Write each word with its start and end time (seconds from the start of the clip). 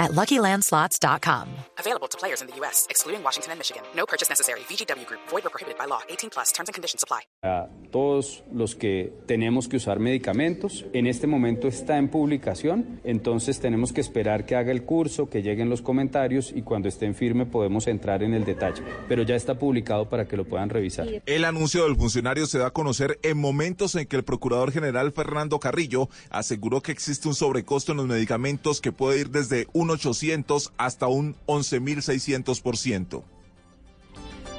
at 0.00 0.12
LuckyLandSlots.com. 0.12 1.48
Available 1.78 2.08
to 2.08 2.18
players 2.18 2.40
in 2.40 2.48
the 2.48 2.56
U.S., 2.60 2.86
excluding 2.90 3.22
Washington 3.22 3.52
and 3.52 3.58
Michigan. 3.58 3.82
No 3.94 4.06
purchase 4.06 4.28
necessary. 4.28 4.60
VGW 4.68 5.06
Group. 5.06 5.20
Void 5.30 5.46
or 5.46 5.50
prohibited 5.50 5.78
by 5.78 5.86
law. 5.86 6.00
18 6.08 6.30
plus. 6.30 6.52
Terms 6.52 6.68
and 6.68 6.74
conditions 6.74 7.04
apply. 7.04 7.20
A 7.42 7.68
todos 7.90 8.42
los 8.52 8.74
que 8.74 9.12
tenemos 9.26 9.68
que 9.68 9.76
usar 9.76 9.98
medicamentos, 9.98 10.84
en 10.92 11.06
este 11.06 11.26
momento 11.26 11.68
está 11.68 11.98
en 11.98 12.08
publicación, 12.08 13.00
entonces 13.04 13.60
tenemos 13.60 13.92
que 13.92 14.00
esperar 14.00 14.46
que 14.46 14.56
haga 14.56 14.72
el 14.72 14.84
curso, 14.84 15.28
que 15.28 15.42
lleguen 15.42 15.68
los 15.68 15.82
comentarios 15.82 16.52
y 16.54 16.62
cuando 16.62 16.88
esté 16.88 17.06
en 17.06 17.14
firme 17.14 17.46
podemos 17.46 17.86
entrar 17.86 18.22
en 18.22 18.34
el 18.34 18.44
detalle. 18.44 18.82
Pero 19.08 19.22
ya 19.22 19.34
está 19.34 19.58
publicado 19.58 20.08
para 20.08 20.26
que 20.26 20.36
lo 20.36 20.44
puedan 20.44 20.70
revisar. 20.70 21.08
El 21.26 21.44
anuncio 21.44 21.84
del 21.84 21.96
funcionario 21.96 22.46
se 22.46 22.58
da 22.58 22.68
a 22.68 22.70
conocer 22.70 23.18
en 23.22 23.38
momentos 23.38 23.94
en 23.94 24.06
que 24.06 24.16
el 24.16 24.24
Procurador 24.24 24.72
General 24.72 25.12
Fernando 25.12 25.58
Carrillo 25.58 26.08
aseguró 26.30 26.80
que 26.80 26.92
existe 26.92 27.28
un 27.28 27.34
sobrecosto 27.34 27.92
en 27.92 27.98
los 27.98 28.06
medicamentos 28.06 28.80
que 28.80 28.92
puede 28.92 29.20
ir 29.20 29.30
desde 29.30 29.66
1 29.72 29.89
1.800 29.98 30.72
hasta 30.76 31.06
un 31.06 31.36
11.600%. 31.46 33.24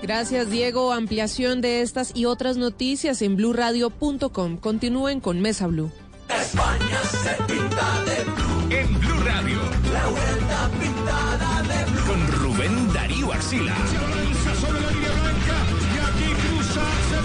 Gracias, 0.02 0.49
Diego. 0.49 0.94
Ampliación 0.94 1.62
de 1.62 1.81
estas 1.81 2.12
y 2.16 2.26
otras 2.26 2.58
noticias 2.58 3.22
en 3.22 3.36
blurradio.com. 3.36 4.58
Continúen 4.58 5.20
con 5.20 5.41
Mesa 5.41 5.67
Blue. 5.67 5.91
España 6.30 7.00
se 7.03 7.44
pinta 7.44 8.03
de 8.05 8.23
blue. 8.23 8.75
En 8.75 9.00
Blue 9.00 9.23
Radio. 9.23 9.59
La 9.94 10.08
vuelta 10.08 10.72
pintada 10.80 11.61
de 11.64 11.92
blue. 11.92 12.05
Con 12.08 12.27
Rubén 12.31 12.94
Darío 12.94 13.31
Arcila. 13.31 13.75
Se 13.75 14.55
sobre 14.59 14.81
la 14.81 14.92
línea 14.92 15.11
blanca 15.11 15.58
y 15.94 16.00
aquí 16.00 16.33
cruza 16.42 16.81
el 16.81 17.23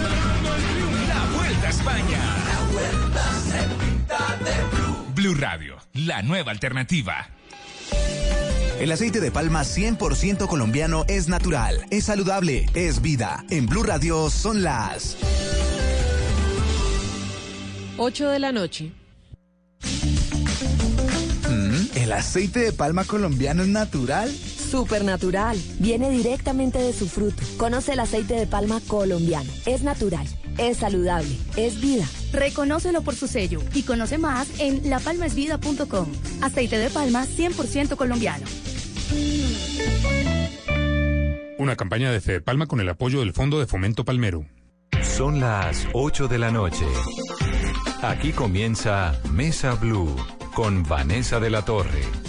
triunfo. 0.74 1.08
La 1.08 1.38
vuelta 1.38 1.66
a 1.66 1.70
España. 1.70 2.36
La 2.46 2.58
vuelta 2.72 3.32
se 3.40 3.60
pinta 3.84 4.36
de 4.44 4.76
blue. 4.76 5.14
Blue 5.14 5.34
Radio, 5.34 5.76
la 5.94 6.20
nueva 6.22 6.50
alternativa. 6.52 7.35
El 8.80 8.92
aceite 8.92 9.20
de 9.20 9.30
palma 9.30 9.62
100% 9.62 10.46
colombiano 10.46 11.04
es 11.08 11.28
natural, 11.28 11.86
es 11.90 12.04
saludable, 12.04 12.66
es 12.74 13.00
vida. 13.00 13.44
En 13.48 13.66
Blue 13.66 13.82
Radio 13.82 14.28
son 14.28 14.62
las 14.62 15.16
8 17.96 18.28
de 18.28 18.38
la 18.38 18.52
noche. 18.52 18.92
Mm, 21.48 21.96
¿El 21.96 22.12
aceite 22.12 22.60
de 22.60 22.72
palma 22.72 23.04
colombiano 23.04 23.62
es 23.62 23.68
natural? 23.68 24.30
Supernatural. 24.30 25.58
Viene 25.78 26.10
directamente 26.10 26.78
de 26.78 26.92
su 26.92 27.08
fruto. 27.08 27.42
Conoce 27.56 27.94
el 27.94 28.00
aceite 28.00 28.34
de 28.34 28.46
palma 28.46 28.80
colombiano. 28.86 29.50
Es 29.64 29.82
natural, 29.82 30.26
es 30.58 30.76
saludable, 30.78 31.34
es 31.56 31.80
vida. 31.80 32.06
Reconócelo 32.36 33.00
por 33.00 33.14
su 33.14 33.28
sello 33.28 33.62
y 33.72 33.82
conoce 33.82 34.18
más 34.18 34.60
en 34.60 34.90
lapalmaesvida.com. 34.90 36.06
Aceite 36.42 36.76
de 36.76 36.90
palma 36.90 37.24
100% 37.24 37.96
colombiano. 37.96 38.44
Una 41.58 41.76
campaña 41.76 42.12
de 42.12 42.20
Fede 42.20 42.42
Palma 42.42 42.66
con 42.66 42.80
el 42.80 42.90
apoyo 42.90 43.20
del 43.20 43.32
Fondo 43.32 43.58
de 43.58 43.66
Fomento 43.66 44.04
Palmero. 44.04 44.44
Son 45.02 45.40
las 45.40 45.88
8 45.94 46.28
de 46.28 46.38
la 46.38 46.50
noche. 46.50 46.84
Aquí 48.02 48.32
comienza 48.32 49.18
Mesa 49.32 49.74
Blue 49.74 50.14
con 50.54 50.82
Vanessa 50.82 51.40
de 51.40 51.48
la 51.48 51.62
Torre. 51.64 52.25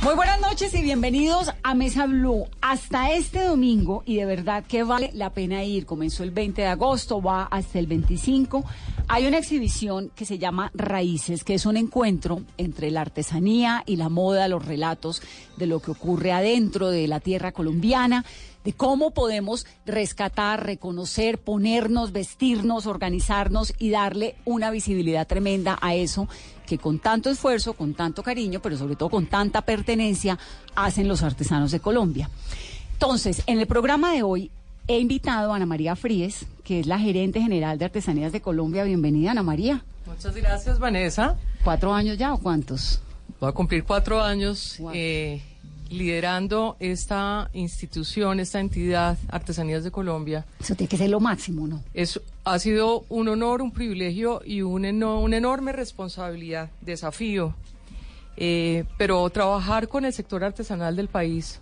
Muy 0.00 0.14
buenas 0.14 0.40
noches 0.40 0.72
y 0.74 0.82
bienvenidos 0.82 1.50
a 1.64 1.74
Mesa 1.74 2.06
Blue. 2.06 2.46
Hasta 2.60 3.10
este 3.12 3.42
domingo, 3.42 4.04
y 4.06 4.16
de 4.16 4.26
verdad 4.26 4.64
que 4.64 4.84
vale 4.84 5.10
la 5.12 5.30
pena 5.30 5.64
ir, 5.64 5.86
comenzó 5.86 6.22
el 6.22 6.30
20 6.30 6.62
de 6.62 6.68
agosto, 6.68 7.20
va 7.20 7.42
hasta 7.44 7.80
el 7.80 7.88
25, 7.88 8.64
hay 9.08 9.26
una 9.26 9.38
exhibición 9.38 10.12
que 10.14 10.24
se 10.24 10.38
llama 10.38 10.70
Raíces, 10.72 11.42
que 11.42 11.54
es 11.54 11.66
un 11.66 11.76
encuentro 11.76 12.42
entre 12.58 12.92
la 12.92 13.00
artesanía 13.00 13.82
y 13.86 13.96
la 13.96 14.08
moda, 14.08 14.46
los 14.46 14.64
relatos 14.64 15.20
de 15.56 15.66
lo 15.66 15.80
que 15.80 15.90
ocurre 15.90 16.30
adentro 16.30 16.90
de 16.90 17.08
la 17.08 17.18
tierra 17.18 17.50
colombiana 17.50 18.24
de 18.64 18.72
cómo 18.72 19.12
podemos 19.12 19.66
rescatar, 19.86 20.64
reconocer, 20.64 21.38
ponernos, 21.38 22.12
vestirnos, 22.12 22.86
organizarnos 22.86 23.72
y 23.78 23.90
darle 23.90 24.36
una 24.44 24.70
visibilidad 24.70 25.26
tremenda 25.26 25.78
a 25.80 25.94
eso 25.94 26.28
que 26.68 26.78
con 26.78 26.98
tanto 26.98 27.30
esfuerzo, 27.30 27.72
con 27.72 27.94
tanto 27.94 28.22
cariño, 28.22 28.60
pero 28.60 28.76
sobre 28.76 28.94
todo 28.94 29.08
con 29.08 29.26
tanta 29.26 29.62
pertenencia, 29.62 30.38
hacen 30.76 31.08
los 31.08 31.22
artesanos 31.22 31.70
de 31.70 31.80
Colombia. 31.80 32.28
Entonces, 32.92 33.42
en 33.46 33.58
el 33.58 33.66
programa 33.66 34.12
de 34.12 34.22
hoy 34.22 34.50
he 34.86 34.98
invitado 34.98 35.52
a 35.52 35.56
Ana 35.56 35.66
María 35.66 35.96
Fríes, 35.96 36.46
que 36.64 36.80
es 36.80 36.86
la 36.86 36.98
gerente 36.98 37.40
general 37.40 37.78
de 37.78 37.86
Artesanías 37.86 38.32
de 38.32 38.40
Colombia. 38.40 38.84
Bienvenida, 38.84 39.30
Ana 39.30 39.42
María. 39.42 39.82
Muchas 40.06 40.34
gracias, 40.34 40.78
Vanessa. 40.78 41.36
¿Cuatro 41.64 41.94
años 41.94 42.18
ya 42.18 42.34
o 42.34 42.38
cuántos? 42.38 43.00
Voy 43.40 43.48
a 43.48 43.52
cumplir 43.52 43.84
cuatro 43.84 44.22
años. 44.22 44.78
Eh, 44.92 45.42
liderando 45.90 46.76
esta 46.80 47.50
institución, 47.52 48.40
esta 48.40 48.60
entidad, 48.60 49.16
Artesanías 49.28 49.84
de 49.84 49.90
Colombia. 49.90 50.44
Eso 50.60 50.74
tiene 50.74 50.88
que 50.88 50.96
ser 50.96 51.10
lo 51.10 51.20
máximo, 51.20 51.66
¿no? 51.66 51.82
Es, 51.94 52.20
ha 52.52 52.58
sido 52.58 53.04
un 53.10 53.28
honor, 53.28 53.60
un 53.60 53.72
privilegio 53.72 54.40
y 54.44 54.62
un 54.62 54.86
una 55.02 55.36
enorme 55.36 55.72
responsabilidad, 55.72 56.70
desafío. 56.80 57.54
Eh, 58.36 58.84
pero 58.96 59.28
trabajar 59.30 59.88
con 59.88 60.04
el 60.04 60.12
sector 60.12 60.44
artesanal 60.44 60.96
del 60.96 61.08
país, 61.08 61.60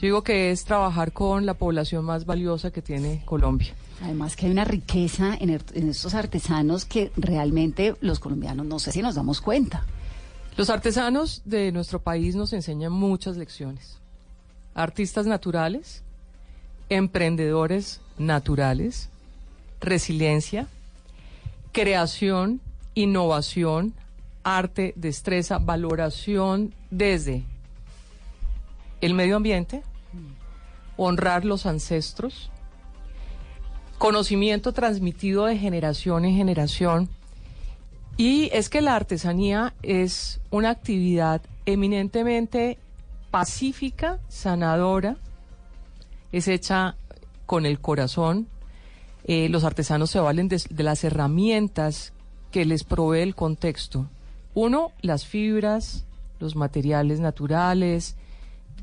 yo 0.00 0.06
digo 0.06 0.22
que 0.22 0.50
es 0.50 0.64
trabajar 0.64 1.12
con 1.12 1.46
la 1.46 1.54
población 1.54 2.04
más 2.04 2.26
valiosa 2.26 2.70
que 2.72 2.82
tiene 2.82 3.22
Colombia. 3.24 3.74
Además 4.02 4.34
que 4.34 4.46
hay 4.46 4.52
una 4.52 4.64
riqueza 4.64 5.36
en, 5.38 5.50
en 5.50 5.88
estos 5.88 6.14
artesanos 6.14 6.84
que 6.84 7.12
realmente 7.16 7.94
los 8.00 8.18
colombianos 8.18 8.66
no 8.66 8.78
sé 8.78 8.90
si 8.90 9.02
nos 9.02 9.14
damos 9.14 9.40
cuenta. 9.40 9.86
Los 10.56 10.68
artesanos 10.70 11.42
de 11.44 11.70
nuestro 11.72 12.00
país 12.00 12.34
nos 12.34 12.52
enseñan 12.52 12.92
muchas 12.92 13.36
lecciones. 13.36 13.98
Artistas 14.74 15.26
naturales, 15.26 16.02
emprendedores 16.88 18.00
naturales, 18.18 19.10
resiliencia, 19.84 20.66
creación, 21.72 22.60
innovación, 22.94 23.94
arte, 24.42 24.92
destreza, 24.96 25.58
valoración 25.58 26.74
desde 26.90 27.44
el 29.00 29.14
medio 29.14 29.36
ambiente, 29.36 29.82
honrar 30.96 31.44
los 31.44 31.66
ancestros, 31.66 32.50
conocimiento 33.98 34.72
transmitido 34.72 35.46
de 35.46 35.58
generación 35.58 36.24
en 36.24 36.36
generación, 36.36 37.08
y 38.16 38.48
es 38.52 38.68
que 38.68 38.80
la 38.80 38.94
artesanía 38.94 39.74
es 39.82 40.40
una 40.50 40.70
actividad 40.70 41.42
eminentemente 41.66 42.78
pacífica, 43.30 44.20
sanadora, 44.28 45.16
es 46.30 46.46
hecha 46.46 46.96
con 47.46 47.66
el 47.66 47.80
corazón. 47.80 48.46
Eh, 49.24 49.48
los 49.48 49.64
artesanos 49.64 50.10
se 50.10 50.20
valen 50.20 50.48
de, 50.48 50.62
de 50.68 50.82
las 50.82 51.02
herramientas 51.04 52.12
que 52.50 52.64
les 52.64 52.84
provee 52.84 53.20
el 53.20 53.34
contexto. 53.34 54.08
Uno, 54.54 54.92
las 55.00 55.26
fibras, 55.26 56.04
los 56.38 56.56
materiales 56.56 57.20
naturales, 57.20 58.16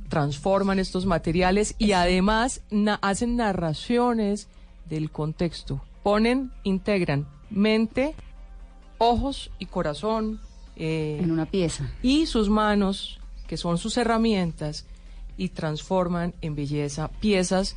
transforman 0.09 0.78
estos 0.79 1.06
materiales 1.06 1.75
y 1.78 1.94
además 1.94 2.62
hacen 3.02 3.38
narraciones 3.38 4.50
del 4.90 5.09
contexto. 5.09 5.81
Ponen, 6.03 6.52
integran 6.64 7.28
mente, 7.49 8.16
ojos 8.97 9.52
y 9.59 9.67
corazón. 9.67 10.41
Eh, 10.76 11.20
en 11.22 11.32
una 11.32 11.46
pieza. 11.46 11.90
Y 12.02 12.26
sus 12.26 12.49
manos, 12.49 13.20
que 13.47 13.58
son 13.58 13.78
sus 13.78 13.97
herramientas, 13.97 14.85
y 15.37 15.49
transforman 15.49 16.34
en 16.41 16.55
belleza 16.55 17.09
piezas 17.20 17.76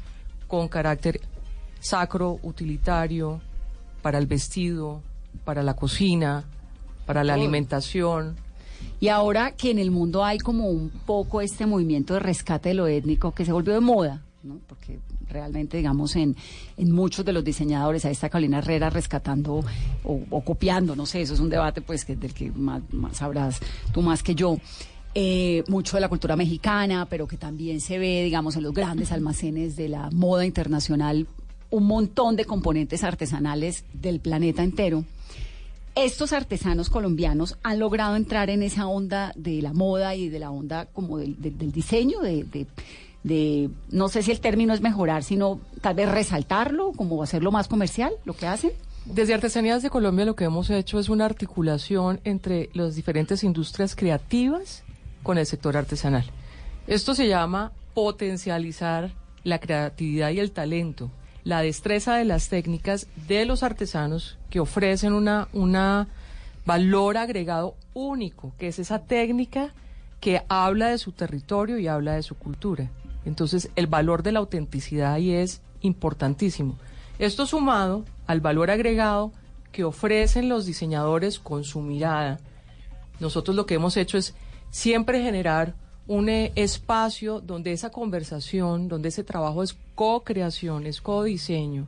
con 0.48 0.68
carácter 0.68 1.20
sacro, 1.84 2.38
utilitario, 2.42 3.42
para 4.00 4.18
el 4.18 4.26
vestido, 4.26 5.02
para 5.44 5.62
la 5.62 5.74
cocina, 5.74 6.44
para 7.04 7.22
la 7.24 7.34
alimentación. 7.34 8.36
Y 9.00 9.08
ahora 9.08 9.52
que 9.52 9.70
en 9.70 9.78
el 9.78 9.90
mundo 9.90 10.24
hay 10.24 10.38
como 10.38 10.68
un 10.68 10.88
poco 10.88 11.42
este 11.42 11.66
movimiento 11.66 12.14
de 12.14 12.20
rescate 12.20 12.70
de 12.70 12.74
lo 12.74 12.86
étnico 12.86 13.32
que 13.32 13.44
se 13.44 13.52
volvió 13.52 13.74
de 13.74 13.80
moda, 13.80 14.22
¿no? 14.42 14.60
porque 14.66 14.98
realmente, 15.28 15.76
digamos, 15.76 16.16
en, 16.16 16.36
en 16.78 16.90
muchos 16.90 17.22
de 17.22 17.34
los 17.34 17.44
diseñadores, 17.44 18.06
a 18.06 18.10
esta 18.10 18.30
Carolina 18.30 18.58
Herrera 18.58 18.88
rescatando 18.88 19.62
o, 20.04 20.40
copiando, 20.42 20.96
no 20.96 21.04
sé, 21.04 21.20
eso 21.20 21.34
es 21.34 21.40
un 21.40 21.50
debate 21.50 21.82
pues 21.82 22.06
que, 22.06 22.16
del 22.16 22.32
que 22.32 22.50
más, 22.50 22.82
sabrás 23.12 23.60
tú 23.92 24.00
más 24.00 24.22
que 24.22 24.34
yo. 24.34 24.56
Eh, 25.16 25.62
mucho 25.68 25.96
de 25.96 26.00
la 26.00 26.08
cultura 26.08 26.34
mexicana, 26.34 27.06
pero 27.08 27.28
que 27.28 27.36
también 27.36 27.80
se 27.80 27.98
ve, 27.98 28.24
digamos, 28.24 28.56
en 28.56 28.64
los 28.64 28.74
grandes 28.74 29.12
almacenes 29.12 29.76
de 29.76 29.88
la 29.88 30.10
moda 30.10 30.44
internacional 30.44 31.28
un 31.74 31.86
montón 31.86 32.36
de 32.36 32.44
componentes 32.44 33.02
artesanales 33.02 33.84
del 33.92 34.20
planeta 34.20 34.62
entero. 34.62 35.04
Estos 35.96 36.32
artesanos 36.32 36.88
colombianos 36.90 37.56
han 37.62 37.78
logrado 37.78 38.16
entrar 38.16 38.48
en 38.50 38.62
esa 38.62 38.86
onda 38.86 39.32
de 39.36 39.60
la 39.62 39.72
moda 39.72 40.14
y 40.14 40.28
de 40.28 40.38
la 40.38 40.50
onda 40.50 40.86
como 40.86 41.18
del, 41.18 41.36
diseño, 41.72 42.20
de, 42.20 42.44
de- 42.44 42.66
de- 43.24 43.70
no 43.90 44.08
sé 44.08 44.22
si 44.22 44.30
el 44.30 44.40
término 44.40 44.72
es 44.74 44.80
mejorar, 44.80 45.22
sino 45.24 45.60
tal 45.80 45.94
vez 45.94 46.08
resaltarlo, 46.10 46.92
como 46.92 47.22
hacerlo 47.22 47.50
más 47.50 47.68
comercial, 47.68 48.12
lo 48.24 48.34
que 48.34 48.46
hacen. 48.46 48.70
Desde 49.04 49.34
Artesanías 49.34 49.82
de 49.82 49.90
Colombia 49.90 50.24
lo 50.24 50.34
que 50.36 50.44
hemos 50.44 50.70
hecho 50.70 50.98
es 50.98 51.08
una 51.08 51.24
articulación 51.26 52.20
entre 52.24 52.70
las 52.72 52.94
diferentes 52.96 53.42
industrias 53.44 53.94
creativas 53.96 54.82
con 55.22 55.38
el 55.38 55.46
sector 55.46 55.76
artesanal. 55.76 56.24
Esto 56.86 57.14
se 57.14 57.28
llama 57.28 57.72
potencializar 57.94 59.12
la 59.44 59.58
creatividad 59.60 60.30
y 60.30 60.40
el 60.40 60.50
talento, 60.52 61.10
la 61.44 61.60
destreza 61.60 62.16
de 62.16 62.24
las 62.24 62.48
técnicas 62.48 63.06
de 63.28 63.44
los 63.44 63.62
artesanos 63.62 64.38
que 64.50 64.60
ofrecen 64.60 65.12
una, 65.12 65.48
una 65.52 66.08
valor 66.64 67.18
agregado 67.18 67.76
único, 67.92 68.52
que 68.58 68.68
es 68.68 68.78
esa 68.78 69.00
técnica 69.00 69.72
que 70.20 70.42
habla 70.48 70.88
de 70.88 70.98
su 70.98 71.12
territorio 71.12 71.78
y 71.78 71.86
habla 71.86 72.14
de 72.14 72.22
su 72.22 72.34
cultura. 72.34 72.90
Entonces, 73.26 73.70
el 73.76 73.86
valor 73.86 74.22
de 74.22 74.32
la 74.32 74.38
autenticidad 74.38 75.12
ahí 75.12 75.32
es 75.32 75.60
importantísimo. 75.82 76.78
Esto 77.18 77.46
sumado 77.46 78.04
al 78.26 78.40
valor 78.40 78.70
agregado 78.70 79.32
que 79.70 79.84
ofrecen 79.84 80.48
los 80.48 80.66
diseñadores 80.66 81.38
con 81.38 81.64
su 81.64 81.80
mirada. 81.80 82.40
Nosotros 83.20 83.54
lo 83.54 83.66
que 83.66 83.74
hemos 83.74 83.96
hecho 83.96 84.16
es 84.16 84.34
siempre 84.70 85.22
generar 85.22 85.74
un 86.06 86.28
eh, 86.28 86.52
espacio 86.54 87.40
donde 87.40 87.72
esa 87.72 87.90
conversación, 87.90 88.88
donde 88.88 89.08
ese 89.08 89.24
trabajo 89.24 89.62
es 89.62 89.76
co-creación, 89.94 90.86
es 90.86 91.00
co-diseño, 91.00 91.86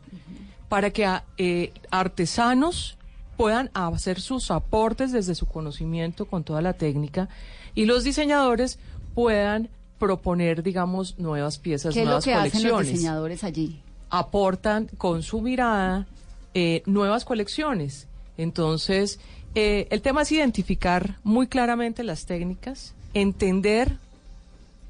para 0.69 0.91
que 0.91 1.05
ah, 1.05 1.25
eh, 1.39 1.73
artesanos 1.91 2.97
puedan 3.37 3.71
hacer 3.75 4.21
sus 4.21 4.51
aportes 4.51 5.13
desde 5.13 5.35
su 5.35 5.47
conocimiento 5.47 6.25
con 6.25 6.43
toda 6.43 6.63
la 6.63 6.73
técnica 6.73 7.29
y 7.75 7.85
los 7.85 8.05
diseñadores 8.05 8.79
puedan 9.15 9.69
proponer, 9.99 10.63
digamos, 10.63 11.19
nuevas 11.19 11.59
piezas, 11.59 11.95
¿Qué 11.95 12.01
es 12.01 12.05
lo 12.05 12.13
nuevas 12.13 12.25
que 12.25 12.35
hacen 12.35 12.63
los 12.63 12.73
colecciones 12.73 12.93
diseñadores 12.93 13.45
allí? 13.45 13.83
aportan 14.11 14.89
con 14.99 15.23
su 15.23 15.41
mirada 15.41 16.07
eh, 16.55 16.83
nuevas 16.87 17.25
colecciones. 17.25 18.07
Entonces, 18.39 19.19
eh, 19.55 19.89
el 19.91 20.03
tema 20.03 20.23
es 20.23 20.33
identificar 20.33 21.19
muy 21.25 21.47
claramente 21.47 22.03
las 22.05 22.27
técnicas, 22.27 22.95
entender 23.15 23.99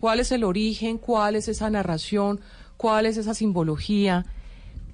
cuál 0.00 0.20
es 0.20 0.32
el 0.32 0.44
origen, 0.44 0.98
cuál 0.98 1.36
es 1.36 1.48
esa 1.48 1.70
narración, 1.70 2.40
cuál 2.76 3.06
es 3.06 3.16
esa 3.16 3.34
simbología, 3.34 4.24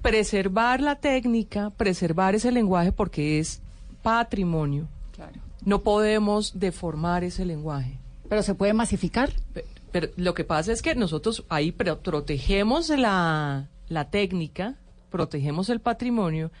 preservar 0.01 0.81
la 0.81 0.95
técnica, 0.95 1.69
preservar 1.71 2.35
ese 2.35 2.51
lenguaje 2.51 2.91
porque 2.91 3.39
es 3.39 3.61
patrimonio. 4.01 4.87
Claro. 5.13 5.39
No 5.65 5.81
podemos 5.81 6.59
deformar 6.59 7.23
ese 7.23 7.45
lenguaje. 7.45 7.97
Pero 8.29 8.43
se 8.43 8.55
puede 8.55 8.73
masificar. 8.73 9.31
Pe- 9.53 9.65
Pero 9.91 10.07
lo 10.17 10.33
que 10.33 10.43
pasa 10.43 10.71
es 10.71 10.81
que 10.81 10.95
nosotros 10.95 11.45
ahí 11.49 11.71
pro- 11.71 11.99
protegemos 11.99 12.89
la, 12.89 13.69
la 13.87 14.09
técnica, 14.09 14.75
protegemos 15.09 15.69
el 15.69 15.79
patrimonio 15.79 16.51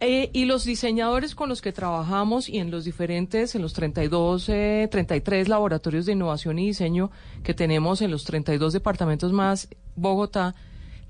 eh, 0.00 0.30
y 0.32 0.46
los 0.46 0.64
diseñadores 0.64 1.34
con 1.34 1.48
los 1.48 1.60
que 1.62 1.72
trabajamos 1.72 2.48
y 2.48 2.58
en 2.58 2.70
los 2.70 2.84
diferentes, 2.84 3.54
en 3.54 3.62
los 3.62 3.74
32, 3.74 4.48
eh, 4.48 4.88
33 4.90 5.48
laboratorios 5.48 6.06
de 6.06 6.12
innovación 6.12 6.58
y 6.58 6.66
diseño 6.68 7.10
que 7.42 7.52
tenemos 7.54 8.00
en 8.02 8.10
los 8.10 8.24
32 8.24 8.72
departamentos 8.72 9.32
más 9.32 9.68
Bogotá, 9.96 10.54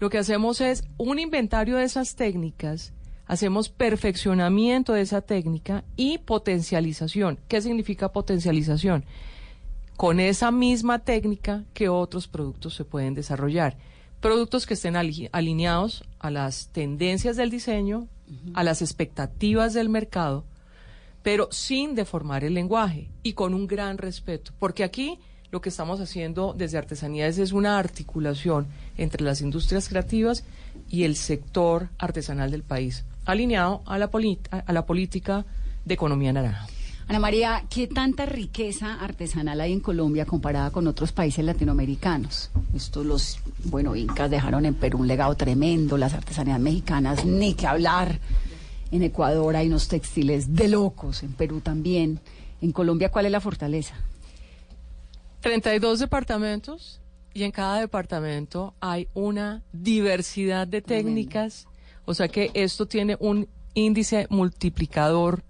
lo 0.00 0.10
que 0.10 0.19
hacemos 0.19 0.60
es 0.60 0.84
un 0.96 1.19
inventario 1.19 1.76
de 1.76 1.84
esas 1.84 2.16
técnicas, 2.16 2.92
hacemos 3.26 3.69
perfeccionamiento 3.69 4.93
de 4.93 5.02
esa 5.02 5.20
técnica 5.20 5.84
y 5.96 6.19
potencialización. 6.19 7.38
¿Qué 7.48 7.60
significa 7.62 8.12
potencialización? 8.12 9.04
con 9.96 10.19
esa 10.19 10.50
misma 10.50 11.00
técnica 11.00 11.64
que 11.75 11.90
otros 11.90 12.26
productos 12.26 12.75
se 12.75 12.86
pueden 12.86 13.12
desarrollar. 13.12 13.76
Productos 14.20 14.64
que 14.64 14.72
estén 14.72 14.96
ali- 14.96 15.28
alineados 15.31 16.04
a 16.19 16.31
las 16.31 16.69
tendencias 16.69 17.36
del 17.36 17.50
diseño, 17.50 18.08
a 18.55 18.65
las 18.65 18.82
expectativas 18.82 19.75
del 19.75 19.88
mercado, 19.88 20.44
pero 21.23 21.49
sin 21.50 21.94
deformar 21.94 22.44
el 22.44 22.55
lenguaje 22.55 23.09
y 23.23 23.35
con 23.35 23.55
un 23.55 23.67
gran 23.67 23.99
respeto. 23.99 24.53
Porque 24.59 24.85
aquí 24.85 25.19
lo 25.50 25.61
que 25.61 25.69
estamos 25.69 26.00
haciendo 26.00 26.55
desde 26.56 26.79
Artesanías 26.79 27.38
es 27.38 27.53
una 27.53 27.79
articulación 27.79 28.67
entre 28.97 29.23
las 29.23 29.41
industrias 29.41 29.88
creativas 29.88 30.44
y 30.88 31.05
el 31.05 31.17
sector 31.17 31.88
artesanal 31.99 32.50
del 32.50 32.62
país, 32.62 33.05
alineado 33.25 33.82
a 33.87 33.99
la, 33.99 34.11
a 34.50 34.73
la 34.73 34.87
política 34.87 35.44
de 35.85 35.94
economía 35.94 36.32
naranja. 36.32 36.67
Ana 37.10 37.18
María, 37.18 37.64
¿qué 37.68 37.88
tanta 37.88 38.24
riqueza 38.24 38.94
artesanal 38.94 39.60
hay 39.60 39.72
en 39.72 39.80
Colombia 39.80 40.26
comparada 40.26 40.70
con 40.70 40.86
otros 40.86 41.10
países 41.10 41.44
latinoamericanos? 41.44 42.52
Estos 42.72 43.04
los, 43.04 43.40
bueno, 43.64 43.96
incas 43.96 44.30
dejaron 44.30 44.64
en 44.64 44.74
Perú 44.74 44.98
un 44.98 45.08
legado 45.08 45.34
tremendo, 45.34 45.96
las 45.96 46.14
artesanías 46.14 46.60
mexicanas, 46.60 47.24
ni 47.24 47.54
que 47.54 47.66
hablar. 47.66 48.20
En 48.92 49.02
Ecuador 49.02 49.56
hay 49.56 49.66
unos 49.66 49.88
textiles 49.88 50.54
de 50.54 50.68
locos, 50.68 51.24
en 51.24 51.32
Perú 51.32 51.60
también. 51.60 52.20
En 52.62 52.70
Colombia, 52.70 53.10
¿cuál 53.10 53.26
es 53.26 53.32
la 53.32 53.40
fortaleza? 53.40 53.96
32 55.40 55.98
departamentos 55.98 57.00
y 57.34 57.42
en 57.42 57.50
cada 57.50 57.80
departamento 57.80 58.74
hay 58.78 59.08
una 59.14 59.64
diversidad 59.72 60.68
de 60.68 60.80
técnicas, 60.80 61.66
o 62.04 62.14
sea 62.14 62.28
que 62.28 62.52
esto 62.54 62.86
tiene 62.86 63.16
un 63.18 63.48
índice 63.74 64.28
multiplicador 64.30 65.42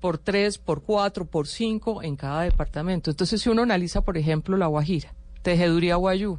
por 0.00 0.18
3, 0.18 0.58
por 0.58 0.82
4, 0.82 1.24
por 1.24 1.46
5 1.46 2.02
en 2.02 2.16
cada 2.16 2.42
departamento. 2.42 3.10
Entonces, 3.10 3.40
si 3.42 3.48
uno 3.48 3.62
analiza, 3.62 4.00
por 4.02 4.16
ejemplo, 4.18 4.56
la 4.56 4.66
Guajira, 4.66 5.12
tejeduría 5.42 5.96
guayú, 5.96 6.38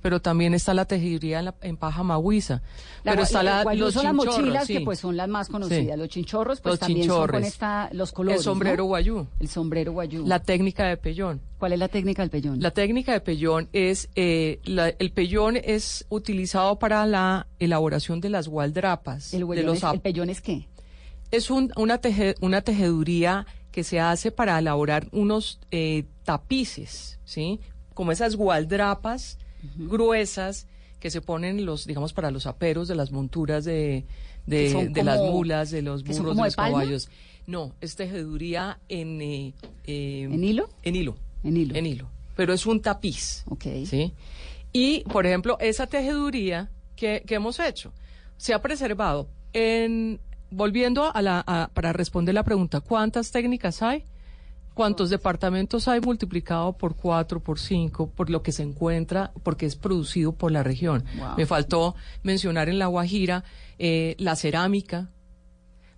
pero 0.00 0.20
también 0.22 0.54
está 0.54 0.74
la 0.74 0.84
tejeduría 0.84 1.40
en, 1.40 1.46
la- 1.46 1.54
en 1.60 1.76
paja 1.76 2.04
maguiza, 2.04 2.62
La 3.02 3.12
pero 3.12 3.24
está 3.24 3.42
la- 3.42 3.64
los 3.74 3.94
son 3.94 4.04
las 4.04 4.14
mochilas 4.14 4.66
sí. 4.66 4.74
que 4.74 4.80
pues 4.84 5.00
son 5.00 5.16
las 5.16 5.28
más 5.28 5.48
conocidas. 5.48 5.94
Sí. 5.96 6.00
Los 6.00 6.08
chinchorros 6.08 6.60
pues 6.60 6.72
Los 6.74 6.78
también 6.78 7.08
son 7.08 7.16
con 7.16 7.26
chinchorres. 7.26 7.48
esta, 7.48 7.88
los 7.92 8.12
colores. 8.12 8.38
El 8.40 8.44
sombrero 8.44 8.76
¿no? 8.76 8.84
guayú. 8.84 9.26
El 9.40 9.48
sombrero 9.48 9.92
guayú. 9.92 10.24
La 10.24 10.38
técnica 10.40 10.84
de 10.86 10.96
pellón. 10.98 11.40
¿Cuál 11.58 11.72
es 11.72 11.78
la 11.80 11.88
técnica 11.88 12.22
del 12.22 12.30
pellón? 12.30 12.60
La 12.60 12.70
técnica 12.70 13.12
de 13.12 13.20
pellón 13.20 13.68
es, 13.72 14.08
eh, 14.14 14.60
la- 14.64 14.90
el 14.90 15.10
pellón 15.10 15.56
es 15.56 16.06
utilizado 16.10 16.78
para 16.78 17.04
la 17.04 17.48
elaboración 17.58 18.20
de 18.20 18.30
las 18.30 18.46
gualdrapas. 18.46 19.34
¿El, 19.34 19.48
de 19.48 19.62
los 19.64 19.78
es, 19.78 19.84
¿El 19.92 20.00
pellón 20.00 20.30
es 20.30 20.40
qué? 20.40 20.68
Es 21.30 21.50
un- 21.50 21.72
una, 21.76 22.00
teje- 22.00 22.34
una 22.40 22.60
tejeduría 22.62 23.46
que 23.72 23.84
se 23.84 24.00
hace 24.00 24.30
para 24.30 24.58
elaborar 24.58 25.08
unos 25.12 25.60
eh, 25.70 26.04
tapices, 26.24 27.18
¿sí? 27.24 27.60
Como 27.94 28.12
esas 28.12 28.36
gualdrapas 28.36 29.38
gruesas 29.76 30.66
que 31.00 31.10
se 31.10 31.20
ponen 31.20 31.64
los, 31.64 31.86
digamos, 31.86 32.12
para 32.12 32.30
los 32.30 32.46
aperos 32.46 32.88
de 32.88 32.94
las 32.94 33.12
monturas 33.12 33.64
de, 33.64 34.04
de, 34.46 34.90
las 35.04 35.20
mulas, 35.20 35.70
de 35.70 35.82
los 35.82 36.02
burros, 36.02 36.36
de 36.36 36.42
los 36.42 36.56
caballos. 36.56 37.08
No, 37.46 37.74
es 37.80 37.96
tejeduría 37.96 38.78
en... 38.88 39.20
eh, 39.22 39.54
eh, 39.84 40.22
¿En 40.30 40.42
hilo? 40.44 40.68
En 40.82 40.96
hilo. 40.96 41.16
En 41.44 41.56
hilo. 41.56 41.74
En 41.76 41.86
hilo. 41.86 42.10
Pero 42.36 42.52
es 42.52 42.66
un 42.66 42.80
tapiz. 42.82 43.42
Ok. 43.46 43.64
¿sí? 43.86 44.12
Y, 44.72 45.00
por 45.04 45.26
ejemplo, 45.26 45.56
esa 45.60 45.86
tejeduría 45.86 46.70
que, 46.96 47.22
que 47.26 47.34
hemos 47.36 47.58
hecho 47.60 47.92
se 48.36 48.52
ha 48.54 48.60
preservado 48.60 49.28
en, 49.52 50.20
volviendo 50.50 51.14
a 51.14 51.22
la, 51.22 51.44
a- 51.46 51.70
para 51.72 51.92
responder 51.92 52.34
la 52.34 52.42
pregunta, 52.44 52.80
¿cuántas 52.80 53.30
técnicas 53.30 53.82
hay? 53.82 54.04
¿Cuántos 54.74 55.10
departamentos 55.10 55.88
hay 55.88 56.00
multiplicado 56.00 56.72
por 56.72 56.94
cuatro, 56.94 57.40
por 57.40 57.58
cinco, 57.58 58.08
por 58.10 58.30
lo 58.30 58.42
que 58.44 58.52
se 58.52 58.62
encuentra, 58.62 59.32
porque 59.42 59.66
es 59.66 59.74
producido 59.74 60.30
por 60.32 60.52
la 60.52 60.62
región? 60.62 61.04
Wow. 61.18 61.36
Me 61.36 61.46
faltó 61.46 61.96
mencionar 62.22 62.68
en 62.68 62.78
La 62.78 62.86
Guajira 62.86 63.42
eh, 63.80 64.14
la 64.18 64.36
cerámica, 64.36 65.10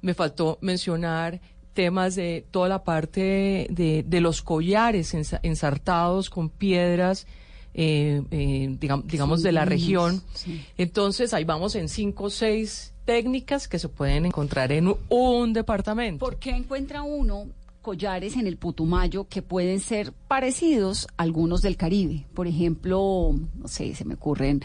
me 0.01 0.15
faltó 0.15 0.57
mencionar 0.63 1.43
temas 1.75 2.15
de 2.15 2.47
toda 2.51 2.69
la 2.71 2.83
parte 2.83 3.67
de, 3.71 4.03
de 4.07 4.21
los 4.23 4.41
collares 4.41 5.15
ensa- 5.15 5.41
ensartados 5.43 6.31
con 6.31 6.49
piedras, 6.49 7.27
eh, 7.75 8.23
eh, 8.31 8.77
digam- 8.81 9.05
digamos, 9.05 9.43
de 9.43 9.53
la 9.53 9.65
región. 9.65 10.23
sí. 10.35 10.65
Entonces, 10.77 11.35
ahí 11.35 11.45
vamos 11.45 11.75
en 11.75 11.89
cinco 11.89 12.25
o 12.25 12.31
seis 12.31 12.93
técnicas 13.05 13.69
que 13.69 13.79
se 13.79 13.89
pueden 13.89 14.27
encontrar 14.27 14.73
en 14.73 14.95
un, 15.09 15.53
departamento. 15.53 16.25
¿Por 16.25 16.39
qué 16.39 16.51
encuentra 16.51 17.03
uno 17.03 17.47
collares 17.83 18.37
en 18.37 18.47
el 18.47 18.57
Putumayo 18.57 19.27
que 19.27 19.43
pueden 19.43 19.81
ser 19.81 20.13
parecidos 20.29 21.07
a 21.17 21.23
algunos 21.23 21.63
del 21.63 21.77
Caribe? 21.77 22.27
Por 22.35 22.47
ejemplo, 22.47 23.35
no 23.55 23.69
sé, 23.69 23.95
se 23.95 24.05
me 24.05 24.15
ocurren 24.15 24.63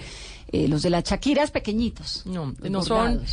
eh, 0.52 0.68
los 0.68 0.82
de 0.84 0.90
las 0.90 1.04
Shakiras 1.06 1.52
pequeñitos. 1.52 2.24
No, 2.26 2.54
no 2.70 2.84
son. 2.84 3.24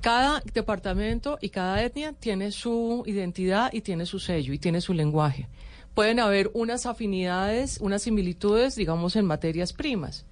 Cada 0.00 0.42
departamento 0.54 1.36
y 1.42 1.50
cada 1.50 1.82
etnia 1.82 2.14
tiene 2.14 2.52
su 2.52 3.02
identidad 3.06 3.70
y 3.72 3.82
tiene 3.82 4.06
su 4.06 4.18
sello 4.18 4.54
y 4.54 4.58
tiene 4.58 4.80
su 4.80 4.94
lenguaje. 4.94 5.48
Pueden 5.94 6.20
haber 6.20 6.50
unas 6.54 6.86
afinidades, 6.86 7.78
unas 7.80 8.02
similitudes, 8.02 8.76
digamos, 8.76 9.16
en 9.16 9.24
materias 9.26 9.72
primas, 9.72 10.24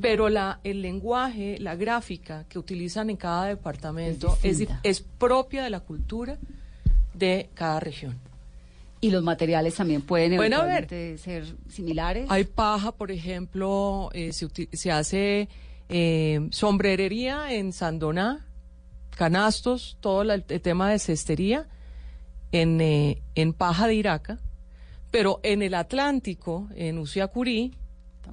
pero 0.00 0.28
la, 0.28 0.60
el 0.64 0.82
lenguaje, 0.82 1.56
la 1.60 1.76
gráfica 1.76 2.44
que 2.48 2.58
utilizan 2.58 3.10
en 3.10 3.16
cada 3.16 3.46
departamento 3.46 4.36
Es 4.42 4.60
es, 4.82 5.00
propia 5.00 5.62
de 5.64 5.70
la 5.70 5.80
cultura 5.80 6.36
de 7.14 7.48
cada 7.54 7.80
región. 7.80 8.18
Y 9.00 9.10
los 9.10 9.22
materiales 9.22 9.74
también 9.74 10.00
pueden 10.02 10.36
Bueno, 10.36 10.58
a 10.62 10.64
ver. 10.64 10.88
ser 11.18 11.44
similares. 11.68 12.26
Hay 12.30 12.44
paja, 12.44 12.92
por 12.92 13.10
ejemplo, 13.10 14.10
eh, 14.14 14.32
se, 14.32 14.48
se 14.72 14.90
hace 14.90 15.48
eh, 15.90 16.48
sombrerería 16.50 17.52
en 17.52 17.72
Sandoná, 17.72 18.46
canastos, 19.16 19.96
todo 20.00 20.24
la- 20.24 20.34
el 20.34 20.60
tema 20.60 20.90
de 20.90 20.98
cestería 20.98 21.66
en, 22.52 22.80
eh, 22.80 23.22
en 23.34 23.52
paja 23.52 23.86
de 23.86 23.94
Iraca, 23.94 24.38
pero 25.14 25.38
en 25.44 25.62
el 25.62 25.74
Atlántico, 25.74 26.68
en 26.74 26.98
Uciacurí, 26.98 27.72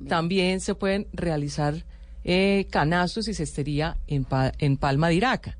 también, 0.10 0.60
se 0.62 0.74
pueden 0.74 1.06
realizar 1.14 1.86
eh, 2.24 2.66
canastos 2.72 3.28
y 3.28 3.36
cestería 3.36 3.98
en, 4.08 4.26
pa- 4.26 4.52
en 4.58 4.78
palma 4.78 5.10
de 5.10 5.14
Iraca. 5.14 5.60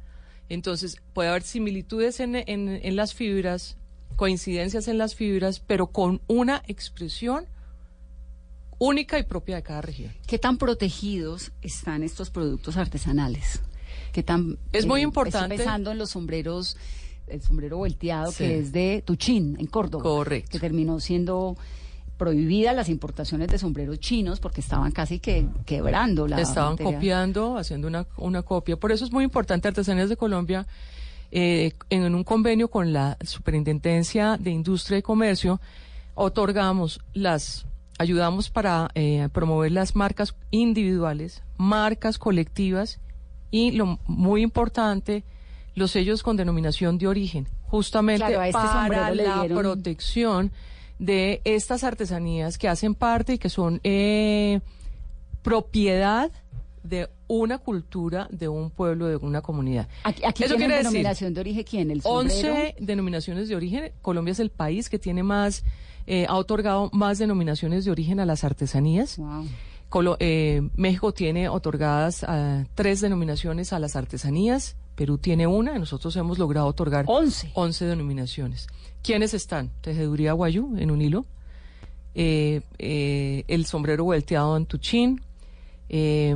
Entonces, 0.50 0.98
puede 1.14 1.30
haber 1.30 1.44
similitudes 1.44 2.20
en, 2.22 2.36
en- 2.38 2.80
en 2.82 2.96
las 2.96 3.14
fibras, 3.14 3.78
coincidencias 4.16 4.88
en 4.88 4.98
las 4.98 5.14
fibras, 5.14 5.60
pero 5.60 5.86
con 5.92 6.22
una 6.26 6.64
expresión 6.68 7.46
única 8.80 9.20
y 9.20 9.24
propia 9.24 9.58
de 9.58 9.62
cada 9.62 9.82
región. 9.82 10.12
¿Qué 10.26 10.40
tan 10.40 10.58
protegidos 10.58 11.52
están 11.62 12.02
estos 12.02 12.32
productos 12.32 12.78
artesanales? 12.78 13.62
¿Qué 14.12 14.24
tan, 14.24 14.58
Es 14.74 14.88
muy 14.88 15.02
eh, 15.02 15.04
importante. 15.04 15.54
Estoy 15.54 15.58
pensando 15.66 15.92
en 15.92 16.00
los 16.00 16.10
sombreros, 16.10 16.78
el 17.32 17.42
sombrero 17.42 17.78
volteado 17.78 18.32
Sí. 18.32 18.44
que 18.44 18.60
es 18.60 18.72
de 18.72 19.04
Tuchín, 19.06 19.58
en 19.60 19.68
Córdoba. 19.68 20.04
Correcto. 20.04 20.52
Que 20.52 20.60
terminó 20.60 21.00
siendo 21.00 21.56
prohibidas 22.18 22.76
las 22.76 22.88
importaciones 22.90 23.48
de 23.48 23.58
sombreros 23.58 24.00
chinos 24.00 24.40
porque 24.40 24.62
estaban 24.62 24.92
casi 24.92 25.20
que 25.20 25.48
quebrando 25.66 26.28
la 26.28 26.40
Estaban 26.40 26.74
materia. 26.74 26.94
copiando, 26.94 27.58
haciendo 27.58 27.88
una, 27.88 28.06
una 28.18 28.44
copia. 28.44 28.78
Por 28.78 28.92
eso 28.92 29.06
es 29.06 29.12
muy 29.12 29.24
importante 29.24 29.68
Artesanías 29.68 30.08
de 30.10 30.18
Colombia, 30.18 30.68
eh, 31.32 31.72
en 31.90 32.14
un 32.14 32.24
convenio 32.24 32.68
con 32.70 32.94
la 32.94 33.18
Superintendencia 33.26 34.38
de 34.40 34.52
Industria 34.52 35.00
y 35.00 35.02
Comercio, 35.02 35.60
otorgamos 36.14 37.00
las, 37.14 37.66
ayudamos 37.98 38.50
para 38.50 38.90
eh, 38.96 39.28
promover 39.34 39.72
las 39.72 39.96
marcas 39.96 40.36
individuales, 40.52 41.42
marcas 41.58 42.18
colectivas 42.20 43.00
y 43.50 43.72
lo 43.72 43.98
muy 44.06 44.42
importante, 44.44 45.24
los 45.76 45.92
sellos 45.92 46.24
con 46.24 46.38
denominación 46.38 46.98
de 46.98 47.08
origen, 47.08 47.48
justamente 47.64 48.26
Claro, 48.26 48.44
este 48.44 48.52
para 48.60 49.14
la 49.16 49.46
protección 49.48 50.52
de 51.00 51.42
estas 51.46 51.84
artesanías 51.84 52.58
que 52.58 52.68
hacen 52.68 52.94
parte 52.94 53.34
y 53.34 53.38
que 53.38 53.50
son 53.50 53.80
eh, 53.84 54.60
propiedad 55.42 56.32
de 56.84 57.10
una 57.28 57.60
cultura, 57.60 58.28
de 58.32 58.48
un 58.48 58.70
pueblo, 58.72 59.08
de 59.08 59.16
una 59.18 59.42
comunidad. 59.42 59.88
Aquí, 60.04 60.24
aquí 60.26 60.44
Eso 60.44 60.56
decir, 60.56 60.70
denominación 60.76 61.34
de 61.34 61.40
origen 61.42 61.64
quién, 61.64 61.92
el 61.92 62.02
sombrero. 62.02 62.54
11 62.54 62.76
denominaciones 62.80 63.50
de 63.50 63.56
origen. 63.56 63.92
Colombia 64.02 64.32
es 64.32 64.40
el 64.40 64.50
país 64.50 64.90
que 64.90 65.00
tiene 65.00 65.24
más, 65.24 65.64
eh, 66.08 66.26
ha 66.28 66.36
otorgado 66.36 66.90
más 66.92 67.20
denominaciones 67.20 67.86
de 67.86 67.92
origen 67.92 68.20
a 68.20 68.26
las 68.26 68.44
artesanías. 68.44 69.20
Colo- 69.90 70.18
eh, 70.20 70.62
México 70.76 71.14
tiene 71.14 71.50
otorgadas 71.50 72.24
ah, 72.28 72.66
tres 72.76 73.02
denominaciones 73.02 73.74
a 73.74 73.80
las 73.80 73.96
artesanías. 73.96 74.76
Perú 75.02 75.18
tiene 75.18 75.48
una. 75.48 75.80
Nosotros 75.80 76.16
hemos 76.16 76.38
logrado 76.38 76.68
otorgar 76.68 77.06
11. 77.08 77.50
11 77.56 77.86
denominaciones. 77.86 78.68
¿Quiénes 79.02 79.34
están? 79.34 79.72
Tejeduría 79.82 80.34
Guayú 80.34 80.76
en 80.78 80.92
un 80.92 81.02
hilo. 81.02 81.26
eh, 82.14 82.62
eh, 82.78 83.44
el 83.48 83.66
sombrero 83.66 84.04
volteado 84.04 84.56
en 84.58 84.68
Tuchín. 84.68 85.20
eh, 85.90 86.36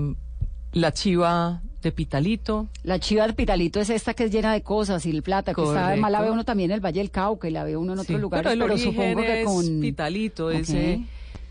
la 0.74 0.92
chiva 0.92 1.62
de 1.84 1.92
Pitalito. 1.92 2.68
La 2.84 2.98
chiva 3.00 3.22
del 3.28 3.36
Pitalito 3.36 3.80
es 3.80 3.92
esta 3.92 4.16
que 4.16 4.24
es 4.24 4.32
llena 4.32 4.52
de 4.54 4.64
cosas 4.64 5.06
y 5.06 5.12
el 5.12 5.22
plata, 5.22 5.54
que 5.54 5.62
está, 5.62 5.88
además 5.90 6.12
la 6.12 6.22
ve 6.22 6.32
uno 6.32 6.44
también 6.44 6.72
en 6.72 6.76
el 6.76 6.82
Valle 6.84 7.00
del 7.02 7.12
Cauca 7.12 7.48
y 7.48 7.52
la 7.52 7.64
ve 7.64 7.78
uno 7.78 7.94
en 7.94 8.00
Sí, 8.00 8.06
otros 8.06 8.20
lugares, 8.22 8.44
pero 8.44 8.54
el 8.54 8.60
pero 8.60 8.74
origen 8.74 8.92
supongo 8.94 9.22
que 9.22 9.44
con... 9.44 9.80
Pitalito, 9.80 10.50
es 10.50 10.70
Ok. 10.70 10.76
eh, 10.76 11.06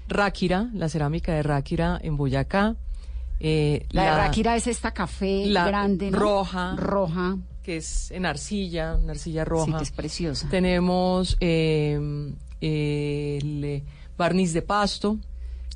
Ráquira, 0.09 0.69
la 0.75 0.89
cerámica 0.89 1.33
de 1.33 1.45
Ráquira 1.45 1.99
en 2.03 2.17
Boyacá. 2.17 2.75
Eh, 3.41 3.87
La, 3.91 4.05
de 4.05 4.11
Ráquira 4.17 4.57
es 4.57 4.67
esta 4.67 4.93
café 4.93 5.47
la 5.47 5.67
grande, 5.67 6.11
¿no? 6.11 6.19
roja, 6.19 6.75
Roja. 6.77 7.37
que 7.63 7.79
es 7.79 8.11
en 8.11 8.27
arcilla, 8.27 8.97
una 8.97 9.13
arcilla 9.13 9.45
roja. 9.45 9.67
Sí, 9.67 9.73
que 9.73 9.83
es 9.83 9.91
preciosa. 9.91 10.49
Tenemos 10.51 11.37
eh, 11.41 12.33
el 12.61 13.83
barniz 14.17 14.53
de 14.53 14.63
pasto, 14.63 15.19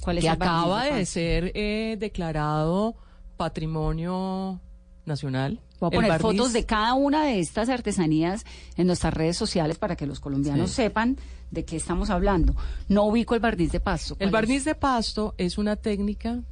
¿Cuál 0.01 0.19
es 0.19 0.25
que 0.25 0.29
el 0.29 0.35
acaba 0.35 0.85
de 0.85 1.05
ser 1.07 1.53
eh, 1.55 1.97
declarado 1.99 2.95
patrimonio 3.37 4.61
nacional. 5.07 5.61
Voy 5.81 5.89
a 5.89 5.91
poner 5.91 6.11
barniz- 6.13 6.21
fotos 6.21 6.53
de 6.53 6.65
cada 6.67 6.95
una 6.95 7.25
de 7.25 7.41
estas 7.41 7.69
artesanías 7.69 8.45
en 8.77 8.87
nuestras 8.87 9.15
redes 9.15 9.37
sociales 9.37 9.79
para 9.79 9.97
que 9.97 10.07
los 10.07 10.21
colombianos 10.21 10.71
Sí. 10.71 10.77
sepan 10.77 11.17
de 11.51 11.65
qué 11.65 11.77
estamos 11.77 12.11
hablando. 12.11 12.55
No 12.89 13.05
ubico 13.05 13.35
el 13.35 13.41
barniz 13.41 13.73
de 13.73 13.81
pasto. 13.81 14.17
El 14.19 14.31
barniz 14.31 14.65
de 14.65 14.75
pasto 14.75 15.35
es 15.39 15.57
una 15.59 15.77
técnica 15.77 16.43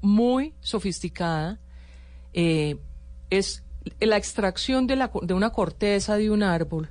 muy 0.00 0.54
sofisticada. 0.60 1.58
eh, 2.32 2.76
es 3.30 3.62
la 4.00 4.16
extracción 4.16 4.86
de, 4.86 4.96
la, 4.96 5.10
de 5.22 5.34
una 5.34 5.50
corteza 5.50 6.16
de 6.16 6.30
un 6.30 6.42
árbol, 6.42 6.88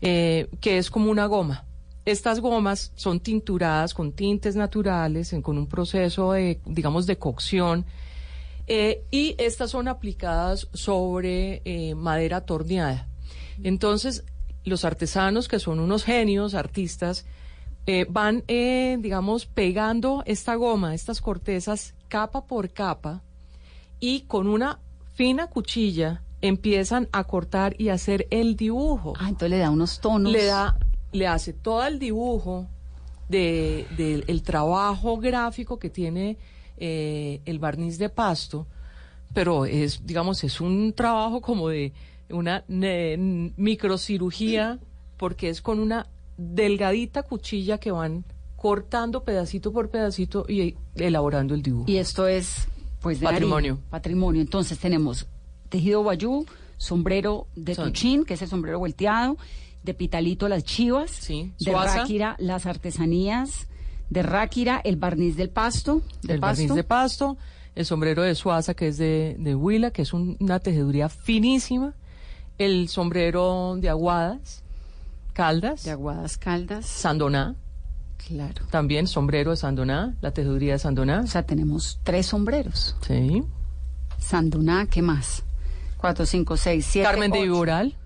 eh, 0.00 0.48
que 0.60 0.78
es 0.78 0.90
como 0.90 1.10
una 1.10 1.26
goma. 1.26 1.64
Estas 2.04 2.40
gomas 2.40 2.92
son 2.96 3.20
tinturadas 3.20 3.94
con 3.94 4.12
tintes 4.12 4.56
naturales, 4.56 5.34
con 5.42 5.56
un 5.56 5.66
proceso 5.66 6.32
de, 6.32 6.60
digamos, 6.66 7.06
de 7.06 7.16
cocción. 7.16 7.84
eh, 8.66 9.04
y 9.10 9.34
estas 9.38 9.70
son 9.70 9.88
aplicadas 9.88 10.68
sobre 10.72 11.62
madera 11.96 12.40
torneada. 12.42 13.08
Entonces, 13.62 14.24
los 14.64 14.84
artesanos, 14.84 15.48
que 15.48 15.58
son 15.58 15.80
unos 15.80 16.04
genios, 16.04 16.54
artistas, 16.54 17.24
eh, 17.86 18.06
van, 18.08 18.44
eh, 18.48 18.96
digamos, 19.00 19.46
pegando 19.46 20.22
esta 20.26 20.54
goma, 20.54 20.94
estas 20.94 21.20
cortezas, 21.20 21.94
capa 22.08 22.46
por 22.46 22.70
capa, 22.70 23.22
y 24.00 24.22
con 24.22 24.46
una 24.48 24.78
fina 25.14 25.48
cuchilla 25.48 26.22
empiezan 26.40 27.08
a 27.12 27.24
cortar 27.24 27.74
y 27.78 27.88
hacer 27.90 28.26
el 28.30 28.56
dibujo. 28.56 29.14
Ah, 29.18 29.28
entonces 29.28 29.50
le 29.50 29.58
da 29.58 29.70
unos 29.70 30.00
tonos. 30.00 30.32
Le 30.32 30.44
da, 30.44 30.76
le 31.12 31.26
hace 31.26 31.52
todo 31.52 31.84
el 31.86 31.98
dibujo 31.98 32.66
de, 33.28 33.86
del 33.96 34.24
el 34.26 34.42
trabajo 34.42 35.18
gráfico 35.18 35.78
que 35.78 35.88
tiene 35.88 36.36
eh, 36.78 37.40
el 37.44 37.58
barniz 37.58 37.98
de 37.98 38.08
pasto, 38.08 38.66
pero 39.32 39.66
es, 39.66 40.04
digamos, 40.04 40.42
es 40.44 40.60
un 40.60 40.92
trabajo 40.92 41.40
como 41.40 41.68
de 41.68 41.92
una 42.28 42.64
ne- 42.68 43.52
microcirugía, 43.56 44.78
porque 45.16 45.48
es 45.48 45.62
con 45.62 45.78
una 45.78 46.06
delgadita 46.36 47.22
cuchilla 47.22 47.78
que 47.78 47.90
van 47.90 48.24
cortando 48.56 49.24
pedacito 49.24 49.72
por 49.72 49.90
pedacito 49.90 50.44
y 50.48 50.76
elaborando 50.94 51.54
el 51.54 51.62
dibujo. 51.62 51.90
Y 51.90 51.96
esto 51.96 52.28
es, 52.28 52.68
pues, 53.00 53.20
de 53.20 53.26
Patrimonio. 53.26 53.78
Patrimonio. 53.90 54.40
Entonces 54.40 54.78
tenemos 54.78 55.26
tejido 55.68 56.02
guayú, 56.02 56.46
sombrero 56.76 57.46
de 57.56 57.74
Son- 57.74 57.86
tuchín, 57.88 58.24
que 58.24 58.34
es 58.34 58.42
el 58.42 58.48
sombrero 58.48 58.78
volteado, 58.78 59.36
de 59.82 59.94
pitalito 59.94 60.48
las 60.48 60.62
chivas, 60.64 61.26
de 61.28 61.72
ráquira 61.72 62.36
las 62.38 62.66
artesanías, 62.66 63.66
de 64.10 64.22
ráquira 64.22 64.80
el 64.84 64.96
barniz 64.96 65.36
del 65.36 65.50
pasto, 65.50 66.02
el 66.28 66.38
pasto. 66.38 66.62
barniz 66.62 66.74
de 66.74 66.84
pasto, 66.84 67.36
el 67.74 67.84
sombrero 67.86 68.22
de 68.22 68.34
Suaza, 68.36 68.74
que 68.74 68.88
es 68.88 68.98
de, 68.98 69.34
de 69.40 69.54
Huila, 69.56 69.90
que 69.90 70.02
es 70.02 70.12
un- 70.12 70.36
una 70.38 70.60
tejeduría 70.60 71.08
finísima, 71.08 71.94
el 72.58 72.88
sombrero 72.88 73.76
de 73.80 73.88
Aguadas, 73.88 74.62
Caldas. 75.32 75.84
De 75.84 75.90
Aguadas 75.90 76.38
Caldas. 76.38 76.86
Sandoná. 76.86 77.56
Claro. 78.28 78.64
También 78.70 79.06
sombrero 79.06 79.50
de 79.50 79.56
Sandoná, 79.56 80.14
la 80.20 80.30
tejeduría 80.30 80.74
de 80.74 80.78
Sandoná. 80.78 81.22
O 81.24 81.26
sea, 81.26 81.42
tenemos 81.44 81.98
tres 82.04 82.26
sombreros. 82.26 82.96
Sí. 83.06 83.42
Sandoná, 84.18 84.86
¿qué 84.86 85.02
más? 85.02 85.42
Cuatro, 85.96 86.24
cinco, 86.26 86.56
seis, 86.56 86.86
siete, 86.88 87.08
Carmen 87.08 87.30
de. 87.30 87.42
Viboral. 87.42 87.96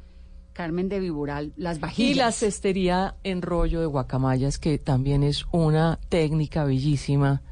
Carmen 0.54 0.88
de 0.88 1.00
Viboral, 1.00 1.52
las 1.56 1.76
Y 1.76 1.80
vajillas. 1.80 2.16
la 2.16 2.33
cestería 2.33 3.14
en 3.25 3.42
rollo 3.42 3.80
de 3.80 3.87
guacamayas, 3.87 4.59
que 4.59 4.78
también 4.78 5.23
es 5.23 5.45
una 5.52 5.99
técnica 6.09 6.64
bellísima 6.64 7.42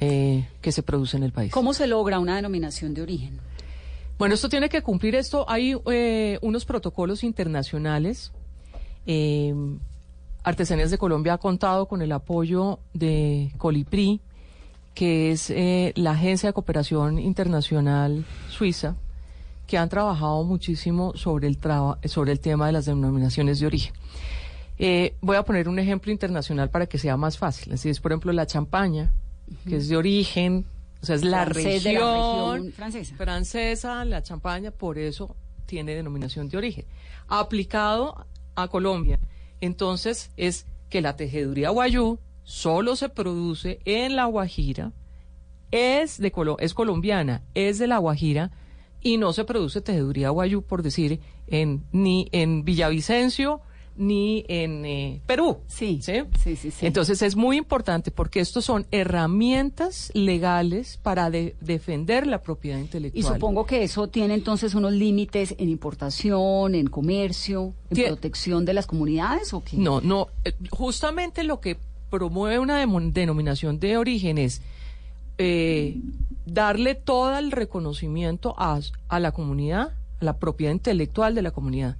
eh, 0.00 0.46
que 0.60 0.70
se 0.70 0.82
produce 0.82 1.16
en 1.16 1.22
el 1.22 1.32
país. 1.32 1.50
¿Cómo 1.50 1.72
se 1.72 1.86
logra 1.86 2.18
una 2.18 2.36
denominación 2.36 2.92
de 2.92 3.00
origen? 3.00 3.40
Bueno, 4.18 4.34
esto 4.34 4.50
tiene 4.50 4.68
que 4.68 4.82
cumplir 4.82 5.14
esto. 5.14 5.48
Hay 5.48 5.76
eh, 5.90 6.38
unos 6.42 6.66
protocolos 6.66 7.24
internacionales. 7.24 8.32
Eh, 9.06 9.54
Artesanías 10.42 10.90
de 10.90 10.98
Colombia 10.98 11.34
ha 11.34 11.38
contado 11.38 11.86
con 11.86 12.02
el 12.02 12.12
apoyo 12.12 12.78
de 12.94 13.50
Colipri, 13.58 14.20
que 14.94 15.32
es 15.32 15.50
eh, 15.50 15.92
la 15.96 16.12
agencia 16.12 16.48
de 16.48 16.52
cooperación 16.52 17.18
internacional 17.18 18.24
suiza, 18.48 18.94
que 19.66 19.76
han 19.78 19.88
trabajado 19.88 20.44
muchísimo 20.44 21.12
sobre 21.16 21.48
el, 21.48 21.58
traba- 21.58 21.98
sobre 22.04 22.30
el 22.32 22.38
tema 22.40 22.66
de 22.66 22.72
las 22.72 22.84
denominaciones 22.86 23.58
de 23.58 23.66
origen. 23.66 23.92
Eh, 24.78 25.14
voy 25.20 25.36
a 25.36 25.42
poner 25.42 25.68
un 25.68 25.78
ejemplo 25.78 26.12
internacional 26.12 26.70
para 26.70 26.86
que 26.86 26.98
sea 26.98 27.16
más 27.16 27.36
fácil. 27.38 27.72
Así 27.72 27.88
es, 27.88 27.98
por 28.00 28.12
ejemplo, 28.12 28.32
la 28.32 28.46
champaña 28.46 29.12
que 29.68 29.76
es 29.76 29.88
de 29.88 29.96
origen, 29.96 30.64
o 31.02 31.06
sea, 31.06 31.16
es 31.16 31.24
la 31.24 31.44
Francés 31.44 31.82
de 31.84 31.90
región, 31.90 32.04
la 32.04 32.52
región 32.54 32.72
francesa. 32.72 33.16
francesa, 33.16 34.04
la 34.04 34.22
champaña, 34.22 34.70
por 34.70 34.98
eso 34.98 35.34
tiene 35.66 35.94
denominación 35.94 36.48
de 36.48 36.56
origen. 36.56 36.84
Aplicado 37.28 38.26
a 38.56 38.68
Colombia, 38.68 39.18
entonces 39.60 40.30
es 40.36 40.66
que 40.88 41.00
la 41.00 41.16
tejeduría 41.16 41.70
guayú 41.70 42.18
solo 42.42 42.96
se 42.96 43.08
produce 43.08 43.80
en 43.84 44.16
La 44.16 44.24
Guajira, 44.26 44.92
es, 45.70 46.18
de 46.18 46.32
Colo- 46.32 46.56
es 46.60 46.74
colombiana, 46.74 47.42
es 47.54 47.78
de 47.78 47.86
La 47.86 47.98
Guajira, 47.98 48.50
y 49.00 49.18
no 49.18 49.32
se 49.32 49.44
produce 49.44 49.80
tejeduría 49.80 50.30
guayú, 50.30 50.62
por 50.62 50.82
decir, 50.82 51.20
en, 51.46 51.84
ni 51.92 52.28
en 52.32 52.64
Villavicencio 52.64 53.60
ni 53.96 54.44
en 54.48 54.84
eh, 54.84 55.22
Perú. 55.26 55.58
Sí, 55.66 56.00
sí, 56.02 56.12
sí, 56.42 56.56
sí. 56.56 56.70
Entonces 56.86 57.22
es 57.22 57.34
muy 57.36 57.56
importante 57.56 58.10
porque 58.10 58.40
estos 58.40 58.64
son 58.64 58.86
herramientas 58.90 60.10
legales 60.14 60.98
para 61.02 61.30
de- 61.30 61.56
defender 61.60 62.26
la 62.26 62.42
propiedad 62.42 62.78
Y 62.78 62.82
intelectual. 62.82 63.34
supongo 63.34 63.66
que 63.66 63.82
eso 63.82 64.08
tiene 64.08 64.34
entonces 64.34 64.74
unos 64.74 64.92
límites 64.92 65.54
en 65.58 65.68
importación, 65.68 66.74
en 66.74 66.86
comercio, 66.88 67.74
en 67.90 68.06
protección 68.06 68.64
de 68.64 68.74
las 68.74 68.86
comunidades 68.86 69.52
o 69.54 69.62
qué? 69.64 69.76
No, 69.76 70.00
no, 70.00 70.28
eh, 70.44 70.52
justamente 70.70 71.42
lo 71.44 71.60
que 71.60 71.78
promueve 72.10 72.58
una 72.58 72.78
denominación 72.78 73.80
de 73.80 73.96
origen 73.96 74.38
es 74.38 74.62
eh, 75.38 75.96
darle 76.46 76.94
todo 76.94 77.36
el 77.38 77.50
reconocimiento 77.50 78.54
a, 78.58 78.78
a 79.08 79.20
la 79.20 79.32
comunidad, 79.32 79.92
a 80.20 80.24
la 80.24 80.38
propiedad 80.38 80.72
intelectual 80.72 81.34
de 81.34 81.42
la 81.42 81.50
comunidad, 81.50 81.96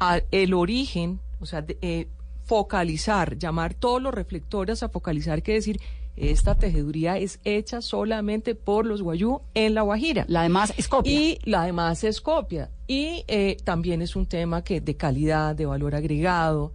a 0.00 0.20
el 0.30 0.54
origen, 0.54 1.20
o 1.44 1.46
sea, 1.46 1.62
de- 1.62 1.78
eh, 1.82 2.08
focalizar, 2.44 3.38
llamar 3.38 3.74
todos 3.74 4.02
los 4.02 4.12
reflectores 4.12 4.82
a 4.82 4.88
focalizar, 4.88 5.42
que 5.42 5.52
decir, 5.54 5.80
esta 6.16 6.54
tejeduría 6.54 7.18
es 7.18 7.40
hecha 7.44 7.80
solamente 7.80 8.54
por 8.54 8.86
los 8.86 9.02
guayú 9.02 9.40
en 9.54 9.74
La 9.74 9.82
Guajira. 9.82 10.24
La 10.28 10.42
demás 10.42 10.72
es 10.76 10.88
copia. 10.88 11.12
Y 11.12 11.38
la 11.44 11.64
demás 11.64 12.04
es 12.04 12.20
copia. 12.20 12.70
Y 12.86 13.24
eh, 13.28 13.56
también 13.64 14.00
es 14.02 14.14
un 14.14 14.26
tema 14.26 14.62
que 14.62 14.80
de 14.80 14.96
calidad, 14.96 15.56
de 15.56 15.66
valor 15.66 15.94
agregado. 15.94 16.72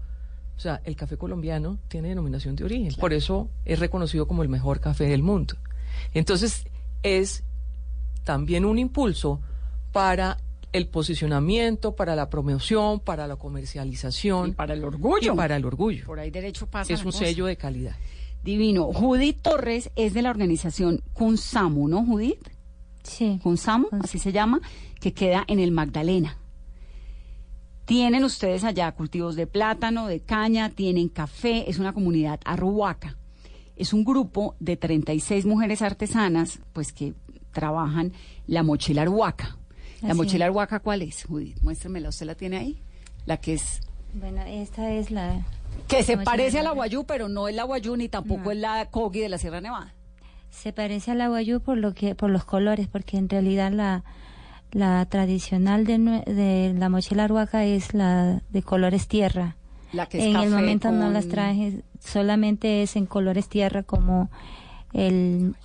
O 0.58 0.60
sea, 0.60 0.82
el 0.84 0.96
café 0.98 1.16
colombiano 1.18 1.80
tiene 1.88 2.10
denominación 2.10 2.56
de 2.56 2.66
origen. 2.66 2.94
Por 3.00 3.14
eso 3.14 3.50
es 3.64 3.80
reconocido 3.80 4.28
como 4.28 4.44
el 4.44 4.50
mejor 4.50 4.80
café 4.82 5.06
del 5.06 5.24
mundo. 5.24 5.56
Entonces, 6.14 6.66
es 7.04 7.44
también 8.26 8.66
un 8.66 8.78
impulso 8.78 9.40
para 9.94 10.38
el 10.72 10.88
posicionamiento, 10.88 11.96
para 11.96 12.16
la 12.16 12.30
promoción, 12.30 13.00
para 13.00 13.28
la 13.28 13.36
comercialización. 13.36 14.50
Y 14.50 14.52
para 14.54 14.74
el 14.74 14.84
orgullo. 14.84 15.34
Y 15.34 15.36
para 15.36 15.56
el 15.56 15.66
orgullo. 15.66 16.06
Por 16.06 16.20
ahí 16.20 16.32
derecho 16.32 16.68
pasa. 16.68 16.94
Es 16.94 17.00
un 17.00 17.12
cosa. 17.12 17.26
sello 17.26 17.46
de 17.46 17.58
calidad. 17.58 17.96
Divino. 18.44 18.86
Judith 18.94 19.42
Torres 19.42 19.92
es 19.96 20.14
de 20.14 20.22
la 20.22 20.30
organización 20.30 21.02
Kunsamu, 21.14 21.88
¿no, 21.88 22.06
Judith? 22.06 22.50
Sí. 23.04 23.40
Kunsamu, 23.42 23.88
así 24.04 24.20
se 24.20 24.32
llama, 24.32 24.62
que 25.00 25.14
queda 25.14 25.44
en 25.48 25.60
el 25.60 25.72
Magdalena. 25.72 26.38
Tienen 27.86 28.24
ustedes 28.24 28.64
allá 28.64 28.92
cultivos 28.92 29.36
de 29.36 29.48
plátano, 29.48 30.08
de 30.08 30.20
caña, 30.20 30.70
tienen 30.70 31.10
café, 31.10 31.70
es 31.70 31.80
una 31.80 31.92
comunidad 31.92 32.40
arhuaca. 32.46 33.18
Es 33.76 33.94
un 33.94 34.04
grupo 34.04 34.56
de 34.60 34.78
36 34.78 35.46
mujeres 35.46 35.82
artesanas, 35.82 36.60
pues 36.74 36.94
que 36.94 37.16
trabajan 37.52 38.14
la 38.46 38.62
mochila 38.62 39.02
arhuaca. 39.02 39.59
¿La 40.02 40.10
Así 40.10 40.18
mochila 40.18 40.46
arhuaca 40.46 40.80
cuál 40.80 41.02
es, 41.02 41.26
Judith? 41.26 41.58
Muéstremela, 41.62 42.10
¿usted 42.10 42.26
la 42.26 42.36
tiene 42.36 42.58
ahí? 42.58 42.82
La 43.26 43.38
que 43.38 43.54
es... 43.54 43.82
Bueno, 44.14 44.42
esta 44.44 44.92
es 44.92 45.12
la... 45.12 45.46
Que 45.88 46.04
se 46.04 46.18
parece 46.18 46.60
a 46.60 46.64
la 46.64 46.72
guayú, 46.72 47.06
pero 47.06 47.30
no 47.30 47.48
es 47.48 47.56
la 47.56 47.64
guayú 47.64 47.96
ni 47.96 48.10
tampoco 48.10 48.46
No. 48.46 48.52
es 48.52 48.58
la 48.58 48.88
cogi 48.90 49.20
de 49.20 49.30
la 49.30 49.38
Sierra 49.38 49.62
Nevada. 49.62 49.94
Se 50.50 50.74
parece 50.74 51.12
a 51.12 51.16
la 51.16 51.28
guayú 51.28 51.62
por 51.62 51.78
lo 51.78 51.94
que 51.94 52.16
por 52.16 52.30
los 52.30 52.44
colores, 52.44 52.88
porque 52.88 53.18
en 53.18 53.30
realidad 53.30 53.72
la 53.72 54.04
la 54.72 55.06
tradicional 55.06 55.86
de, 55.86 56.76
la 56.78 56.90
mochila 56.90 57.24
arhuaca 57.24 57.66
es 57.66 57.94
la 57.94 58.42
de 58.50 58.62
colores 58.62 59.08
tierra. 59.08 59.56
La 59.92 60.08
que 60.08 60.20
es 60.20 60.26
en 60.26 60.36
el 60.36 60.50
momento 60.52 60.92
no 60.92 61.10
las 61.10 61.28
traje, 61.28 61.82
solamente 62.00 62.84
es 62.84 62.96
en 62.96 63.08
colores 63.08 63.50
tierra 63.50 63.84
como 63.84 64.30
el 64.94 65.56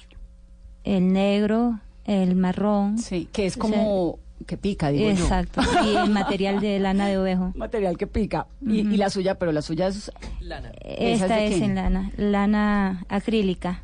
el 0.85 1.13
negro, 1.13 1.81
el 2.05 2.35
marrón. 2.37 2.99
Sí, 2.99 3.29
que 3.33 3.47
es 3.47 3.57
O 3.57 3.67
sea, 3.67 3.71
como 3.71 4.19
que 4.47 4.57
pica, 4.57 4.89
digo 4.91 5.05
yo. 5.11 5.11
Exacto. 5.11 5.63
Y 5.85 5.97
el 5.97 6.11
material 6.11 6.61
de 6.61 6.79
lana 6.79 7.07
de 7.07 7.19
ovejo. 7.19 7.53
Material 7.57 7.97
que 7.97 8.07
pica. 8.07 8.47
y, 8.61 8.81
y 8.81 8.97
la 8.97 9.11
suya, 9.11 9.39
pero 9.39 9.53
la 9.53 9.63
suya 9.63 9.89
es... 9.89 10.11
Lana. 10.41 10.73
¿Esa 10.81 11.25
Esta 11.25 11.43
es 11.43 11.61
en 11.63 11.75
lana, 11.75 12.13
lana 12.17 13.05
acrílica. 13.09 13.83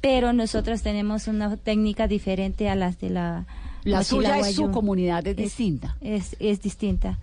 Pero 0.00 0.32
nosotros 0.32 0.82
tenemos 0.82 1.26
una 1.28 1.56
técnica 1.56 2.06
diferente 2.06 2.68
a 2.68 2.74
las 2.76 3.00
de 3.00 3.10
la 3.10 3.46
La 3.84 4.04
suya 4.04 4.38
es 4.38 4.54
su 4.54 4.70
comunidad, 4.70 5.26
es 5.26 5.36
distinta. 5.36 5.96
Es, 6.00 6.36
es 6.38 6.60
distinta. 6.60 7.18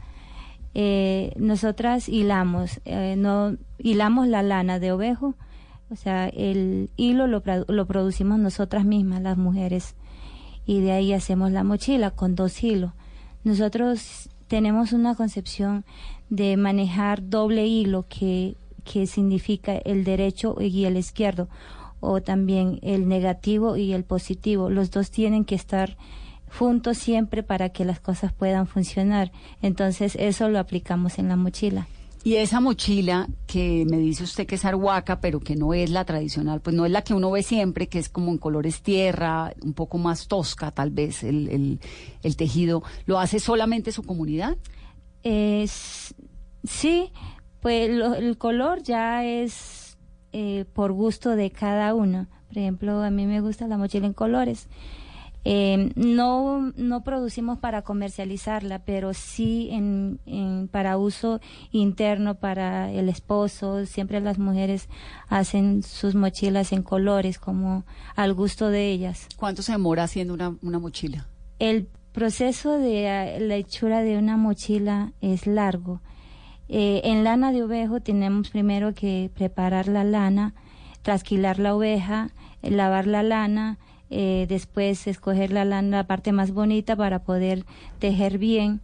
Eh, 0.74 1.34
nosotras 1.38 2.10
hilamos, 2.10 2.82
eh, 2.86 3.16
no 3.18 3.56
hilamos 3.78 4.28
la 4.28 4.42
lana 4.42 4.80
de 4.80 4.92
ovejo, 4.92 5.36
o 5.92 5.96
sea, 5.96 6.28
el 6.30 6.90
hilo 6.96 7.28
lo, 7.28 7.44
lo 7.68 7.86
producimos 7.86 8.40
nosotras 8.40 8.84
mismas, 8.84 9.22
las 9.22 9.38
mujeres, 9.38 9.96
y 10.66 10.82
de 10.82 10.92
ahí 10.92 11.14
hacemos 11.14 11.52
la 11.52 11.64
mochila 11.64 12.12
con 12.12 12.36
dos 12.36 12.64
hilos. 12.64 12.92
Nosotros 13.44 14.30
tenemos 14.48 14.94
una 14.94 15.16
concepción 15.16 15.84
de 16.30 16.58
manejar 16.58 17.30
doble 17.30 17.68
hilo 17.68 18.06
que, 18.08 18.56
que 18.84 19.08
significa 19.08 19.76
el 19.76 20.04
derecho 20.04 20.56
y 20.60 20.86
el 20.86 20.98
izquierdo, 20.98 21.50
o 22.00 22.22
también 22.22 22.80
el 22.82 23.08
negativo 23.08 23.78
y 23.78 23.94
el 23.94 24.04
positivo. 24.04 24.70
Los 24.70 24.92
dos 24.92 25.12
tienen 25.12 25.46
que 25.46 25.56
estar 25.56 25.98
juntos 26.58 26.98
siempre 26.98 27.44
para 27.44 27.70
que 27.70 27.86
las 27.86 28.00
cosas 28.00 28.34
puedan 28.34 28.68
funcionar. 28.68 29.32
Entonces 29.62 30.16
eso 30.20 30.50
lo 30.50 30.60
aplicamos 30.60 31.18
en 31.20 31.30
la 31.30 31.36
mochila. 31.36 31.88
Y 32.26 32.36
esa 32.38 32.62
mochila 32.62 33.28
que 33.48 33.86
me 33.90 33.98
dice 33.98 34.24
usted 34.24 34.48
que 34.48 34.56
es 34.56 34.64
arhuaca, 34.64 35.20
pero 35.20 35.42
que 35.42 35.58
no 35.58 35.74
es 35.74 35.90
la 35.90 36.06
tradicional, 36.06 36.62
pues 36.62 36.74
no 36.76 36.86
es 36.86 36.92
la 36.92 37.02
que 37.04 37.14
uno 37.14 37.30
ve 37.32 37.44
siempre, 37.44 37.88
que 37.90 38.00
es 38.00 38.08
como 38.08 38.32
en 38.32 38.38
colores 38.38 38.82
tierra, 38.82 39.54
un 39.62 39.74
poco 39.74 39.98
más 39.98 40.28
tosca 40.30 40.72
tal 40.72 40.90
vez 40.92 41.24
el, 41.24 41.50
el, 41.50 41.80
el 42.22 42.36
tejido, 42.38 42.82
¿lo 43.06 43.20
hace 43.20 43.40
solamente 43.42 43.92
su 43.92 44.04
comunidad? 44.04 44.58
Sí, 46.64 47.12
pues 47.60 47.90
lo- 47.90 48.16
el 48.16 48.38
color 48.38 48.84
ya 48.84 49.26
es 49.26 49.98
eh, 50.32 50.66
por 50.74 50.92
gusto 50.94 51.36
de 51.36 51.52
cada 51.52 51.94
uno. 51.94 52.28
Por 52.48 52.58
ejemplo, 52.58 53.02
a 53.04 53.10
mí 53.10 53.26
me 53.26 53.42
gusta 53.42 53.68
la 53.68 53.78
mochila 53.78 54.06
en 54.06 54.14
colores. 54.14 54.68
Eh, 55.46 55.92
no, 55.96 56.72
no 56.78 57.04
producimos 57.04 57.58
para 57.60 57.82
comercializarla, 57.82 58.80
pero 58.86 59.14
sí 59.14 59.70
en, 59.72 60.20
en- 60.26 60.68
para 60.70 60.98
uso 60.98 61.42
interno, 61.72 62.36
para 62.36 62.92
el 62.92 63.10
esposo. 63.10 63.86
Siempre 63.86 64.22
las 64.22 64.40
mujeres 64.40 64.88
hacen 65.28 65.84
sus 65.84 66.16
mochilas 66.16 66.72
en 66.72 66.82
colores, 66.84 67.40
como 67.40 67.86
al 68.16 68.34
gusto 68.34 68.70
de 68.70 68.90
ellas. 68.92 69.28
¿Cuánto 69.36 69.62
se 69.64 69.74
demora 69.74 70.04
haciendo 70.04 70.34
una, 70.34 70.56
una 70.62 70.80
mochila? 70.80 71.28
El 71.60 71.88
proceso 72.14 72.78
de 72.78 73.08
eh, 73.08 73.40
la 73.42 73.56
hechura 73.56 74.02
de 74.02 74.18
una 74.18 74.38
mochila 74.38 75.12
es 75.20 75.46
largo. 75.48 76.02
Eh, 76.70 77.02
en 77.04 77.24
lana 77.26 77.52
de 77.52 77.64
ovejo 77.64 78.00
tenemos 78.00 78.50
primero 78.50 78.94
que 78.94 79.30
preparar 79.34 79.88
la 79.90 80.04
lana, 80.06 80.54
trasquilar 81.02 81.60
la 81.60 81.76
oveja, 81.76 82.30
lavar 82.62 83.08
la 83.08 83.24
lana, 83.24 83.78
eh, 84.14 84.46
después 84.48 85.08
escoger 85.08 85.52
la 85.52 85.66
lana, 85.66 85.98
la 85.98 86.04
parte 86.08 86.32
más 86.32 86.52
bonita 86.52 86.96
para 86.96 87.20
poder 87.20 87.66
tejer 88.00 88.38
bien, 88.38 88.80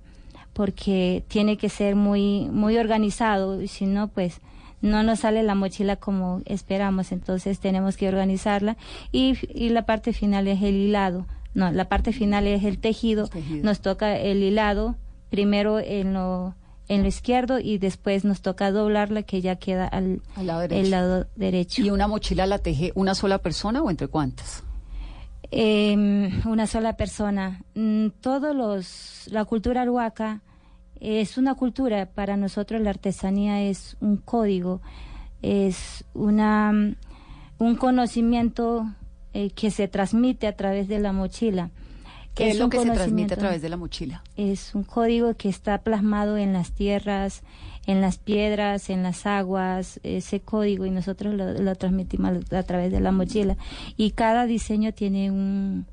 porque 0.54 1.24
tiene 1.28 1.58
que 1.58 1.70
ser 1.70 1.96
muy, 1.96 2.50
muy 2.52 2.78
organizado, 2.78 3.62
y 3.62 3.68
si 3.68 3.86
no, 3.86 4.08
pues 4.08 4.42
no 4.82 5.04
nos 5.04 5.20
sale 5.20 5.44
la 5.44 5.56
mochila 5.56 5.96
como 5.98 6.42
esperamos, 6.46 7.12
entonces 7.12 7.60
tenemos 7.60 7.98
que 7.98 8.08
organizarla 8.08 8.78
y, 9.12 9.38
y 9.54 9.70
la 9.70 9.86
parte 9.86 10.14
final 10.14 10.48
es 10.48 10.62
el 10.64 10.76
hilado. 10.76 11.26
No, 11.54 11.72
la 11.72 11.90
parte 11.90 12.14
final 12.14 12.48
es 12.48 12.64
el 12.64 12.78
tejido. 12.80 13.28
tejido. 13.28 13.64
Nos 13.64 13.82
toca 13.82 14.18
el 14.18 14.42
hilado 14.44 14.96
primero 15.30 15.80
en 15.80 16.14
lo 16.14 16.56
en 16.88 17.04
lo 17.04 17.08
izquierdo 17.08 17.60
y 17.60 17.78
después 17.78 18.26
nos 18.26 18.42
toca 18.42 18.72
doblarla 18.72 19.22
que 19.22 19.42
ya 19.42 19.58
queda 19.58 19.86
al, 19.88 20.22
Al 20.36 20.48
lado 20.48 20.62
derecho. 20.62 20.82
el 20.82 20.90
lado 20.90 21.28
derecho. 21.36 21.82
¿Y 21.84 21.92
una 21.92 22.08
mochila 22.08 22.48
la 22.48 22.58
teje 22.58 22.92
una 22.96 23.14
sola 23.14 23.38
persona 23.38 23.84
o 23.84 23.92
entre 23.92 24.08
cuántas? 24.08 24.64
Eh, 25.52 26.32
una 26.46 26.68
sola 26.68 26.96
persona. 26.96 27.62
Mm, 27.76 28.08
Todos 28.22 28.56
los, 28.56 29.28
la 29.32 29.46
cultura 29.46 29.82
arhuaca 29.82 30.42
es 31.00 31.38
una 31.38 31.56
cultura, 31.56 32.06
para 32.08 32.38
nosotros 32.38 32.82
la 32.82 32.92
artesanía 32.92 33.62
es 33.62 33.98
un 34.02 34.18
código, 34.18 34.82
es 35.42 36.06
una, 36.14 36.72
mm, 36.72 36.96
un 37.60 37.76
conocimiento 37.76 38.86
eh, 39.34 39.52
que 39.52 39.72
se 39.72 39.88
transmite 39.88 40.48
a 40.48 40.56
través 40.56 40.88
de 40.88 41.00
la 41.00 41.14
mochila. 41.14 41.72
¿Qué 42.36 42.52
es, 42.52 42.60
lo 42.60 42.70
que 42.70 42.80
se 42.80 42.92
transmite 42.92 43.34
a 43.34 43.38
través 43.38 43.62
de 43.62 43.70
la 43.70 43.78
mochila? 43.78 44.24
Es 44.36 44.74
un 44.76 44.84
código 44.84 45.36
que 45.36 45.50
está 45.50 45.80
plasmado 45.80 46.38
en 46.38 46.54
las 46.54 46.72
tierras, 46.72 47.44
en 47.92 48.02
las 48.02 48.18
piedras, 48.18 48.90
en 48.90 49.04
las 49.04 49.26
aguas, 49.26 50.00
ese 50.04 50.40
código 50.42 50.86
y 50.86 50.92
nosotros 50.92 51.34
lo, 51.34 51.54
lo 51.54 51.76
transmitimos 51.76 52.32
a 52.52 52.64
través 52.64 52.92
de 52.92 53.00
la 53.00 53.12
mochila. 53.12 53.58
Y 53.98 54.12
cada 54.12 54.46
diseño 54.46 54.94
tiene 54.94 55.32
un, 55.32 55.86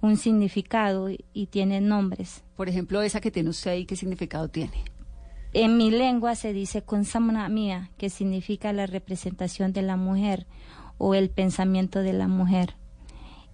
un 0.00 0.16
significado 0.16 1.10
y, 1.10 1.24
y 1.32 1.46
tiene 1.46 1.80
nombres. 1.80 2.42
Por 2.56 2.68
ejemplo, 2.68 3.02
esa 3.02 3.20
que 3.20 3.30
tiene 3.30 3.50
usted 3.50 3.70
ahí, 3.72 3.84
¿qué 3.86 3.96
significado 3.96 4.48
tiene? 4.48 4.84
En 5.54 5.76
mi 5.76 5.90
lengua 5.90 6.34
se 6.34 6.52
dice 6.54 6.80
Kunsamna 6.82 7.48
mía, 7.48 7.90
que 7.98 8.08
significa 8.08 8.72
la 8.72 8.86
representación 8.86 9.72
de 9.74 9.82
la 9.82 9.96
mujer 9.96 10.46
o 10.96 11.14
el 11.14 11.28
pensamiento 11.28 11.98
de 12.00 12.14
la 12.14 12.28
mujer. 12.28 12.76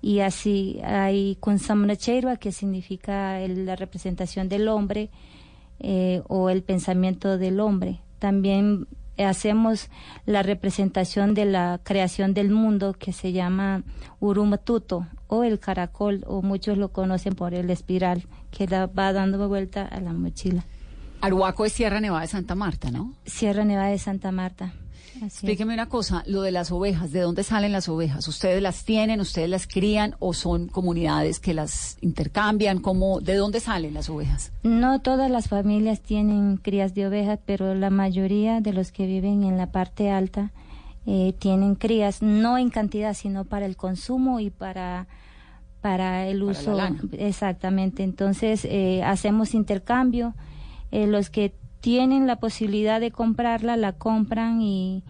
Y 0.00 0.20
así 0.20 0.78
hay 0.84 1.36
Kunsamna 1.40 1.96
Cheirwa, 1.96 2.36
que 2.36 2.52
significa 2.52 3.40
el- 3.40 3.66
la 3.66 3.74
representación 3.74 4.48
del 4.48 4.68
hombre 4.68 5.10
eh, 5.80 6.22
o 6.28 6.50
el 6.50 6.62
pensamiento 6.62 7.38
del 7.38 7.60
hombre. 7.60 8.00
También 8.18 8.86
hacemos 9.18 9.88
la 10.26 10.42
representación 10.42 11.34
de 11.34 11.44
la 11.44 11.80
creación 11.82 12.34
del 12.34 12.50
mundo 12.50 12.94
que 12.98 13.12
se 13.12 13.32
llama 13.32 13.82
Urumatuto 14.20 15.06
o 15.26 15.44
el 15.44 15.58
caracol, 15.58 16.24
o 16.26 16.42
muchos 16.42 16.78
lo 16.78 16.90
conocen 16.90 17.34
por 17.34 17.54
el 17.54 17.70
espiral, 17.70 18.24
que 18.50 18.66
la 18.66 18.86
va 18.86 19.12
dando 19.12 19.46
vuelta 19.48 19.84
a 19.84 20.00
la 20.00 20.12
mochila. 20.12 20.64
Arhuaco 21.20 21.64
es 21.64 21.72
Sierra 21.72 22.00
Nevada 22.00 22.22
de 22.22 22.28
Santa 22.28 22.54
Marta, 22.54 22.90
¿no? 22.90 23.14
Sierra 23.26 23.64
Nevada 23.64 23.88
de 23.88 23.98
Santa 23.98 24.32
Marta. 24.32 24.72
Explíqueme 25.22 25.74
una 25.74 25.88
cosa, 25.88 26.22
lo 26.26 26.42
de 26.42 26.50
las 26.50 26.70
ovejas, 26.70 27.12
¿de 27.12 27.20
dónde 27.20 27.42
salen 27.42 27.72
las 27.72 27.88
ovejas? 27.88 28.26
¿Ustedes 28.28 28.62
las 28.62 28.84
tienen, 28.84 29.20
ustedes 29.20 29.48
las 29.48 29.66
crían 29.66 30.14
o 30.18 30.34
son 30.34 30.68
comunidades 30.68 31.40
que 31.40 31.54
las 31.54 31.96
intercambian? 32.00 32.80
¿Cómo, 32.80 33.20
¿De 33.20 33.34
dónde 33.34 33.60
salen 33.60 33.94
las 33.94 34.08
ovejas? 34.08 34.52
No 34.62 35.00
todas 35.00 35.30
las 35.30 35.48
familias 35.48 36.00
tienen 36.00 36.56
crías 36.56 36.94
de 36.94 37.06
ovejas, 37.06 37.38
pero 37.44 37.74
la 37.74 37.90
mayoría 37.90 38.60
de 38.60 38.72
los 38.72 38.92
que 38.92 39.06
viven 39.06 39.44
en 39.44 39.56
la 39.56 39.72
parte 39.72 40.10
alta 40.10 40.52
eh, 41.06 41.34
tienen 41.38 41.74
crías, 41.74 42.22
no 42.22 42.58
en 42.58 42.70
cantidad, 42.70 43.14
sino 43.14 43.44
para 43.44 43.66
el 43.66 43.76
consumo 43.76 44.40
y 44.40 44.50
para 44.50 45.06
para 45.80 46.26
el 46.26 46.40
Para 46.40 46.50
uso. 46.50 46.78
Exactamente. 47.12 48.02
Entonces 48.02 48.64
eh, 48.64 49.02
hacemos 49.04 49.54
intercambio. 49.54 50.34
Eh, 50.90 51.06
los 51.06 51.30
que 51.30 51.54
tienen 51.80 52.26
la 52.26 52.36
posibilidad 52.36 53.00
de 53.00 53.10
comprarla 53.10 53.76
la 53.76 53.92
compran 53.92 54.60
y 54.62 55.02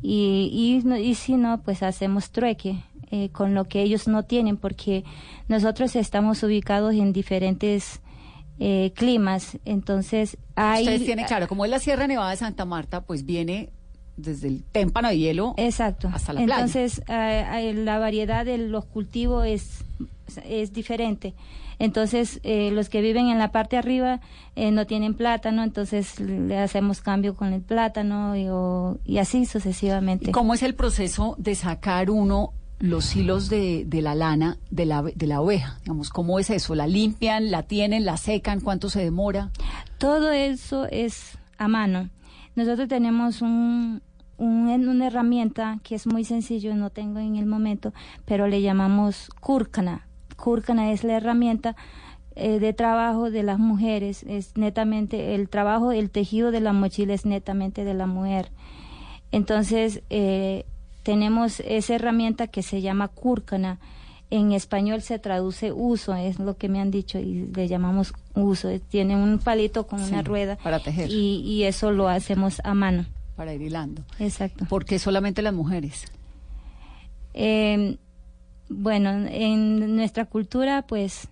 y, 0.00 0.80
y, 0.84 0.94
y 0.94 1.14
si 1.14 1.34
no, 1.34 1.62
pues 1.62 1.82
hacemos 1.82 2.30
trueque 2.30 2.84
eh, 3.10 3.30
con 3.30 3.54
lo 3.54 3.64
que 3.64 3.82
ellos 3.82 4.06
no 4.06 4.24
tienen, 4.24 4.56
porque 4.56 5.04
nosotros 5.48 5.96
estamos 5.96 6.42
ubicados 6.42 6.94
en 6.94 7.12
diferentes 7.12 8.00
eh, 8.60 8.92
climas, 8.94 9.58
entonces 9.64 10.36
hay... 10.54 10.84
Ustedes 10.84 11.04
tienen, 11.04 11.26
claro, 11.26 11.48
como 11.48 11.64
es 11.64 11.70
la 11.70 11.78
Sierra 11.78 12.06
Nevada 12.06 12.30
de 12.30 12.36
Santa 12.36 12.64
Marta, 12.64 13.02
pues 13.02 13.24
viene 13.24 13.70
desde 14.16 14.48
el 14.48 14.64
témpano 14.64 15.08
de 15.08 15.18
hielo 15.18 15.54
Exacto. 15.56 16.10
hasta 16.12 16.32
la 16.32 16.40
playa. 16.44 16.54
Entonces, 16.62 17.02
eh, 17.08 17.44
eh, 17.54 17.74
la 17.74 17.98
variedad 17.98 18.44
de 18.44 18.58
los 18.58 18.84
cultivos 18.84 19.46
es, 19.46 19.84
es 20.44 20.72
diferente. 20.72 21.34
Entonces, 21.78 22.40
eh, 22.42 22.70
los 22.72 22.88
que 22.88 23.00
viven 23.00 23.28
en 23.28 23.38
la 23.38 23.52
parte 23.52 23.76
de 23.76 23.80
arriba 23.80 24.20
eh, 24.56 24.70
no 24.72 24.86
tienen 24.86 25.14
plátano, 25.14 25.62
entonces 25.62 26.18
le 26.18 26.58
hacemos 26.58 27.00
cambio 27.00 27.34
con 27.36 27.52
el 27.52 27.60
plátano 27.62 28.34
y, 28.36 28.48
o- 28.48 28.98
y 29.04 29.18
así 29.18 29.46
sucesivamente. 29.46 30.30
¿Y 30.30 30.32
cómo 30.32 30.54
es 30.54 30.62
el 30.62 30.74
proceso 30.74 31.36
de 31.38 31.54
sacar 31.54 32.10
uno 32.10 32.52
los 32.80 33.14
hilos 33.16 33.48
de, 33.48 33.84
de 33.86 34.02
la 34.02 34.14
lana 34.14 34.56
de 34.70 34.86
la, 34.86 35.02
de 35.02 35.26
la 35.26 35.40
oveja? 35.40 35.78
Digamos, 35.82 36.10
¿cómo 36.10 36.38
es 36.40 36.50
eso? 36.50 36.74
¿La 36.74 36.86
limpian, 36.88 37.50
la 37.52 37.62
tienen, 37.62 38.04
la 38.04 38.16
secan? 38.16 38.60
¿Cuánto 38.60 38.90
se 38.90 39.02
demora? 39.04 39.50
Todo 39.98 40.32
eso 40.32 40.86
es 40.90 41.38
a 41.58 41.68
mano. 41.68 42.08
Nosotros 42.56 42.88
tenemos 42.88 43.40
un, 43.40 44.02
un- 44.36 44.88
una 44.88 45.06
herramienta 45.06 45.78
que 45.84 45.94
es 45.94 46.08
muy 46.08 46.24
sencillo, 46.24 46.74
no 46.74 46.90
tengo 46.90 47.20
en 47.20 47.36
el 47.36 47.46
momento, 47.46 47.92
pero 48.24 48.48
le 48.48 48.62
llamamos 48.62 49.30
cúrcana. 49.40 50.06
Cúrcana 50.38 50.92
es 50.92 51.04
la 51.04 51.16
herramienta 51.16 51.76
eh, 52.36 52.60
de 52.60 52.72
trabajo 52.72 53.30
de 53.30 53.42
las 53.42 53.58
mujeres, 53.58 54.22
es 54.22 54.56
netamente 54.56 55.34
el 55.34 55.48
trabajo, 55.48 55.90
el 55.90 56.08
tejido 56.08 56.52
de 56.52 56.60
la 56.60 56.72
mochila 56.72 57.12
es 57.12 57.26
netamente 57.26 57.84
de 57.84 57.94
la 57.94 58.06
mujer. 58.06 58.50
Entonces, 59.32 60.02
eh, 60.08 60.64
tenemos 61.02 61.60
esa 61.60 61.96
herramienta 61.96 62.46
que 62.46 62.62
se 62.62 62.80
llama 62.80 63.08
cúrcana. 63.08 63.78
En 64.30 64.52
español 64.52 65.02
se 65.02 65.18
traduce 65.18 65.72
uso, 65.72 66.14
es 66.14 66.38
lo 66.38 66.56
que 66.56 66.68
me 66.68 66.80
han 66.80 66.90
dicho 66.90 67.18
y 67.18 67.46
le 67.52 67.66
llamamos 67.66 68.12
uso. 68.34 68.68
Tiene 68.88 69.16
un 69.16 69.38
palito 69.38 69.86
con 69.86 69.98
Sí, 69.98 70.12
una 70.12 70.22
rueda 70.22 70.56
para 70.62 70.78
tejer. 70.80 71.10
Y, 71.10 71.40
y 71.40 71.64
eso 71.64 71.90
lo 71.90 72.08
hacemos 72.08 72.60
a 72.62 72.74
mano. 72.74 73.06
Para 73.36 73.54
ir 73.54 73.62
hilando. 73.62 74.02
Exacto. 74.18 74.66
¿Por 74.68 74.84
qué 74.84 74.98
solamente 74.98 75.42
las 75.42 75.54
mujeres? 75.54 76.04
Eh, 77.34 77.96
bueno, 78.68 79.10
en 79.28 79.96
nuestra 79.96 80.26
cultura, 80.26 80.82
pues 80.86 81.28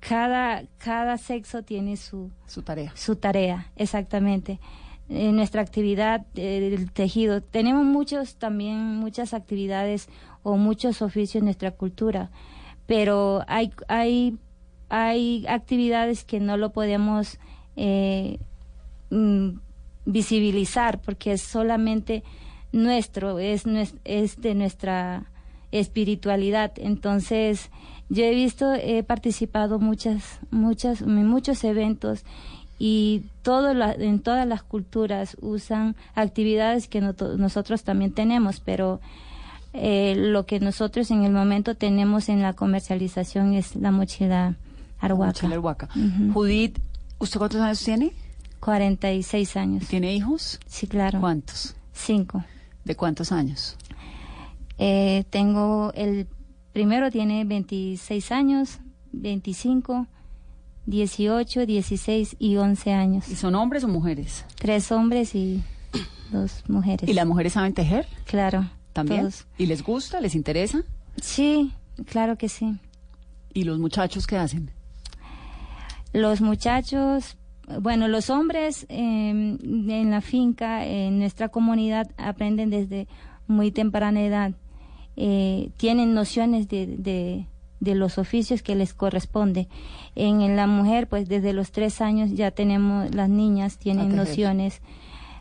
cada, 0.00 0.64
cada 0.78 1.16
sexo 1.18 1.62
tiene 1.62 1.96
su, 1.96 2.30
Su 2.46 2.62
tarea. 2.62 2.92
su 2.94 3.16
tarea, 3.16 3.70
exactamente. 3.76 4.60
En 5.08 5.36
nuestra 5.36 5.62
actividad 5.62 6.26
eh, 6.34 6.60
del 6.60 6.90
tejido, 6.90 7.42
tenemos 7.42 7.84
muchos 7.84 8.36
también, 8.36 8.96
muchas 8.96 9.34
actividades 9.34 10.08
o 10.42 10.56
muchos 10.56 11.02
oficios 11.02 11.36
en 11.36 11.46
nuestra 11.46 11.70
cultura, 11.72 12.30
pero 12.86 13.42
hay, 13.46 13.72
hay, 13.88 14.38
hay 14.88 15.46
actividades 15.48 16.24
que 16.24 16.40
no 16.40 16.56
lo 16.56 16.72
podemos 16.72 17.38
eh, 17.76 18.38
mm, 19.10 19.58
visibilizar 20.06 21.00
porque 21.00 21.32
es 21.32 21.42
solamente 21.42 22.24
nuestro, 22.72 23.38
es, 23.38 23.64
es 24.04 24.40
de 24.40 24.54
nuestra 24.54 25.30
espiritualidad. 25.80 26.72
Entonces, 26.76 27.70
yo 28.08 28.24
he 28.24 28.34
visto, 28.34 28.72
he 28.74 29.02
participado 29.02 29.78
muchas, 29.78 30.38
muchas, 30.50 31.00
en 31.02 31.26
muchos 31.26 31.64
eventos 31.64 32.24
y 32.78 33.22
todo 33.42 33.72
la- 33.74 33.92
en 33.92 34.20
todas 34.20 34.46
las 34.46 34.62
culturas 34.62 35.36
usan 35.40 35.94
actividades 36.14 36.88
que 36.88 37.00
noto- 37.00 37.36
nosotros 37.36 37.82
también 37.84 38.12
tenemos, 38.12 38.60
pero 38.60 39.00
eh, 39.72 40.14
lo 40.16 40.46
que 40.46 40.60
nosotros 40.60 41.10
en 41.10 41.24
el 41.24 41.32
momento 41.32 41.74
tenemos 41.74 42.28
en 42.28 42.42
la 42.42 42.52
comercialización 42.52 43.54
es 43.54 43.74
la 43.74 43.90
mochila 43.90 44.54
arhuaca. 45.00 45.32
Mochila 45.32 45.54
Arhuaca. 45.56 45.88
Judith, 46.32 46.78
¿usted 47.18 47.38
cuántos 47.38 47.60
años 47.60 47.82
tiene? 47.84 48.12
46 48.60 49.56
años. 49.56 49.86
¿Tiene 49.88 50.14
hijos? 50.14 50.60
Sí, 50.66 50.86
claro. 50.86 51.20
¿Cuántos? 51.20 51.74
Cinco. 51.92 52.44
¿De 52.84 52.94
cuántos 52.94 53.32
años? 53.32 53.76
Eh, 54.78 55.24
tengo 55.30 55.92
el 55.94 56.26
primero 56.72 57.10
tiene 57.10 57.44
26 57.44 58.32
años, 58.32 58.80
25, 59.12 60.06
18, 60.86 61.66
16 61.66 62.36
y 62.38 62.56
11 62.56 62.92
años. 62.92 63.28
¿Y 63.28 63.36
son 63.36 63.54
hombres 63.54 63.84
o 63.84 63.88
mujeres? 63.88 64.44
Tres 64.56 64.90
hombres 64.92 65.34
y 65.34 65.62
dos 66.30 66.64
mujeres. 66.68 67.08
¿Y 67.08 67.12
las 67.12 67.26
mujeres 67.26 67.54
saben 67.54 67.72
tejer? 67.72 68.06
Claro. 68.26 68.68
¿También? 68.92 69.22
todos. 69.22 69.46
¿Y 69.58 69.66
les 69.66 69.82
gusta? 69.82 70.20
¿Les 70.20 70.34
interesa? 70.34 70.82
Sí, 71.20 71.72
claro 72.06 72.36
que 72.36 72.48
sí. 72.48 72.76
¿Y 73.52 73.64
los 73.64 73.78
muchachos 73.78 74.26
qué 74.26 74.36
hacen? 74.36 74.70
Los 76.12 76.40
muchachos, 76.40 77.36
bueno, 77.80 78.06
los 78.08 78.30
hombres 78.30 78.86
eh, 78.88 79.30
en 79.30 80.10
la 80.10 80.20
finca, 80.20 80.84
en 80.86 81.18
nuestra 81.18 81.48
comunidad, 81.48 82.10
aprenden 82.16 82.70
desde 82.70 83.08
muy 83.46 83.70
temprana 83.70 84.22
edad. 84.22 84.54
Eh, 85.16 85.70
tienen 85.76 86.14
nociones 86.14 86.68
de, 86.68 86.86
de, 86.86 87.46
de 87.80 87.94
los 87.94 88.18
oficios 88.18 88.62
que 88.62 88.74
les 88.74 88.94
corresponde. 88.94 89.68
En, 90.14 90.56
la 90.56 90.66
mujer, 90.66 91.08
pues 91.08 91.28
desde 91.28 91.52
los 91.52 91.70
tres 91.72 92.00
años 92.00 92.30
ya 92.32 92.50
tenemos, 92.50 93.14
las 93.14 93.28
niñas 93.28 93.78
tienen 93.78 94.10
tejer. 94.10 94.26
nociones. 94.26 94.80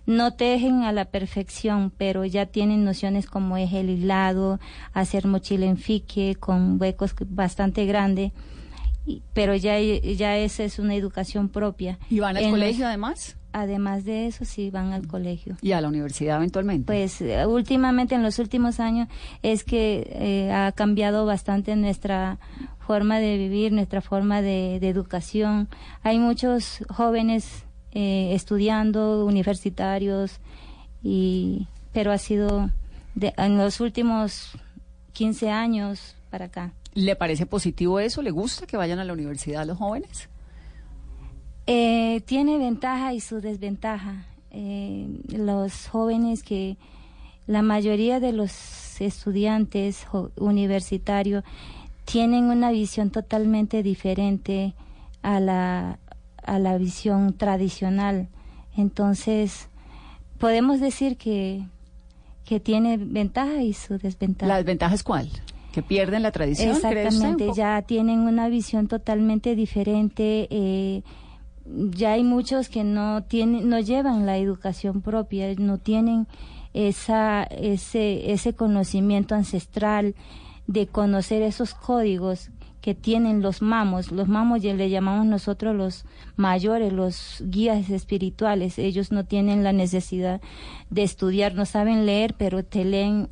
No 0.06 0.34
tejen 0.34 0.84
a 0.84 0.92
la 0.92 1.06
perfección, 1.06 1.92
pero 1.98 2.26
ya 2.26 2.46
tienen 2.46 2.84
nociones 2.84 3.26
como 3.26 3.56
es 3.58 3.72
el 3.74 3.90
hilado, 3.90 4.60
hacer 4.94 5.28
mochila 5.28 5.66
en 5.66 5.78
fique 5.78 6.36
con 6.40 6.80
huecos 6.82 7.16
bastante 7.28 7.86
grandes 7.86 8.32
pero 9.34 9.54
ya, 9.54 9.78
ya 9.82 10.38
esa 10.38 10.64
es 10.64 10.80
una 10.80 10.96
educación 10.96 11.50
propia. 11.50 12.00
¿Y 12.10 12.22
van 12.22 12.38
al 12.38 12.44
En 12.44 12.52
colegio 12.52 12.80
los- 12.86 12.88
además? 12.88 13.36
Además 13.54 14.04
de 14.04 14.26
eso, 14.28 14.46
sí, 14.46 14.70
van 14.72 14.92
al 14.94 15.08
colegio. 15.08 15.56
¿Y 15.62 15.72
a 15.72 15.80
la 15.82 15.88
universidad 15.88 16.38
eventualmente? 16.38 16.86
Pues 16.86 17.22
eh, 17.22 17.46
últimamente, 17.46 18.16
en 18.16 18.24
los 18.24 18.40
últimos 18.40 18.80
años, 18.80 19.08
es 19.44 19.64
que 19.64 20.08
eh, 20.12 20.52
ha 20.52 20.72
cambiado 20.72 21.26
bastante 21.26 21.76
nuestra 21.76 22.40
forma 22.80 23.20
de 23.20 23.38
vivir, 23.38 23.72
nuestra 23.72 24.02
forma 24.02 24.42
de, 24.42 24.80
de 24.82 24.90
educación. 24.90 25.70
Hay 26.02 26.20
muchos 26.20 26.80
jóvenes 26.90 27.64
eh, 27.92 28.34
estudiando, 28.34 29.24
universitarios, 29.26 30.40
y, 31.04 31.68
pero 31.92 32.12
ha 32.12 32.18
sido 32.18 32.70
de- 33.16 33.34
en 33.38 33.58
los 33.58 33.80
últimos 33.80 34.52
15 35.14 35.50
años 35.52 36.16
para 36.30 36.46
acá. 36.46 36.74
¿Le 36.96 37.16
parece 37.16 37.46
positivo 37.46 38.00
eso? 38.00 38.22
¿Le 38.22 38.32
gusta 38.32 38.66
que 38.68 38.78
vayan 38.78 39.00
a 39.00 39.04
la 39.04 39.14
universidad 39.14 39.66
los 39.66 39.78
jóvenes? 39.78 40.30
Eh, 41.68 42.22
tiene 42.26 42.58
ventaja 42.58 43.14
y 43.14 43.20
su 43.20 43.42
desventaja. 43.42 44.26
Eh, 44.52 45.08
los 45.30 45.88
jóvenes 45.88 46.44
que 46.44 46.78
la 47.48 47.62
mayoría 47.62 48.20
de 48.20 48.34
los 48.34 49.02
estudiantes 49.02 50.06
universitarios 50.38 51.44
tienen 52.06 52.46
una 52.46 52.72
visión 52.72 53.10
totalmente 53.10 53.82
diferente 53.82 54.74
a 55.22 55.40
la, 55.40 56.00
a 56.44 56.60
la 56.60 56.78
visión 56.78 57.34
tradicional. 57.34 58.28
Entonces, 58.76 59.70
podemos 60.38 60.80
decir 60.80 61.18
que, 61.18 61.66
que 62.46 62.60
tiene 62.60 62.98
ventaja 62.98 63.62
y 63.64 63.74
su 63.74 63.98
desventaja. 63.98 64.48
¿La 64.48 64.58
desventaja 64.58 64.96
es 64.96 65.04
cuál? 65.04 65.30
que 65.74 65.82
pierden 65.82 66.22
la 66.22 66.32
tradición. 66.32 66.70
Exactamente, 66.70 67.50
ya 67.56 67.82
tienen 67.82 68.20
una 68.20 68.48
visión 68.48 68.88
totalmente 68.88 69.56
diferente. 69.56 70.48
Eh, 70.52 71.02
ya 71.66 72.14
hay 72.14 72.24
muchos 72.24 72.70
que 72.70 72.84
no 72.84 73.24
tienen, 73.24 73.70
no 73.70 73.80
llevan 73.80 74.26
la 74.26 74.38
educación 74.38 75.02
propia, 75.02 75.54
no 75.56 75.78
tienen 75.78 76.28
esa, 76.74 77.44
ese, 77.44 78.32
ese 78.32 78.54
conocimiento 78.54 79.36
ancestral 79.36 80.16
de 80.68 80.88
conocer 80.88 81.42
esos 81.42 81.74
códigos 81.74 82.50
que 82.82 82.94
tienen 82.96 83.42
los 83.42 83.62
mamos. 83.62 84.12
Los 84.12 84.28
mamos 84.28 84.62
ya 84.62 84.74
le 84.74 84.90
llamamos 84.90 85.26
nosotros 85.26 85.74
los 85.74 86.06
mayores, 86.36 86.92
los 86.92 87.42
guías 87.46 87.90
espirituales. 87.90 88.78
Ellos 88.78 89.12
no 89.12 89.24
tienen 89.24 89.64
la 89.64 89.72
necesidad 89.72 90.42
de 90.90 91.04
estudiar, 91.04 91.56
no 91.56 91.66
saben 91.66 92.06
leer, 92.06 92.36
pero 92.38 92.64
te 92.64 92.84
leen 92.84 93.30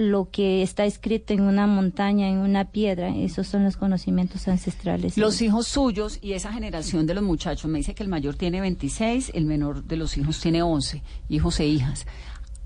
lo 0.00 0.30
que 0.30 0.62
está 0.62 0.86
escrito 0.86 1.34
en 1.34 1.42
una 1.42 1.66
montaña, 1.66 2.28
en 2.28 2.38
una 2.38 2.70
piedra. 2.70 3.14
Esos 3.14 3.46
son 3.46 3.64
los 3.64 3.76
conocimientos 3.76 4.48
ancestrales. 4.48 5.18
Los 5.18 5.42
hijos 5.42 5.68
suyos 5.68 6.18
y 6.22 6.32
esa 6.32 6.52
generación 6.52 7.06
de 7.06 7.14
los 7.14 7.22
muchachos, 7.22 7.70
me 7.70 7.78
dice 7.78 7.94
que 7.94 8.02
el 8.02 8.08
mayor 8.08 8.34
tiene 8.34 8.60
26, 8.62 9.32
el 9.34 9.44
menor 9.44 9.84
de 9.84 9.96
los 9.96 10.16
hijos 10.16 10.40
tiene 10.40 10.62
11, 10.62 11.02
hijos 11.28 11.60
e 11.60 11.66
hijas. 11.66 12.06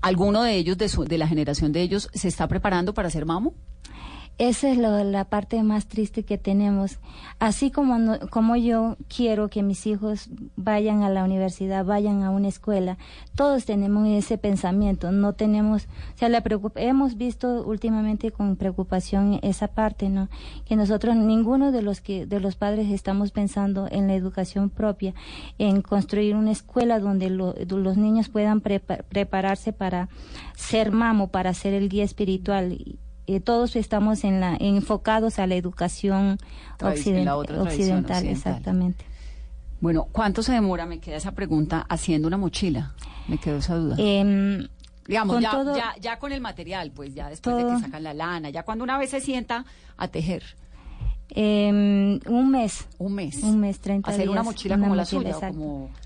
¿Alguno 0.01 0.43
de 0.43 0.55
ellos, 0.55 0.77
de, 0.77 0.89
de 1.07 1.17
la 1.17 1.27
generación 1.27 1.73
de 1.73 1.81
ellos, 1.81 2.09
se 2.13 2.29
está 2.29 2.47
preparando 2.47 2.93
para 2.93 3.09
ser 3.09 3.25
mamo? 3.25 3.53
Esa 4.37 4.69
es 4.69 4.77
la 4.77 5.23
parte 5.23 5.63
más 5.63 5.87
triste 5.87 6.23
que 6.23 6.37
tenemos. 6.37 6.99
Así 7.39 7.71
como, 7.71 8.19
como 8.29 8.57
yo 8.57 8.97
quiero 9.07 9.47
que 9.47 9.63
mis 9.63 9.87
hijos 9.87 10.29
vayan 10.57 11.03
a 11.03 11.09
la 11.09 11.23
universidad, 11.23 11.85
vayan 11.85 12.21
a 12.21 12.31
una 12.31 12.49
escuela, 12.49 12.97
todos 13.35 13.63
tenemos 13.63 14.05
ese 14.09 14.37
pensamiento. 14.37 15.13
No 15.13 15.33
tenemos, 15.33 15.87
o 16.15 16.17
sea, 16.17 16.27
la 16.27 16.43
hemos 16.75 17.15
visto 17.15 17.63
últimamente 17.65 18.31
con 18.31 18.57
preocupación 18.57 19.39
esa 19.41 19.69
parte, 19.69 20.09
¿no? 20.09 20.27
Que 20.65 20.75
nosotros, 20.75 21.15
ninguno 21.15 21.71
de 21.71 21.81
los 21.81 22.01
que, 22.01 22.25
de 22.25 22.41
los 22.41 22.57
padres 22.57 22.91
estamos 22.91 23.31
pensando 23.31 23.87
en 23.89 24.07
la 24.07 24.15
educación 24.15 24.69
propia, 24.69 25.13
en 25.59 25.81
construir 25.81 26.35
una 26.35 26.51
escuela 26.51 26.99
donde 26.99 27.29
los 27.29 27.95
niños 27.95 28.27
puedan 28.27 28.59
prepararse 28.59 29.71
para 29.71 30.09
ser 30.57 30.91
mamo, 30.91 31.29
para 31.29 31.53
ser 31.53 31.73
el 31.73 31.87
guía 31.87 32.03
espiritual 32.03 32.77
eh, 33.27 33.39
todos 33.39 33.75
estamos 33.75 34.23
en 34.23 34.39
la, 34.39 34.55
enfocados 34.59 35.39
a 35.39 35.47
la 35.47 35.55
educación 35.55 36.37
occidental, 36.81 38.25
exactamente. 38.27 39.05
Bueno, 39.81 40.07
¿cuánto 40.11 40.41
se 40.43 40.53
demora? 40.53 40.85
Me 40.85 40.99
queda 40.99 41.17
esa 41.17 41.33
pregunta 41.33 41.85
haciendo 41.89 42.27
una 42.27 42.37
mochila. 42.37 42.93
Me 43.27 43.37
quedó 43.37 43.57
esa 43.57 43.75
duda. 43.75 43.95
Em, 43.99 44.67
Digamos, 45.07 45.39
ya, 45.39 45.95
ya, 46.01 46.17
con 46.17 46.31
el 46.31 46.41
material, 46.41 46.91
pues 46.91 47.13
ya 47.13 47.29
después 47.29 47.55
de 47.57 47.63
que 47.63 47.79
sacan 47.79 48.03
la 48.03 48.15
lana, 48.15 48.49
ya 48.49 48.63
cuando 48.63 48.83
una 48.83 48.97
vez 48.97 49.11
se 49.11 49.21
sienta 49.21 49.65
a 49.97 50.07
tejer. 50.07 50.43
Em, 51.29 52.19
un 52.27 52.51
mes. 52.51 52.87
Un 52.97 53.13
mes. 53.13 53.43
Un 53.43 53.59
mes, 53.59 53.79
30 53.79 54.09
Hacer 54.09 54.29
una 54.29 54.43
mochila 54.43 54.77
como 54.77 54.95
la 54.95 55.05
suya. 55.05 55.35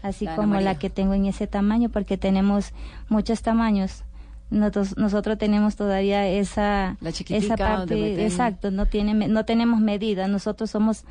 Así 0.01 0.27
como 0.35 0.59
la 0.59 0.77
que 0.77 0.89
tengo 0.89 1.13
en 1.13 1.25
ese 1.25 1.47
tamaño, 1.47 1.89
porque 1.89 2.17
tenemos 2.17 2.73
muchos 3.07 3.41
tamaños. 3.41 4.03
Nosotros, 4.49 4.97
nosotros 4.97 5.37
tenemos 5.37 5.75
todavía 5.75 6.27
esa, 6.27 6.97
esa 7.01 7.55
parte, 7.55 8.25
exacto, 8.25 8.71
no, 8.71 8.87
tiene, 8.87 9.27
no 9.27 9.45
tenemos 9.45 9.79
medida, 9.79 10.27
nosotros 10.27 10.71
somos 10.71 11.05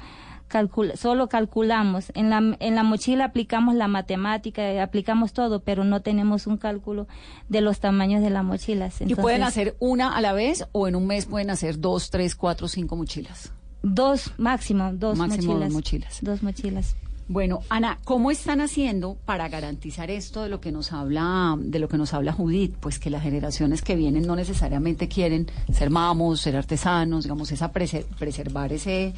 solo 0.94 1.28
calculamos. 1.28 2.10
En 2.14 2.30
la, 2.30 2.56
en 2.58 2.74
la 2.74 2.82
mochila 2.82 3.26
aplicamos 3.26 3.74
la 3.74 3.88
matemática, 3.88 4.82
aplicamos 4.82 5.32
todo, 5.32 5.60
pero 5.60 5.84
no 5.84 6.00
tenemos 6.00 6.46
un 6.46 6.56
cálculo 6.56 7.06
de 7.48 7.60
los 7.60 7.80
tamaños 7.80 8.22
de 8.22 8.30
las 8.30 8.44
mochilas. 8.44 9.00
¿Y 9.00 9.14
pueden 9.14 9.42
hacer 9.42 9.76
una 9.78 10.16
a 10.16 10.20
la 10.20 10.32
vez 10.32 10.66
o 10.72 10.88
en 10.88 10.96
un 10.96 11.06
mes 11.06 11.26
pueden 11.26 11.50
hacer 11.50 11.78
dos, 11.80 12.10
tres, 12.10 12.34
cuatro, 12.34 12.68
cinco 12.68 12.96
mochilas? 12.96 13.52
Dos, 13.82 14.32
máximo, 14.38 14.92
dos 14.92 15.16
máximo 15.18 15.54
mochilas. 15.54 15.68
Dos 15.68 15.74
mochilas. 15.74 16.18
Dos 16.22 16.42
mochilas. 16.42 16.96
Bueno, 17.30 17.60
Ana, 17.68 17.98
¿cómo 18.04 18.30
están 18.30 18.62
haciendo 18.62 19.18
para 19.26 19.50
garantizar 19.50 20.10
esto 20.10 20.42
de 20.42 20.48
lo 20.48 20.62
que 20.62 20.72
nos 20.72 20.92
habla, 20.92 21.56
de 21.58 21.78
lo 21.78 21.86
que 21.86 21.98
nos 21.98 22.14
habla 22.14 22.32
Judith? 22.32 22.74
Pues 22.80 22.98
que 22.98 23.10
las 23.10 23.22
generaciones 23.22 23.82
que 23.82 23.96
vienen 23.96 24.26
no 24.26 24.34
necesariamente 24.34 25.08
quieren 25.08 25.46
ser 25.70 25.90
mamos, 25.90 26.40
ser 26.40 26.56
artesanos, 26.56 27.24
digamos, 27.24 27.52
esa 27.52 27.70
preservar 27.70 28.72
ese, 28.72 29.12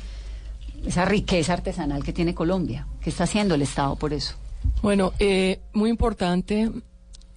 esa 0.84 1.04
riqueza 1.04 1.52
artesanal 1.52 2.02
que 2.02 2.12
tiene 2.12 2.34
Colombia. 2.34 2.84
¿Qué 3.00 3.10
está 3.10 3.24
haciendo 3.24 3.54
el 3.54 3.62
Estado 3.62 3.94
por 3.94 4.12
eso? 4.12 4.34
Bueno, 4.82 5.12
eh, 5.20 5.60
muy 5.72 5.88
importante 5.88 6.68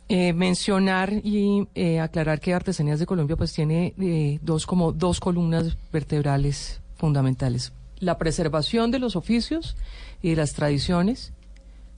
eh, 0.09 0.33
mencionar 0.33 1.13
y 1.13 1.67
eh, 1.75 1.99
aclarar 1.99 2.39
que 2.39 2.51
Artesanías 2.51 2.97
de 2.99 3.05
Colombia 3.05 3.35
pues 3.35 3.53
tiene 3.53 4.39
dos 4.41 4.65
como 4.65 4.91
dos 4.91 5.19
columnas 5.19 5.77
vertebrales 5.91 6.81
fundamentales 6.95 7.73
la 8.03 8.17
preservación 8.17 8.91
de 8.91 8.99
los 8.99 9.15
oficios 9.15 9.75
y 10.23 10.31
de 10.31 10.35
las 10.37 10.53
tradiciones, 10.53 11.33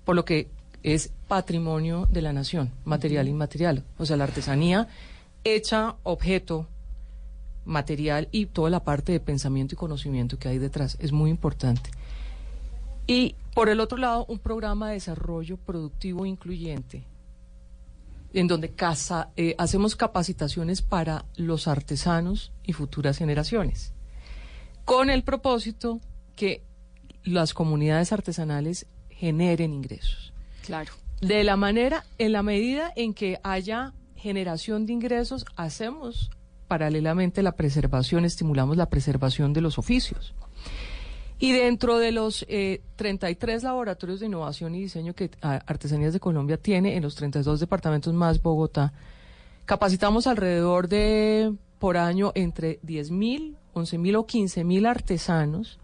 por 0.03 0.17
lo 0.17 0.25
que 0.25 0.49
es 0.83 1.13
patrimonio 1.29 2.09
de 2.11 2.21
la 2.21 2.33
nación, 2.33 2.71
material 2.83 3.27
e 3.27 3.29
inmaterial. 3.29 3.85
O 3.97 4.05
sea, 4.05 4.17
la 4.17 4.25
artesanía 4.25 4.89
hecha 5.45 5.95
objeto 6.03 6.67
material 7.63 8.27
y 8.33 8.47
toda 8.47 8.69
la 8.69 8.83
parte 8.83 9.13
de 9.13 9.21
pensamiento 9.21 9.75
y 9.75 9.77
conocimiento 9.77 10.37
que 10.37 10.49
hay 10.49 10.57
detrás. 10.57 10.97
Es 10.99 11.13
muy 11.13 11.29
importante. 11.29 11.89
Y 13.07 13.35
por 13.53 13.69
el 13.69 13.79
otro 13.79 13.97
lado, 13.97 14.25
un 14.27 14.39
programa 14.39 14.89
de 14.89 14.95
desarrollo 14.95 15.55
productivo 15.55 16.25
incluyente, 16.25 17.05
en 18.33 18.47
donde 18.47 18.71
casa, 18.71 19.29
eh, 19.37 19.55
hacemos 19.57 19.95
capacitaciones 19.95 20.81
para 20.81 21.23
los 21.37 21.69
artesanos 21.69 22.51
y 22.65 22.73
futuras 22.73 23.17
generaciones 23.17 23.95
con 24.85 25.09
el 25.09 25.23
propósito 25.23 25.99
que 26.35 26.63
las 27.25 27.53
comunidades 27.53 28.11
artesanales 28.11 28.85
generen 29.09 29.73
ingresos. 29.73 30.33
Claro. 30.65 30.91
De 31.21 31.43
la 31.43 31.57
manera, 31.57 32.05
en 32.17 32.31
la 32.31 32.43
medida 32.43 32.91
en 32.95 33.13
que 33.13 33.39
haya 33.43 33.93
generación 34.15 34.85
de 34.85 34.93
ingresos, 34.93 35.45
hacemos 35.55 36.31
paralelamente 36.67 37.43
la 37.43 37.53
preservación, 37.53 38.25
estimulamos 38.25 38.77
la 38.77 38.89
preservación 38.89 39.53
de 39.53 39.61
los 39.61 39.77
oficios. 39.77 40.33
Y 41.37 41.51
dentro 41.51 41.99
de 41.99 42.11
los 42.11 42.45
33 42.95 43.61
eh, 43.61 43.65
laboratorios 43.65 44.19
de 44.19 44.27
innovación 44.27 44.73
y 44.73 44.81
diseño 44.81 45.13
que 45.13 45.29
Artesanías 45.41 46.13
de 46.13 46.19
Colombia 46.19 46.57
tiene 46.57 46.95
en 46.95 47.03
los 47.03 47.15
32 47.15 47.59
departamentos 47.59 48.13
más 48.13 48.41
Bogotá, 48.41 48.93
capacitamos 49.65 50.27
alrededor 50.27 50.87
de 50.87 51.53
por 51.77 51.97
año 51.97 52.31
entre 52.35 52.79
10 52.83 53.11
mil 53.11 53.57
11 53.73 53.97
mil 53.97 54.15
o 54.15 54.25
15 54.25 54.63
mil 54.63 54.85
artesanos 54.85 55.77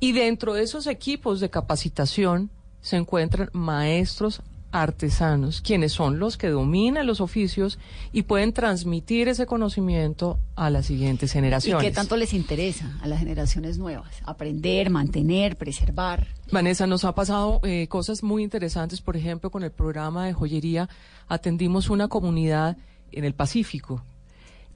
y 0.00 0.12
dentro 0.12 0.54
de 0.54 0.62
esos 0.62 0.86
equipos 0.86 1.40
de 1.40 1.50
capacitación 1.50 2.50
se 2.80 2.96
encuentran 2.96 3.50
maestros 3.52 4.42
artesanos, 4.70 5.62
quienes 5.62 5.92
son 5.92 6.18
los 6.18 6.36
que 6.36 6.48
dominan 6.48 7.06
los 7.06 7.20
oficios 7.20 7.78
y 8.12 8.22
pueden 8.22 8.52
transmitir 8.52 9.28
ese 9.28 9.46
conocimiento 9.46 10.38
a 10.56 10.68
las 10.68 10.86
siguientes 10.86 11.32
generaciones. 11.32 11.82
¿Y 11.82 11.86
qué 11.86 11.94
tanto 11.94 12.16
les 12.16 12.34
interesa 12.34 12.98
a 13.00 13.08
las 13.08 13.20
generaciones 13.20 13.78
nuevas? 13.78 14.14
Aprender, 14.24 14.90
mantener, 14.90 15.56
preservar. 15.56 16.26
Vanessa, 16.52 16.86
nos 16.86 17.04
ha 17.04 17.14
pasado 17.14 17.60
eh, 17.64 17.88
cosas 17.88 18.22
muy 18.22 18.42
interesantes, 18.42 19.00
por 19.00 19.16
ejemplo, 19.16 19.50
con 19.50 19.64
el 19.64 19.70
programa 19.70 20.26
de 20.26 20.34
joyería 20.34 20.88
atendimos 21.28 21.88
una 21.88 22.08
comunidad 22.08 22.76
en 23.10 23.24
el 23.24 23.34
Pacífico 23.34 24.04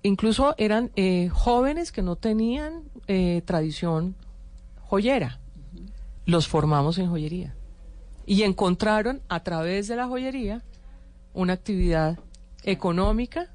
incluso 0.03 0.55
eran 0.59 0.91
eh, 0.97 1.29
jóvenes 1.33 1.93
que 1.93 2.03
no 2.03 2.17
tenían 2.17 2.83
eh, 3.07 3.43
tradición 3.45 4.17
joyera. 4.93 5.39
Los 6.27 6.49
formamos 6.49 6.99
en 6.99 7.09
joyería. 7.09 7.55
Y 8.27 8.43
encontraron 8.43 9.23
a 9.31 9.43
través 9.43 9.89
de 9.89 9.97
la 9.97 10.07
joyería 10.07 10.63
una 11.33 11.55
actividad 11.55 12.19
económica 12.63 13.49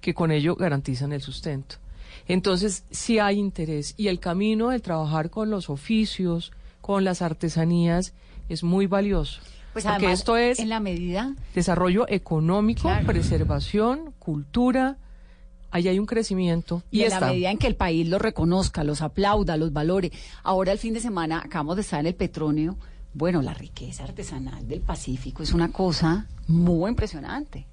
que 0.00 0.14
con 0.14 0.30
ello 0.30 0.56
garantizan 0.56 1.12
el 1.12 1.20
sustento. 1.20 1.76
Entonces, 2.26 2.84
si 2.90 3.18
hay 3.18 3.38
interés 3.38 3.92
y 3.98 4.08
el 4.08 4.20
camino 4.20 4.70
de 4.70 4.80
trabajar 4.80 5.28
con 5.28 5.50
los 5.50 5.68
oficios, 5.68 6.50
con 6.80 7.04
las 7.04 7.20
artesanías, 7.20 8.14
es 8.48 8.62
muy 8.62 8.86
valioso. 8.86 9.42
Pues 9.74 9.84
porque 9.84 10.12
esto 10.12 10.38
es 10.38 10.60
en 10.60 10.70
la 10.70 10.80
medida 10.80 11.34
desarrollo 11.54 12.06
económico, 12.08 12.90
preservación, 13.04 14.14
cultura, 14.18 14.96
ahí 15.70 15.88
hay 15.88 15.98
un 15.98 16.06
crecimiento. 16.06 16.82
Y, 16.90 17.00
Y, 17.00 17.04
en 17.04 17.10
la 17.10 17.20
medida 17.20 17.50
en 17.50 17.58
que 17.58 17.66
el 17.66 17.76
país 17.76 18.08
los 18.08 18.20
reconozca, 18.20 18.84
los 18.84 19.02
aplauda, 19.02 19.56
los 19.56 19.72
valore. 19.72 20.12
Ahora 20.42 20.72
el 20.72 20.78
fin 20.78 20.94
de 20.94 21.00
semana 21.00 21.42
acabamos 21.44 21.76
de 21.76 21.82
estar 21.82 22.00
en 22.00 22.06
el 22.06 22.14
Petronio. 22.14 22.76
Bueno, 23.14 23.42
la 23.42 23.54
riqueza 23.54 24.04
artesanal 24.04 24.68
del 24.68 24.80
Pacífico 24.80 25.42
es 25.42 25.52
una 25.52 25.72
cosa 25.72 26.26
muy 26.46 26.90
impresionante. 26.90 27.66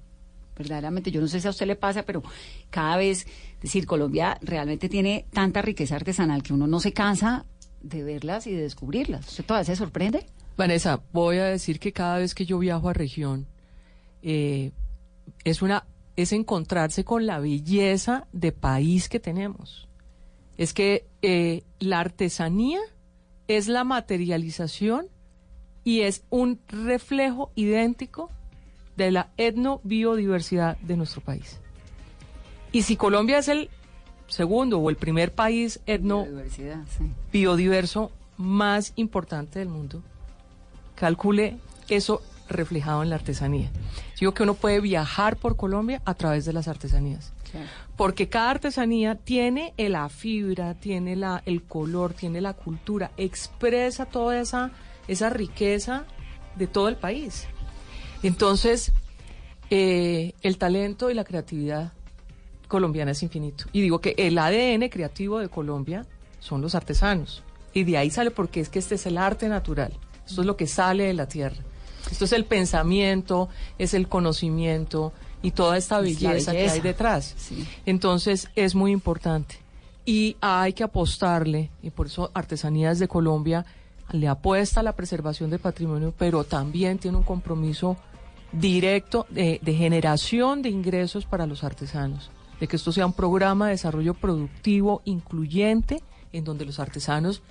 Verdaderamente, 0.56 1.10
yo 1.10 1.20
no 1.20 1.28
sé 1.28 1.40
si 1.40 1.46
a 1.46 1.50
usted 1.50 1.66
le 1.66 1.76
pasa, 1.76 2.02
pero 2.02 2.22
cada 2.70 2.96
vez, 2.96 3.26
es 3.56 3.62
decir, 3.62 3.86
Colombia 3.86 4.38
realmente 4.40 4.88
tiene 4.88 5.26
tanta 5.30 5.60
riqueza 5.60 5.96
artesanal 5.96 6.42
que 6.42 6.54
uno 6.54 6.66
no 6.66 6.80
se 6.80 6.92
cansa 6.92 7.44
de 7.82 8.02
verlas 8.02 8.46
y 8.46 8.52
de 8.52 8.62
descubrirlas. 8.62 9.28
¿Usted 9.28 9.44
todavía 9.44 9.66
se 9.66 9.76
sorprende? 9.76 10.26
Vanessa, 10.56 11.02
voy 11.12 11.36
a 11.36 11.44
decir 11.44 11.78
que 11.78 11.92
cada 11.92 12.18
vez 12.18 12.34
que 12.34 12.46
yo 12.46 12.58
viajo 12.58 12.88
a 12.88 12.94
región, 12.94 13.46
eh, 14.22 14.72
es 15.44 15.60
una 15.60 15.84
es 16.16 16.32
encontrarse 16.32 17.04
con 17.04 17.26
la 17.26 17.38
belleza 17.38 18.26
de 18.32 18.52
país 18.52 19.08
que 19.08 19.20
tenemos. 19.20 19.88
Es 20.56 20.72
que 20.72 21.06
eh, 21.22 21.62
la 21.78 22.00
artesanía 22.00 22.80
es 23.48 23.68
la 23.68 23.84
materialización 23.84 25.08
y 25.84 26.00
es 26.00 26.24
un 26.30 26.58
reflejo 26.68 27.52
idéntico 27.54 28.30
de 28.96 29.10
la 29.10 29.28
etnobiodiversidad 29.36 30.78
de 30.78 30.96
nuestro 30.96 31.20
país. 31.20 31.60
Y 32.72 32.82
si 32.82 32.96
Colombia 32.96 33.38
es 33.38 33.48
el 33.48 33.70
segundo 34.26 34.78
o 34.78 34.90
el 34.90 34.96
primer 34.96 35.32
país 35.32 35.80
etno 35.86 36.26
sí. 36.50 36.64
biodiverso 37.30 38.10
más 38.36 38.92
importante 38.96 39.58
del 39.58 39.68
mundo, 39.68 40.02
calcule 40.94 41.58
eso 41.88 42.22
reflejado 42.48 43.02
en 43.02 43.10
la 43.10 43.16
artesanía. 43.16 43.70
Digo 44.18 44.34
que 44.34 44.42
uno 44.42 44.54
puede 44.54 44.80
viajar 44.80 45.36
por 45.36 45.56
Colombia 45.56 46.02
a 46.04 46.14
través 46.14 46.44
de 46.44 46.52
las 46.52 46.68
artesanías. 46.68 47.32
Porque 47.96 48.28
cada 48.28 48.50
artesanía 48.50 49.14
tiene 49.14 49.72
la 49.78 50.08
fibra, 50.08 50.74
tiene 50.74 51.16
la, 51.16 51.42
el 51.46 51.62
color, 51.62 52.12
tiene 52.12 52.40
la 52.40 52.52
cultura, 52.52 53.12
expresa 53.16 54.04
toda 54.04 54.38
esa, 54.38 54.72
esa 55.08 55.30
riqueza 55.30 56.04
de 56.56 56.66
todo 56.66 56.88
el 56.88 56.96
país. 56.96 57.46
Entonces, 58.22 58.92
eh, 59.70 60.34
el 60.42 60.58
talento 60.58 61.10
y 61.10 61.14
la 61.14 61.24
creatividad 61.24 61.92
colombiana 62.68 63.12
es 63.12 63.22
infinito. 63.22 63.64
Y 63.72 63.80
digo 63.80 64.00
que 64.00 64.14
el 64.18 64.38
ADN 64.38 64.88
creativo 64.88 65.38
de 65.38 65.48
Colombia 65.48 66.06
son 66.40 66.60
los 66.60 66.74
artesanos. 66.74 67.42
Y 67.72 67.84
de 67.84 67.98
ahí 67.98 68.10
sale 68.10 68.30
porque 68.30 68.60
es 68.60 68.68
que 68.68 68.78
este 68.78 68.94
es 68.94 69.06
el 69.06 69.18
arte 69.18 69.48
natural. 69.48 69.92
Esto 70.26 70.40
es 70.40 70.46
lo 70.46 70.56
que 70.56 70.66
sale 70.66 71.04
de 71.04 71.14
la 71.14 71.28
tierra. 71.28 71.62
Esto 72.10 72.24
es 72.24 72.32
el 72.32 72.44
pensamiento, 72.44 73.48
es 73.78 73.94
el 73.94 74.08
conocimiento 74.08 75.12
y 75.42 75.50
toda 75.50 75.76
esta 75.76 75.98
Es 75.98 76.04
belleza, 76.20 76.52
que 76.52 76.58
belleza. 76.58 76.74
hay 76.74 76.80
detrás. 76.80 77.34
Entonces 77.84 78.48
es 78.56 78.74
muy 78.74 78.92
importante. 78.92 79.56
Y 80.04 80.36
hay 80.40 80.72
que 80.72 80.84
apostarle, 80.84 81.70
y 81.82 81.90
por 81.90 82.06
eso 82.06 82.30
Artesanías 82.32 82.98
de 83.00 83.08
Colombia 83.08 83.66
le 84.12 84.28
apuesta 84.28 84.80
a 84.80 84.82
la 84.84 84.92
preservación 84.92 85.50
del 85.50 85.58
patrimonio, 85.58 86.14
pero 86.16 86.44
también 86.44 86.98
tiene 86.98 87.16
un 87.16 87.24
compromiso 87.24 87.96
directo 88.52 89.26
de, 89.30 89.58
de 89.62 89.74
generación 89.74 90.62
de 90.62 90.68
ingresos 90.70 91.26
para 91.26 91.46
los 91.46 91.64
artesanos, 91.64 92.30
de 92.60 92.68
que 92.68 92.76
esto 92.76 92.92
sea 92.92 93.04
un 93.04 93.12
programa 93.12 93.66
de 93.66 93.72
desarrollo 93.72 94.14
productivo 94.14 95.02
incluyente 95.04 96.02
en 96.32 96.44
donde 96.44 96.64
los 96.64 96.78
artesanos 96.78 97.42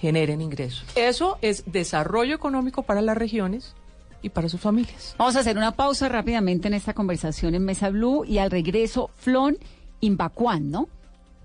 generen 0.00 0.40
ingresos. 0.40 0.84
Eso 0.94 1.38
es 1.42 1.64
desarrollo 1.66 2.34
económico 2.34 2.82
para 2.82 3.02
las 3.02 3.16
regiones 3.16 3.74
y 4.22 4.30
para 4.30 4.48
sus 4.48 4.60
familias. 4.60 5.14
Vamos 5.18 5.36
a 5.36 5.40
hacer 5.40 5.56
una 5.56 5.72
pausa 5.72 6.08
rápidamente 6.08 6.68
en 6.68 6.74
esta 6.74 6.94
conversación 6.94 7.54
en 7.54 7.64
Mesa 7.64 7.90
Blue 7.90 8.24
y 8.24 8.38
al 8.38 8.50
regreso 8.50 9.10
Flon 9.16 9.58
Imbacuán, 10.00 10.70
¿no? 10.70 10.88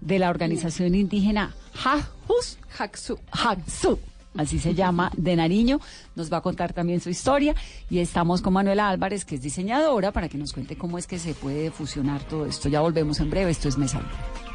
De 0.02 0.20
la 0.20 0.30
organización 0.30 0.96
indígena 0.96 1.54
Jajus 1.74 2.58
Haxu. 2.78 3.20
Haxu. 3.32 4.00
Así 4.38 4.60
se 4.60 4.76
llama, 4.76 5.12
de 5.16 5.36
Nariño. 5.36 5.80
Nos 6.16 6.32
va 6.32 6.38
a 6.38 6.42
contar 6.42 6.74
también 6.74 7.00
su 7.00 7.10
historia. 7.10 7.56
Y 7.90 8.00
estamos 8.00 8.42
con 8.42 8.54
Manuela 8.54 8.90
Álvarez, 8.90 9.24
que 9.24 9.36
es 9.36 9.42
diseñadora, 9.42 10.12
para 10.12 10.28
que 10.28 10.38
nos 10.38 10.52
cuente 10.52 10.78
cómo 10.78 10.98
es 10.98 11.08
que 11.08 11.20
se 11.20 11.34
puede 11.34 11.72
fusionar 11.72 12.22
todo 12.24 12.46
esto. 12.46 12.68
Ya 12.68 12.82
volvemos 12.82 13.22
en 13.22 13.30
breve. 13.30 13.52
Esto 13.52 13.70
es 13.70 13.78
Mesa 13.78 14.00
Blue. 14.00 14.55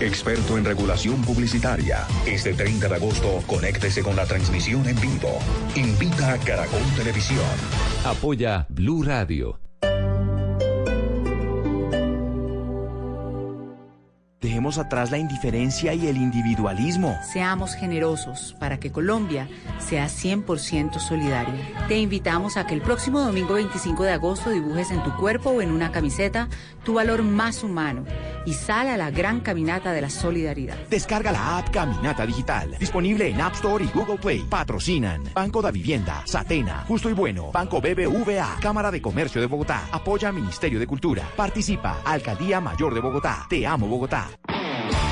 experto 0.00 0.58
en 0.58 0.64
regulación 0.64 1.22
publicitaria. 1.22 2.06
Este 2.26 2.54
30 2.54 2.88
de 2.88 2.94
agosto, 2.96 3.42
conéctese 3.46 4.02
con 4.02 4.16
la 4.16 4.26
transmisión 4.26 4.86
en 4.88 5.00
vivo. 5.00 5.38
Invita 5.74 6.32
a 6.32 6.38
Caracol 6.38 6.82
Televisión. 6.96 7.44
Apoya 8.04 8.66
Blue 8.68 9.02
Radio. 9.02 9.61
Dejemos 14.62 14.78
atrás 14.78 15.10
la 15.10 15.18
indiferencia 15.18 15.92
y 15.92 16.06
el 16.06 16.16
individualismo. 16.16 17.18
Seamos 17.32 17.74
generosos 17.74 18.54
para 18.60 18.78
que 18.78 18.92
Colombia 18.92 19.48
sea 19.80 20.06
100% 20.06 21.00
solidaria. 21.00 21.88
Te 21.88 21.98
invitamos 21.98 22.56
a 22.56 22.64
que 22.64 22.74
el 22.74 22.80
próximo 22.80 23.18
domingo 23.18 23.54
25 23.54 24.04
de 24.04 24.12
agosto 24.12 24.50
dibujes 24.50 24.92
en 24.92 25.02
tu 25.02 25.12
cuerpo 25.16 25.50
o 25.50 25.62
en 25.62 25.72
una 25.72 25.90
camiseta 25.90 26.48
tu 26.84 26.94
valor 26.94 27.24
más 27.24 27.64
humano 27.64 28.04
y 28.46 28.54
sal 28.54 28.86
a 28.86 28.96
la 28.96 29.10
gran 29.10 29.40
caminata 29.40 29.90
de 29.90 30.00
la 30.00 30.10
solidaridad. 30.10 30.76
Descarga 30.88 31.32
la 31.32 31.58
app 31.58 31.70
Caminata 31.70 32.24
Digital, 32.24 32.76
disponible 32.78 33.30
en 33.30 33.40
App 33.40 33.54
Store 33.54 33.84
y 33.84 33.88
Google 33.88 34.18
Play. 34.18 34.46
Patrocinan 34.48 35.24
Banco 35.34 35.60
da 35.60 35.72
Vivienda, 35.72 36.22
Satena, 36.24 36.84
Justo 36.86 37.10
y 37.10 37.14
Bueno, 37.14 37.50
Banco 37.50 37.80
BBVA, 37.80 38.58
Cámara 38.60 38.92
de 38.92 39.02
Comercio 39.02 39.40
de 39.40 39.48
Bogotá, 39.48 39.88
apoya 39.90 40.30
Ministerio 40.30 40.78
de 40.78 40.86
Cultura, 40.86 41.28
participa 41.34 42.02
Alcaldía 42.04 42.60
Mayor 42.60 42.94
de 42.94 43.00
Bogotá. 43.00 43.46
Te 43.50 43.66
amo 43.66 43.88
Bogotá. 43.88 44.30
Yeah. 44.52 45.11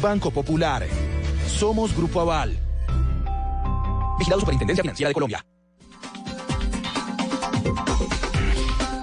Banco 0.00 0.30
Popular. 0.30 0.86
Somos 1.46 1.96
Grupo 1.96 2.20
Aval. 2.20 2.56
Vigilado 4.18 4.40
Superintendencia 4.40 4.82
Financiera 4.82 5.08
de 5.08 5.14
Colombia. 5.14 5.44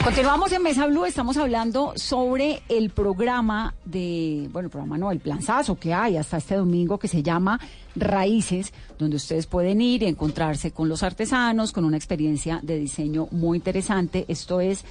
Continuamos 0.04 0.52
en 0.52 0.62
Mesa 0.62 0.86
Blue, 0.86 1.06
estamos 1.06 1.36
hablando 1.36 1.94
sobre 1.96 2.62
el 2.70 2.92
programa 2.92 3.74
de, 3.86 4.48
bueno, 4.52 4.68
el 4.68 4.72
programa 4.72 5.00
no, 5.00 5.12
el 5.12 5.20
planzazo 5.20 5.80
que 5.80 5.96
hay 5.96 6.16
hasta 6.16 6.38
este 6.38 6.56
domingo 6.56 7.00
que 7.00 7.08
se 7.08 7.24
llama 7.24 7.60
Raíces, 7.96 8.72
donde 9.00 9.16
ustedes 9.16 9.48
pueden 9.48 9.82
ir 9.82 10.04
y 10.04 10.06
encontrarse 10.06 10.70
con 10.70 10.90
los 10.90 11.02
artesanos, 11.02 11.72
con 11.72 11.86
una 11.86 11.98
experiencia 11.98 12.60
de 12.62 12.78
diseño 12.78 13.28
muy 13.32 13.58
interesante. 13.58 14.26
Esto 14.28 14.62
es, 14.62 14.86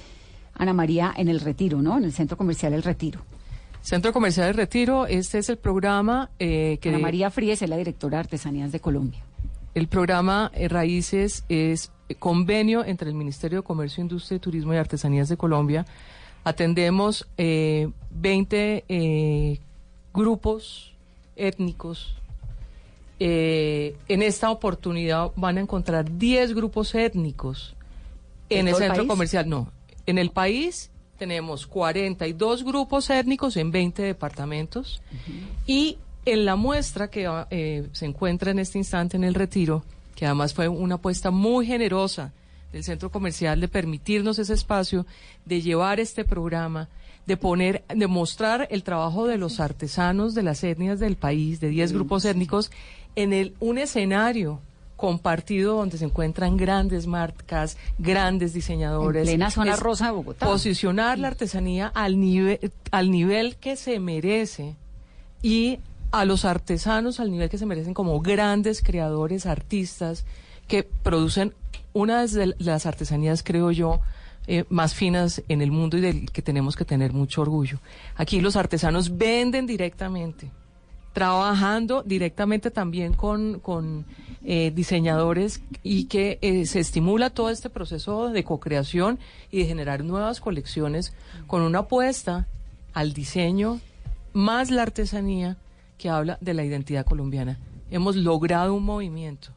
Ana 0.53 0.73
María, 0.73 1.13
en 1.15 1.29
el 1.29 1.39
Retiro, 1.39 1.81
¿no? 1.81 1.97
En 1.97 2.03
el 2.03 2.11
Centro 2.11 2.35
Comercial 2.35 2.73
El 2.73 2.83
Retiro. 2.83 3.21
Centro 3.85 4.11
Comercial 4.11 4.47
El 4.47 4.55
Retiro, 4.55 5.05
este 5.05 5.37
es 5.37 5.47
el 5.47 5.57
programa 5.57 6.31
eh, 6.39 6.79
que... 6.81 6.89
Ana 6.89 6.97
María 6.97 7.29
Fríes 7.29 7.61
es 7.61 7.69
la 7.69 7.77
directora 7.77 8.17
de 8.17 8.21
Artesanías 8.21 8.71
de 8.71 8.79
Colombia. 8.79 9.23
El 9.75 9.87
programa 9.87 10.49
eh, 10.55 10.67
Raíces 10.67 11.45
es 11.49 11.91
convenio 12.17 12.83
entre 12.83 13.09
el 13.09 13.13
Ministerio 13.13 13.59
de 13.59 13.63
Comercio, 13.63 14.01
Industria, 14.01 14.39
Turismo 14.39 14.73
y 14.73 14.77
Artesanías 14.77 15.29
de 15.29 15.37
Colombia. 15.37 15.85
Atendemos 16.43 17.27
eh, 17.37 17.91
20 18.09 18.85
eh, 18.89 19.59
grupos 20.15 20.95
étnicos. 21.35 22.15
Eh, 23.19 23.95
en 24.07 24.23
esta 24.23 24.49
oportunidad 24.49 25.31
van 25.35 25.59
a 25.59 25.61
encontrar 25.61 26.17
10 26.17 26.55
grupos 26.55 26.95
étnicos 26.95 27.75
en 28.49 28.67
el 28.67 28.73
centro 28.73 29.05
comercial. 29.05 29.47
No, 29.47 29.71
en 30.07 30.17
el 30.17 30.31
país 30.31 30.89
tenemos 31.17 31.67
42 31.67 32.63
grupos 32.63 33.09
étnicos 33.09 33.57
en 33.57 33.71
20 33.71 34.01
departamentos. 34.01 35.01
Y 35.65 35.97
en 36.25 36.45
la 36.45 36.55
muestra 36.55 37.09
que 37.09 37.29
eh, 37.51 37.87
se 37.91 38.05
encuentra 38.05 38.51
en 38.51 38.59
este 38.59 38.77
instante 38.77 39.17
en 39.17 39.23
el 39.23 39.33
retiro, 39.33 39.83
que 40.15 40.25
además 40.25 40.53
fue 40.53 40.67
una 40.67 40.95
apuesta 40.95 41.31
muy 41.31 41.65
generosa 41.65 42.33
del 42.71 42.83
centro 42.83 43.09
comercial 43.09 43.61
de 43.61 43.67
permitirnos 43.67 44.39
ese 44.39 44.53
espacio, 44.53 45.05
de 45.45 45.61
llevar 45.61 45.99
este 45.99 46.25
programa, 46.25 46.89
de 47.25 47.37
poner, 47.37 47.83
de 47.87 48.07
mostrar 48.07 48.67
el 48.71 48.83
trabajo 48.83 49.27
de 49.27 49.37
los 49.37 49.59
artesanos 49.59 50.33
de 50.35 50.43
las 50.43 50.63
etnias 50.63 50.99
del 50.99 51.15
país, 51.15 51.59
de 51.59 51.69
10 51.69 51.93
grupos 51.93 52.25
étnicos, 52.25 52.71
en 53.15 53.33
el, 53.33 53.53
un 53.59 53.77
escenario 53.77 54.59
compartido 55.05 55.75
donde 55.75 55.99
se 55.99 56.05
encuentran 56.05 56.57
grandes 56.57 57.05
marcas, 57.05 57.77
grandes 57.99 58.53
diseñadores. 58.53 59.21
En 59.21 59.35
plena 59.35 59.51
zona 59.51 59.75
rosa 59.75 60.07
de 60.07 60.13
Bogotá. 60.13 60.47
Posicionar 60.47 61.19
la 61.19 61.27
artesanía 61.27 61.91
al 61.93 62.19
nivel, 62.19 62.71
al 62.89 63.11
nivel 63.11 63.55
que 63.57 63.75
se 63.75 63.99
merece 63.99 64.73
y 65.43 65.77
a 66.09 66.25
los 66.25 66.43
artesanos 66.43 67.19
al 67.19 67.29
nivel 67.29 67.51
que 67.51 67.59
se 67.59 67.67
merecen 67.67 67.93
como 67.93 68.19
grandes 68.19 68.81
creadores, 68.81 69.45
artistas, 69.45 70.25
que 70.67 70.81
producen 70.81 71.53
una 71.93 72.25
de 72.25 72.55
las 72.57 72.87
artesanías, 72.87 73.43
creo 73.43 73.69
yo, 73.69 73.99
eh, 74.47 74.63
más 74.69 74.95
finas 74.95 75.43
en 75.49 75.61
el 75.61 75.69
mundo 75.69 75.97
y 75.97 76.01
del 76.01 76.31
que 76.31 76.41
tenemos 76.41 76.75
que 76.75 76.83
tener 76.83 77.13
mucho 77.13 77.43
orgullo. 77.43 77.77
Aquí 78.15 78.41
los 78.41 78.55
artesanos 78.55 79.19
venden 79.19 79.67
directamente, 79.67 80.49
trabajando 81.15 82.03
directamente 82.03 82.71
también 82.71 83.13
con, 83.13 83.61
con 83.61 84.05
eh, 84.43 84.73
diseñadores 84.75 85.61
y 85.81 86.05
que 86.05 86.39
eh, 86.41 86.65
se 86.65 86.81
estimula 86.81 87.29
todo 87.29 87.49
este 87.49 87.69
proceso 87.69 88.31
de 88.31 88.43
co-creación 88.43 89.17
y 89.49 89.59
de 89.59 89.65
generar 89.65 90.03
nuevas 90.03 90.41
colecciones 90.41 91.13
con 91.47 91.61
una 91.61 91.79
apuesta 91.79 92.49
al 92.91 93.13
diseño 93.13 93.79
más 94.33 94.71
la 94.71 94.81
artesanía 94.81 95.55
que 95.97 96.09
habla 96.09 96.37
de 96.41 96.53
la 96.53 96.65
identidad 96.65 97.05
colombiana. 97.05 97.59
Hemos 97.89 98.17
logrado 98.17 98.73
un 98.73 98.83
movimiento 98.83 99.53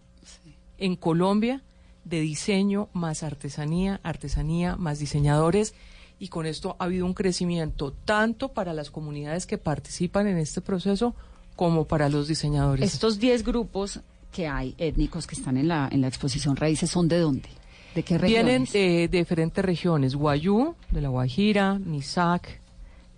en 0.78 0.94
Colombia 0.94 1.64
de 2.04 2.20
diseño 2.20 2.88
más 2.92 3.24
artesanía, 3.24 3.98
artesanía 4.04 4.76
más 4.76 5.00
diseñadores 5.00 5.74
y 6.20 6.28
con 6.28 6.46
esto 6.46 6.76
ha 6.78 6.84
habido 6.84 7.04
un 7.04 7.14
crecimiento 7.14 7.92
tanto 8.04 8.52
para 8.52 8.72
las 8.72 8.92
comunidades 8.92 9.44
que 9.44 9.58
participan 9.58 10.28
en 10.28 10.38
este 10.38 10.60
proceso 10.60 11.16
como 11.58 11.86
para 11.86 12.08
los 12.08 12.28
diseñadores. 12.28 12.94
Estos 12.94 13.18
10 13.18 13.42
grupos 13.42 13.98
que 14.30 14.46
hay 14.46 14.76
étnicos 14.78 15.26
que 15.26 15.34
están 15.34 15.56
en 15.56 15.66
la, 15.66 15.88
en 15.90 16.00
la 16.02 16.06
exposición 16.06 16.54
Raíces, 16.54 16.88
¿son 16.88 17.08
de 17.08 17.18
dónde? 17.18 17.48
¿De 17.96 18.04
qué 18.04 18.16
Vienen 18.16 18.64
regiones? 18.64 18.74
eh, 18.76 19.08
de 19.08 19.18
diferentes 19.18 19.64
regiones, 19.64 20.14
Guayú, 20.14 20.76
de 20.92 21.00
la 21.00 21.08
Guajira, 21.08 21.76
Nizac, 21.76 22.60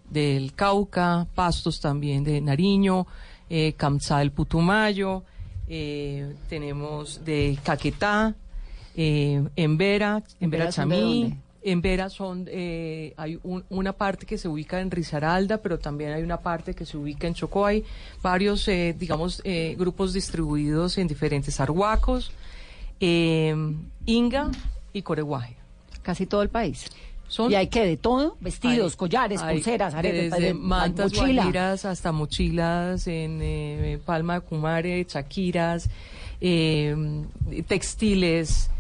del 0.09 0.55
Cauca, 0.55 1.27
Pastos 1.35 1.83
también 1.83 2.25
de 2.25 2.41
Nariño, 2.41 3.07
eh, 3.51 3.75
del 4.19 4.33
Putumayo, 4.33 5.23
eh, 5.69 6.35
tenemos 6.49 7.23
de 7.23 7.59
Caquetá, 7.63 8.35
eh, 8.97 9.45
Embera, 9.55 10.23
Embera 10.41 10.65
¿Embera 10.65 10.73
son 10.73 10.89
de 10.89 10.97
Chamí. 10.97 11.39
En 11.63 11.83
Vera 11.83 12.09
son, 12.09 12.47
eh, 12.51 13.13
hay 13.19 13.39
un- 13.43 13.65
una 13.69 13.93
parte 13.93 14.25
que 14.25 14.39
se 14.39 14.49
ubica 14.49 14.81
en 14.81 14.91
Risaralda, 14.91 15.59
pero 15.59 15.79
también 15.79 16.13
hay 16.13 16.23
una 16.23 16.39
parte 16.39 16.75
que 16.75 16.87
se 16.87 16.97
ubica 16.97 17.27
en 17.27 17.35
Chocó. 17.35 17.67
Hay 17.67 17.85
varios, 18.23 18.67
eh, 18.69 18.95
digamos, 18.99 19.43
eh, 19.45 19.75
grupos 19.79 20.15
distribuidos 20.15 20.97
en 20.97 21.07
diferentes 21.07 21.61
arhuacos, 21.61 22.33
eh, 22.99 23.55
Inga 24.07 24.51
y 24.95 25.03
Coreguaje. 25.03 25.57
Casi 26.03 26.25
todo 26.27 26.41
el 26.43 26.49
país. 26.49 26.87
Son, 27.29 27.53
¿Y 27.53 27.55
hay 27.55 27.69
que 27.69 27.85
de 27.85 27.97
todo? 27.97 28.37
Vestidos, 28.41 28.95
hay- 28.95 28.97
collares, 28.97 29.41
hay 29.43 29.57
pulseras, 29.57 29.95
aretes, 29.95 30.33
desde 30.33 30.55
mantas 30.55 31.13
mochila. 31.13 31.43
guajiras 31.43 31.85
hasta 31.85 32.11
mochilas 32.11 33.07
en 33.07 33.39
eh, 33.43 33.99
Palma 34.05 34.35
de 34.35 34.41
Cumare, 34.41 35.05
chaquiras, 35.07 35.89
eh, 36.41 36.97
textiles, 37.69 38.71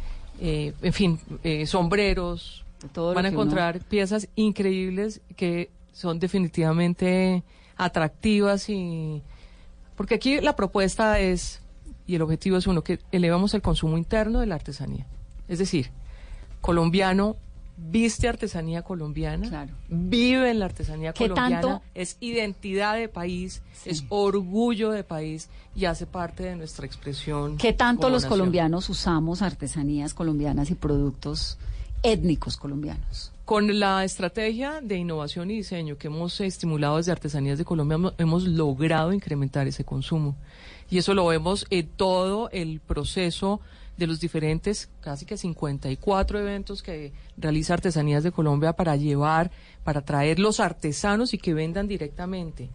en 0.40 0.92
fin, 0.94 1.20
sombreros. 1.66 2.64
Todo 2.92 3.14
Van 3.14 3.26
a 3.26 3.28
uno- 3.28 3.34
encontrar 3.42 3.80
piezas 3.84 4.28
increíbles 4.36 5.20
que 5.36 5.70
son 5.92 6.18
definitivamente 6.18 7.42
atractivas 7.76 8.68
y 8.68 9.22
porque 9.96 10.14
aquí 10.14 10.40
la 10.40 10.56
propuesta 10.56 11.18
es 11.18 11.60
y 12.06 12.14
el 12.16 12.22
objetivo 12.22 12.56
es 12.56 12.66
uno 12.66 12.82
que 12.82 12.98
elevamos 13.12 13.54
el 13.54 13.62
consumo 13.62 13.96
interno 13.98 14.40
de 14.40 14.46
la 14.46 14.54
artesanía. 14.56 15.06
Es 15.48 15.58
decir, 15.58 15.90
colombiano 16.60 17.36
viste 17.76 18.28
artesanía 18.28 18.82
colombiana, 18.82 19.68
vive 19.88 20.50
en 20.50 20.58
la 20.58 20.66
artesanía 20.66 21.12
¿Qué 21.14 21.28
colombiana, 21.28 21.60
tanto- 21.62 21.82
es 21.94 22.18
identidad 22.20 22.96
de 22.96 23.08
país, 23.08 23.62
es 23.86 24.04
orgullo 24.10 24.90
de 24.90 25.02
país 25.02 25.48
y 25.74 25.86
hace 25.86 26.04
parte 26.06 26.42
de 26.42 26.56
nuestra 26.56 26.84
expresión. 26.84 27.56
¿Qué 27.56 27.72
tanto 27.72 28.10
los 28.10 28.24
nación. 28.24 28.38
colombianos 28.38 28.90
usamos 28.90 29.40
artesanías 29.40 30.12
colombianas 30.12 30.70
y 30.70 30.74
productos 30.74 31.56
étnicos 32.02 32.56
colombianos? 32.56 33.32
Con 33.44 33.80
la 33.80 34.04
estrategia 34.04 34.80
de 34.80 34.96
innovación 34.96 35.50
y 35.50 35.56
diseño 35.56 35.98
que 35.98 36.06
hemos 36.06 36.40
estimulado 36.40 36.98
desde 36.98 37.10
Artesanías 37.12 37.58
de 37.58 37.64
Colombia, 37.64 38.12
hemos- 38.18 38.44
logrado 38.44 39.12
incrementar 39.12 39.66
ese 39.66 39.84
consumo. 39.84 40.36
Y 40.88 40.98
eso 40.98 41.14
lo 41.14 41.26
vemos 41.26 41.66
en 41.70 41.88
todo 41.88 42.48
el 42.50 42.80
proceso 42.80 43.60
de 43.96 44.06
los 44.06 44.20
diferentes, 44.20 44.88
casi 45.00 45.26
que 45.26 45.36
54 45.36 46.38
eventos 46.38 46.82
que 46.82 47.12
realiza 47.36 47.74
Artesanías 47.74 48.22
de 48.22 48.32
Colombia 48.32 48.72
para 48.72 48.96
llevar, 48.96 49.50
para 49.84 50.00
traer 50.02 50.38
los 50.38 50.58
artesanos 50.60 51.34
y 51.34 51.38
que 51.38 51.52
vendan 51.52 51.86
directamente 51.88 52.70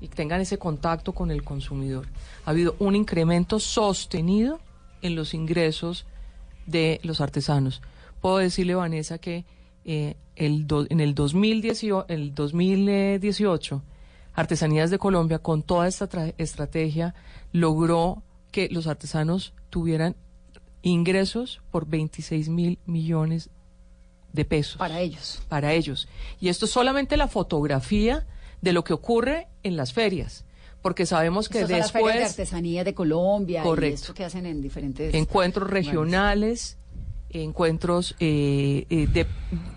y 0.00 0.08
tengan 0.08 0.40
ese 0.40 0.58
contacto 0.58 1.12
con 1.12 1.30
el 1.30 1.44
consumidor. 1.44 2.06
Ha 2.46 2.50
habido 2.50 2.74
un 2.78 2.96
incremento 2.96 3.60
sostenido 3.60 4.60
en 5.02 5.14
los 5.14 5.34
ingresos 5.34 6.04
de 6.66 7.00
los 7.04 7.20
artesanos. 7.20 7.80
Puedo 8.26 8.38
decirle, 8.38 8.74
Vanessa, 8.74 9.18
que 9.18 9.44
eh, 9.84 10.16
el 10.34 10.66
do- 10.66 10.84
en 10.90 10.98
el 10.98 11.14
2018, 11.14 12.06
el 12.08 12.34
2018, 12.34 13.82
Artesanías 14.34 14.90
de 14.90 14.98
Colombia, 14.98 15.38
con 15.38 15.62
toda 15.62 15.86
esta 15.86 16.08
tra- 16.08 16.34
estrategia, 16.36 17.14
logró 17.52 18.24
que 18.50 18.68
los 18.68 18.88
artesanos 18.88 19.54
tuvieran 19.70 20.16
ingresos 20.82 21.60
por 21.70 21.86
26 21.86 22.48
mil 22.48 22.80
millones 22.84 23.48
de 24.32 24.44
pesos. 24.44 24.76
Para 24.76 24.98
ellos. 24.98 25.40
Para 25.48 25.72
ellos. 25.72 26.08
Y 26.40 26.48
esto 26.48 26.64
es 26.64 26.72
solamente 26.72 27.16
la 27.16 27.28
fotografía 27.28 28.26
de 28.60 28.72
lo 28.72 28.82
que 28.82 28.92
ocurre 28.92 29.46
en 29.62 29.76
las 29.76 29.92
ferias. 29.92 30.44
Porque 30.82 31.06
sabemos 31.06 31.48
que 31.48 31.60
son 31.62 31.70
las 31.70 31.92
ferias 31.92 32.12
de 32.14 32.18
después 32.20 32.30
artesanía 32.40 32.82
de 32.82 32.92
Colombia 32.92 33.60
y 33.60 33.62
Correcto. 33.62 33.94
esto 33.94 34.14
que 34.14 34.24
hacen 34.24 34.46
en 34.46 34.60
diferentes 34.60 35.14
encuentros 35.14 35.70
regionales, 35.70 36.76
encuentros 37.30 38.14
eh, 38.20 38.86
eh, 38.88 39.06
de 39.06 39.26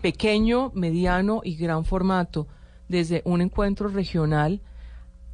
pequeño, 0.01 0.71
mediano 0.73 1.41
y 1.43 1.55
gran 1.55 1.85
formato, 1.85 2.47
desde 2.87 3.21
un 3.25 3.41
encuentro 3.41 3.87
regional 3.87 4.61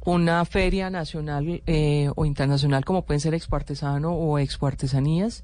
una 0.06 0.44
feria 0.44 0.88
nacional 0.88 1.62
eh, 1.66 2.10
o 2.14 2.24
internacional 2.24 2.84
como 2.84 3.04
pueden 3.04 3.20
ser 3.20 3.34
Expo 3.34 3.56
Artesano 3.56 4.12
o 4.12 4.38
Expo 4.38 4.68
Artesanías 4.68 5.42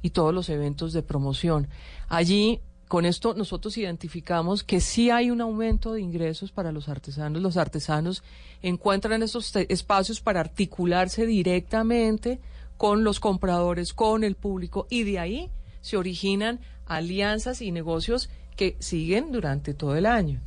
y 0.00 0.10
todos 0.10 0.32
los 0.32 0.48
eventos 0.48 0.94
de 0.94 1.02
promoción. 1.02 1.68
Allí, 2.08 2.60
con 2.88 3.04
esto, 3.04 3.34
nosotros 3.34 3.76
identificamos 3.76 4.64
que 4.64 4.80
sí 4.80 5.10
hay 5.10 5.30
un 5.30 5.42
aumento 5.42 5.92
de 5.92 6.00
ingresos 6.00 6.52
para 6.52 6.72
los 6.72 6.88
artesanos. 6.88 7.42
Los 7.42 7.58
artesanos 7.58 8.22
encuentran 8.62 9.22
esos 9.22 9.52
te- 9.52 9.70
espacios 9.70 10.22
para 10.22 10.40
articularse 10.40 11.26
directamente 11.26 12.40
con 12.78 13.04
los 13.04 13.20
compradores, 13.20 13.92
con 13.92 14.24
el 14.24 14.36
público 14.36 14.86
y 14.88 15.02
de 15.02 15.18
ahí 15.18 15.50
se 15.80 15.96
originan 15.96 16.60
alianzas 16.86 17.60
y 17.62 17.70
negocios 17.72 18.30
que 18.56 18.76
siguen 18.80 19.30
durante 19.30 19.74
todo 19.74 19.96
el 19.96 20.06
año. 20.06 20.40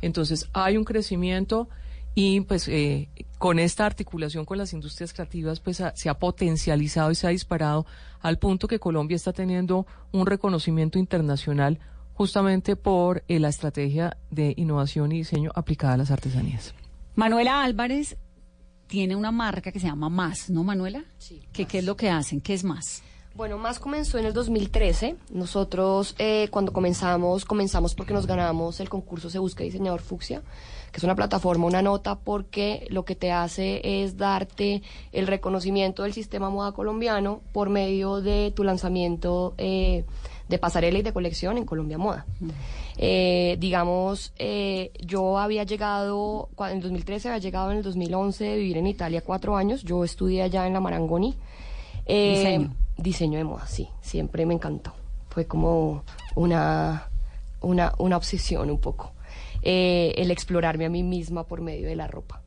Entonces 0.00 0.48
hay 0.52 0.76
un 0.76 0.84
crecimiento 0.84 1.68
y 2.14 2.40
pues 2.40 2.66
eh, 2.68 3.08
con 3.36 3.58
esta 3.58 3.84
articulación 3.86 4.44
con 4.44 4.58
las 4.58 4.72
industrias 4.72 5.12
creativas 5.12 5.60
pues 5.60 5.80
ha- 5.80 5.94
se 5.94 6.08
ha 6.08 6.18
potencializado 6.18 7.10
y 7.10 7.14
se 7.14 7.26
ha 7.26 7.30
disparado 7.30 7.84
al 8.20 8.38
punto 8.38 8.66
que 8.66 8.78
Colombia 8.80 9.14
está 9.16 9.32
teniendo 9.32 9.86
un 10.12 10.26
reconocimiento 10.26 10.98
internacional 10.98 11.78
justamente 12.14 12.74
por 12.74 13.22
eh, 13.28 13.38
la 13.38 13.48
estrategia 13.48 14.16
de 14.30 14.54
innovación 14.56 15.12
y 15.12 15.18
diseño 15.18 15.52
aplicada 15.54 15.94
a 15.94 15.96
las 15.98 16.10
artesanías. 16.10 16.74
Manuela 17.14 17.62
Álvarez 17.62 18.16
tiene 18.88 19.14
una 19.14 19.30
marca 19.30 19.70
que 19.70 19.78
se 19.78 19.86
llama 19.86 20.08
Más, 20.08 20.48
¿no, 20.50 20.64
Manuela? 20.64 21.04
Sí. 21.18 21.42
¿Qué, 21.52 21.66
¿Qué 21.66 21.78
es 21.78 21.84
lo 21.84 21.96
que 21.96 22.08
hacen? 22.10 22.40
¿Qué 22.40 22.54
es 22.54 22.64
Más? 22.64 23.02
Bueno, 23.38 23.56
más 23.56 23.78
comenzó 23.78 24.18
en 24.18 24.26
el 24.26 24.32
2013. 24.32 25.14
Nosotros 25.30 26.16
eh, 26.18 26.48
cuando 26.50 26.72
comenzamos, 26.72 27.44
comenzamos 27.44 27.94
porque 27.94 28.12
nos 28.12 28.26
ganamos 28.26 28.80
el 28.80 28.88
concurso 28.88 29.30
Se 29.30 29.38
Busca 29.38 29.62
Diseñador 29.62 30.00
Fucsia, 30.00 30.42
que 30.90 30.96
es 30.96 31.04
una 31.04 31.14
plataforma, 31.14 31.64
una 31.64 31.80
nota, 31.80 32.16
porque 32.18 32.88
lo 32.90 33.04
que 33.04 33.14
te 33.14 33.30
hace 33.30 34.02
es 34.02 34.16
darte 34.16 34.82
el 35.12 35.28
reconocimiento 35.28 36.02
del 36.02 36.14
sistema 36.14 36.50
moda 36.50 36.72
colombiano 36.72 37.40
por 37.52 37.70
medio 37.70 38.20
de 38.20 38.50
tu 38.56 38.64
lanzamiento 38.64 39.54
eh, 39.56 40.04
de 40.48 40.58
pasarela 40.58 40.98
y 40.98 41.02
de 41.02 41.12
colección 41.12 41.58
en 41.58 41.64
Colombia 41.64 41.96
Moda. 41.96 42.26
Eh, 42.96 43.56
digamos, 43.60 44.32
eh, 44.40 44.90
yo 44.98 45.38
había 45.38 45.62
llegado, 45.62 46.48
en 46.58 46.78
el 46.78 46.80
2013 46.80 47.28
había 47.28 47.38
llegado 47.38 47.70
en 47.70 47.76
el 47.76 47.82
2011 47.84 48.42
de 48.42 48.56
vivir 48.56 48.78
en 48.78 48.88
Italia 48.88 49.20
cuatro 49.20 49.56
años. 49.56 49.84
Yo 49.84 50.02
estudié 50.02 50.42
allá 50.42 50.66
en 50.66 50.72
la 50.72 50.80
Marangoni. 50.80 51.36
Eh, 52.04 52.34
Diseño. 52.36 52.87
Diseño 52.98 53.38
de 53.38 53.44
moda, 53.44 53.66
sí, 53.66 53.88
siempre 54.00 54.44
me 54.44 54.54
encantó. 54.54 54.92
Fue 55.30 55.46
como 55.46 56.02
una, 56.34 57.08
una, 57.60 57.94
una 57.98 58.16
obsesión 58.16 58.70
un 58.70 58.80
poco. 58.80 59.12
Eh, 59.62 60.14
el 60.16 60.30
explorarme 60.30 60.84
a 60.84 60.90
mí 60.90 61.02
misma 61.02 61.44
por 61.44 61.60
medio 61.60 61.88
de 61.88 61.96
la 61.96 62.08
ropa. 62.08 62.42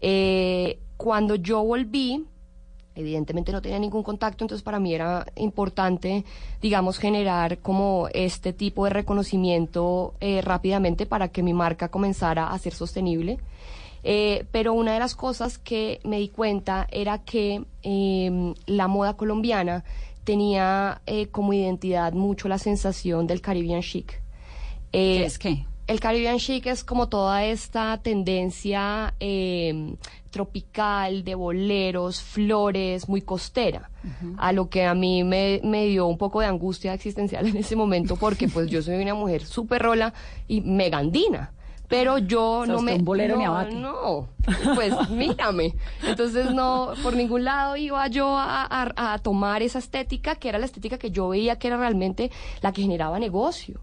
Eh, 0.00 0.78
cuando 0.96 1.34
yo 1.34 1.64
volví, 1.64 2.24
evidentemente 2.94 3.52
no 3.52 3.62
tenía 3.62 3.78
ningún 3.78 4.02
contacto, 4.02 4.44
entonces 4.44 4.62
para 4.62 4.78
mí 4.78 4.94
era 4.94 5.26
importante, 5.36 6.24
digamos, 6.60 6.98
generar 6.98 7.58
como 7.58 8.08
este 8.12 8.52
tipo 8.52 8.84
de 8.84 8.90
reconocimiento 8.90 10.14
eh, 10.20 10.42
rápidamente 10.42 11.06
para 11.06 11.28
que 11.28 11.42
mi 11.42 11.54
marca 11.54 11.88
comenzara 11.88 12.52
a 12.52 12.58
ser 12.58 12.74
sostenible. 12.74 13.38
Eh, 14.04 14.46
pero 14.50 14.72
una 14.72 14.94
de 14.94 14.98
las 14.98 15.14
cosas 15.14 15.58
que 15.58 16.00
me 16.04 16.18
di 16.18 16.28
cuenta 16.28 16.88
era 16.90 17.18
que 17.18 17.64
eh, 17.82 18.54
la 18.66 18.88
moda 18.88 19.14
colombiana 19.14 19.84
tenía 20.24 21.02
eh, 21.06 21.28
como 21.28 21.52
identidad 21.52 22.12
mucho 22.12 22.48
la 22.48 22.58
sensación 22.58 23.26
del 23.26 23.40
Caribbean 23.40 23.82
chic. 23.82 24.20
¿Qué 24.90 25.24
es 25.24 25.38
qué? 25.38 25.64
El 25.86 26.00
Caribbean 26.00 26.38
chic 26.38 26.66
es 26.66 26.84
como 26.84 27.08
toda 27.08 27.44
esta 27.44 28.00
tendencia 28.02 29.14
eh, 29.18 29.96
tropical 30.30 31.24
de 31.24 31.34
boleros, 31.34 32.22
flores, 32.22 33.08
muy 33.08 33.20
costera, 33.20 33.90
a 34.38 34.52
lo 34.52 34.68
que 34.68 34.84
a 34.84 34.94
mí 34.94 35.24
me, 35.24 35.60
me 35.64 35.86
dio 35.86 36.06
un 36.06 36.18
poco 36.18 36.40
de 36.40 36.46
angustia 36.46 36.94
existencial 36.94 37.46
en 37.48 37.56
ese 37.56 37.76
momento 37.76 38.16
porque 38.16 38.48
pues 38.48 38.70
yo 38.70 38.80
soy 38.80 39.02
una 39.02 39.14
mujer 39.14 39.44
súper 39.44 39.82
rola 39.82 40.14
y 40.46 40.60
mega 40.60 40.98
andina. 40.98 41.52
Pero 41.88 42.16
yo 42.18 42.64
no 42.66 42.80
me... 42.80 42.94
un 42.94 43.04
bolero 43.04 43.34
no, 43.34 43.38
ni 43.40 43.44
abate. 43.44 43.74
No, 43.74 44.28
pues 44.74 44.94
mírame. 45.10 45.74
Entonces 46.02 46.50
no, 46.52 46.92
por 47.02 47.14
ningún 47.14 47.44
lado 47.44 47.76
iba 47.76 48.06
yo 48.08 48.36
a, 48.38 48.62
a- 48.64 49.12
a 49.14 49.18
tomar 49.18 49.62
esa 49.62 49.78
estética, 49.78 50.36
que 50.36 50.48
era 50.48 50.58
la 50.58 50.64
estética 50.66 50.96
que 50.98 51.10
yo 51.10 51.28
veía 51.28 51.56
que 51.58 51.68
era 51.68 51.76
realmente 51.76 52.30
la 52.62 52.72
que 52.72 52.82
generaba 52.82 53.18
negocio. 53.18 53.80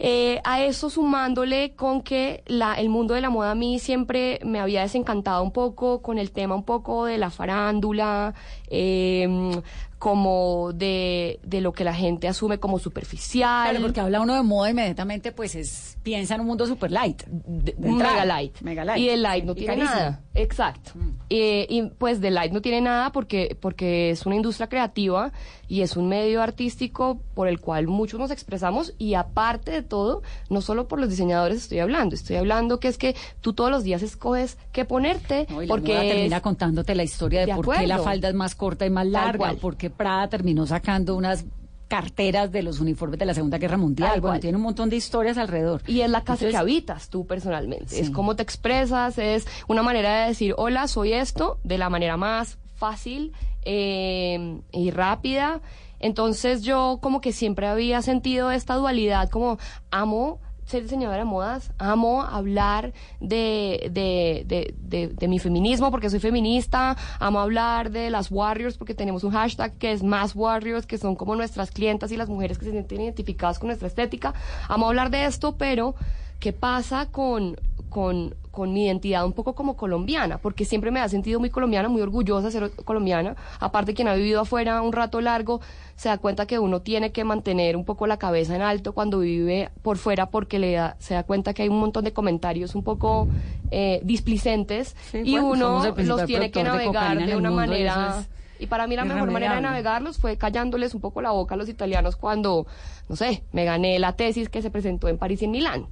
Eh, 0.00 0.40
a 0.44 0.62
eso 0.62 0.90
sumándole 0.90 1.74
con 1.74 2.02
que 2.02 2.44
la, 2.46 2.74
el 2.74 2.88
mundo 2.88 3.14
de 3.14 3.20
la 3.20 3.30
moda 3.30 3.50
a 3.50 3.54
mí 3.56 3.80
siempre 3.80 4.38
me 4.44 4.60
había 4.60 4.82
desencantado 4.82 5.42
un 5.42 5.50
poco 5.50 6.02
con 6.02 6.18
el 6.18 6.30
tema 6.30 6.54
un 6.54 6.62
poco 6.62 7.04
de 7.04 7.18
la 7.18 7.30
farándula, 7.30 8.32
eh, 8.68 9.60
como 9.98 10.72
de, 10.74 11.40
de 11.42 11.60
lo 11.60 11.72
que 11.72 11.84
la 11.84 11.94
gente 11.94 12.28
asume 12.28 12.58
como 12.58 12.78
superficial. 12.78 13.70
Claro, 13.70 13.84
porque 13.84 14.00
habla 14.00 14.20
uno 14.20 14.34
de 14.34 14.42
moda 14.42 14.70
inmediatamente, 14.70 15.32
pues 15.32 15.54
es 15.54 15.98
piensa 16.02 16.36
en 16.36 16.42
un 16.42 16.46
mundo 16.46 16.66
super 16.66 16.90
light. 16.90 17.22
de. 17.26 17.74
Mega 17.78 18.24
light. 18.24 18.60
Mega 18.60 18.84
light. 18.84 18.98
Y 19.02 19.08
el 19.10 19.22
light 19.22 19.44
no 19.44 19.52
Y 19.52 19.56
tiene 19.56 19.74
carísimo. 19.74 19.94
nada. 20.00 20.22
Exacto. 20.34 20.92
Eh, 21.30 21.66
y 21.68 21.82
pues 21.98 22.20
de 22.20 22.30
light 22.30 22.52
no 22.52 22.62
tiene 22.62 22.80
nada 22.80 23.10
porque, 23.12 23.56
porque 23.60 24.10
es 24.10 24.24
una 24.24 24.36
industria 24.36 24.68
creativa 24.68 25.32
y 25.66 25.82
es 25.82 25.96
un 25.96 26.08
medio 26.08 26.40
artístico 26.42 27.20
por 27.34 27.48
el 27.48 27.60
cual 27.60 27.88
muchos 27.88 28.18
nos 28.20 28.30
expresamos 28.30 28.94
y 28.98 29.14
aparte 29.14 29.70
de 29.72 29.82
todo, 29.82 30.22
no 30.48 30.60
solo 30.62 30.88
por 30.88 31.00
los 31.00 31.10
diseñadores 31.10 31.58
estoy 31.58 31.80
hablando, 31.80 32.14
estoy 32.14 32.36
hablando 32.36 32.80
que 32.80 32.88
es 32.88 32.96
que 32.96 33.14
tú 33.40 33.52
todos 33.52 33.70
los 33.70 33.82
días 33.82 34.02
escoges 34.02 34.56
qué 34.72 34.84
ponerte 34.84 35.46
No, 35.50 35.62
y 35.62 35.66
la 35.66 35.74
porque 35.74 35.92
moda 35.92 36.02
termina 36.02 36.40
contándote 36.40 36.94
la 36.94 37.02
historia 37.02 37.40
de, 37.40 37.46
De 37.46 37.54
por 37.54 37.74
qué 37.76 37.86
la 37.86 37.96
acuerdo. 37.96 38.04
falda 38.12 38.28
es 38.28 38.34
más 38.34 38.54
corta 38.54 38.86
y 38.86 38.90
más 38.90 39.06
larga, 39.06 39.38
cual. 39.38 39.56
Prada 39.90 40.28
terminó 40.28 40.66
sacando 40.66 41.16
unas 41.16 41.44
carteras 41.88 42.52
de 42.52 42.62
los 42.62 42.80
uniformes 42.80 43.18
de 43.18 43.26
la 43.26 43.34
Segunda 43.34 43.58
Guerra 43.58 43.78
Mundial. 43.78 44.10
Bueno, 44.20 44.22
cual. 44.22 44.40
tiene 44.40 44.56
un 44.56 44.62
montón 44.62 44.90
de 44.90 44.96
historias 44.96 45.38
alrededor. 45.38 45.82
Y 45.86 46.02
es 46.02 46.10
la 46.10 46.20
casa 46.20 46.44
Entonces, 46.44 46.50
que 46.52 46.56
habitas 46.56 47.08
tú 47.08 47.26
personalmente. 47.26 47.88
Sí. 47.88 48.00
Es 48.02 48.10
cómo 48.10 48.36
te 48.36 48.42
expresas, 48.42 49.18
es 49.18 49.46
una 49.66 49.82
manera 49.82 50.22
de 50.22 50.28
decir, 50.28 50.54
hola, 50.58 50.86
soy 50.86 51.14
esto, 51.14 51.58
de 51.64 51.78
la 51.78 51.88
manera 51.88 52.16
más 52.16 52.58
fácil 52.76 53.32
eh, 53.64 54.60
y 54.70 54.90
rápida. 54.90 55.60
Entonces 55.98 56.62
yo 56.62 56.98
como 57.02 57.20
que 57.20 57.32
siempre 57.32 57.66
había 57.66 58.02
sentido 58.02 58.50
esta 58.50 58.74
dualidad, 58.74 59.30
como 59.30 59.58
amo 59.90 60.40
ser 60.68 60.82
diseñadora 60.82 61.18
de 61.18 61.24
modas, 61.24 61.72
amo 61.78 62.22
hablar 62.22 62.92
de, 63.20 63.90
de, 63.90 64.44
de, 64.46 64.74
de, 64.78 65.08
de 65.08 65.28
mi 65.28 65.38
feminismo 65.38 65.90
porque 65.90 66.10
soy 66.10 66.20
feminista, 66.20 66.96
amo 67.18 67.40
hablar 67.40 67.90
de 67.90 68.10
las 68.10 68.30
warriors 68.30 68.76
porque 68.76 68.94
tenemos 68.94 69.24
un 69.24 69.32
hashtag 69.32 69.72
que 69.78 69.92
es 69.92 70.02
más 70.02 70.36
warriors, 70.36 70.84
que 70.84 70.98
son 70.98 71.16
como 71.16 71.34
nuestras 71.36 71.70
clientas 71.70 72.12
y 72.12 72.16
las 72.16 72.28
mujeres 72.28 72.58
que 72.58 72.66
se 72.66 72.72
sienten 72.72 73.00
identificadas 73.00 73.58
con 73.58 73.68
nuestra 73.68 73.88
estética, 73.88 74.34
amo 74.68 74.88
hablar 74.88 75.10
de 75.10 75.24
esto, 75.24 75.56
pero 75.56 75.94
¿qué 76.38 76.52
pasa 76.52 77.06
con, 77.10 77.56
con, 77.88 78.34
con 78.50 78.72
mi 78.72 78.86
identidad 78.86 79.24
un 79.24 79.32
poco 79.32 79.54
como 79.54 79.76
colombiana? 79.76 80.38
Porque 80.38 80.64
siempre 80.64 80.90
me 80.90 81.00
ha 81.00 81.08
sentido 81.08 81.40
muy 81.40 81.50
colombiana, 81.50 81.88
muy 81.88 82.02
orgullosa 82.02 82.46
de 82.46 82.52
ser 82.52 82.70
colombiana, 82.84 83.36
aparte 83.60 83.94
quien 83.94 84.08
ha 84.08 84.14
vivido 84.14 84.40
afuera 84.40 84.82
un 84.82 84.92
rato 84.92 85.20
largo, 85.20 85.60
se 85.96 86.08
da 86.08 86.18
cuenta 86.18 86.46
que 86.46 86.58
uno 86.58 86.80
tiene 86.80 87.12
que 87.12 87.24
mantener 87.24 87.76
un 87.76 87.84
poco 87.84 88.06
la 88.06 88.18
cabeza 88.18 88.54
en 88.54 88.62
alto 88.62 88.92
cuando 88.92 89.20
vive 89.20 89.70
por 89.82 89.98
fuera 89.98 90.26
porque 90.26 90.58
le 90.58 90.72
da, 90.72 90.96
se 90.98 91.14
da 91.14 91.24
cuenta 91.24 91.54
que 91.54 91.62
hay 91.62 91.68
un 91.68 91.80
montón 91.80 92.04
de 92.04 92.12
comentarios 92.12 92.74
un 92.74 92.84
poco 92.84 93.28
eh, 93.70 94.00
displicentes 94.04 94.94
y 95.12 95.38
bueno, 95.38 95.78
uno 95.78 95.94
los 95.96 96.24
tiene 96.24 96.50
que 96.50 96.60
de 96.60 96.64
navegar 96.64 97.18
de 97.18 97.36
una 97.36 97.50
manera... 97.50 98.24
Y 98.60 98.66
para 98.66 98.86
mí 98.86 98.96
la 98.96 99.04
mejor 99.04 99.30
manera 99.30 99.54
de 99.54 99.60
navegarlos 99.60 100.18
fue 100.18 100.36
callándoles 100.36 100.94
un 100.94 101.00
poco 101.00 101.22
la 101.22 101.30
boca 101.30 101.54
a 101.54 101.58
los 101.58 101.68
italianos 101.68 102.16
cuando, 102.16 102.66
no 103.08 103.16
sé, 103.16 103.44
me 103.52 103.64
gané 103.64 103.98
la 103.98 104.14
tesis 104.14 104.48
que 104.48 104.62
se 104.62 104.70
presentó 104.70 105.08
en 105.08 105.16
París 105.16 105.42
y 105.42 105.44
en 105.44 105.52
Milán. 105.52 105.86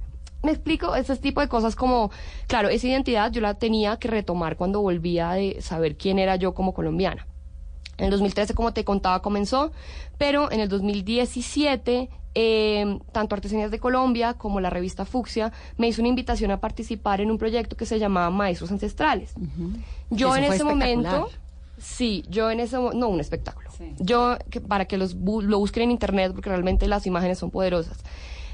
Me 0.47 0.53
explico, 0.53 0.95
ese 0.95 1.13
tipo 1.17 1.41
de 1.41 1.49
cosas 1.49 1.75
como, 1.75 2.09
claro, 2.47 2.69
esa 2.69 2.87
identidad 2.87 3.29
yo 3.33 3.41
la 3.41 3.55
tenía 3.55 3.97
que 3.97 4.07
retomar 4.07 4.55
cuando 4.55 4.79
volvía 4.79 5.31
de 5.31 5.61
saber 5.61 5.97
quién 5.97 6.19
era 6.19 6.37
yo 6.37 6.53
como 6.53 6.73
colombiana. 6.73 7.27
En 7.97 8.05
el 8.05 8.11
2013, 8.11 8.53
como 8.53 8.71
te 8.71 8.85
contaba, 8.85 9.21
comenzó, 9.21 9.73
pero 10.17 10.49
en 10.49 10.61
el 10.61 10.69
2017, 10.69 12.09
eh, 12.35 12.99
tanto 13.11 13.35
Artesanías 13.35 13.71
de 13.71 13.79
Colombia 13.79 14.35
como 14.35 14.59
la 14.61 14.69
revista 14.69 15.03
Fucsia 15.03 15.51
me 15.77 15.87
hizo 15.87 16.01
una 16.01 16.07
invitación 16.09 16.51
a 16.51 16.61
participar 16.61 17.19
en 17.19 17.29
un 17.31 17.37
proyecto 17.37 17.75
que 17.75 17.85
se 17.85 17.99
llamaba 17.99 18.29
Maestros 18.29 18.71
Ancestrales. 18.71 19.33
Yo 20.09 20.27
Eso 20.29 20.37
en 20.37 20.43
ese 20.45 20.63
momento, 20.63 21.09
sí, 21.77 22.23
yo 22.29 22.49
en 22.51 22.59
ese 22.61 22.77
mo- 22.79 22.93
no, 22.93 23.09
un 23.09 23.19
espectáculo. 23.19 23.69
Yo, 23.99 24.37
que- 24.49 24.61
para 24.61 24.85
que 24.85 24.97
los 24.97 25.13
lo 25.15 25.59
busquen 25.59 25.83
en 25.83 25.91
internet, 25.91 26.31
porque 26.33 26.49
realmente 26.49 26.87
las 26.87 27.05
imágenes 27.05 27.37
son 27.39 27.51
poderosas. 27.51 27.97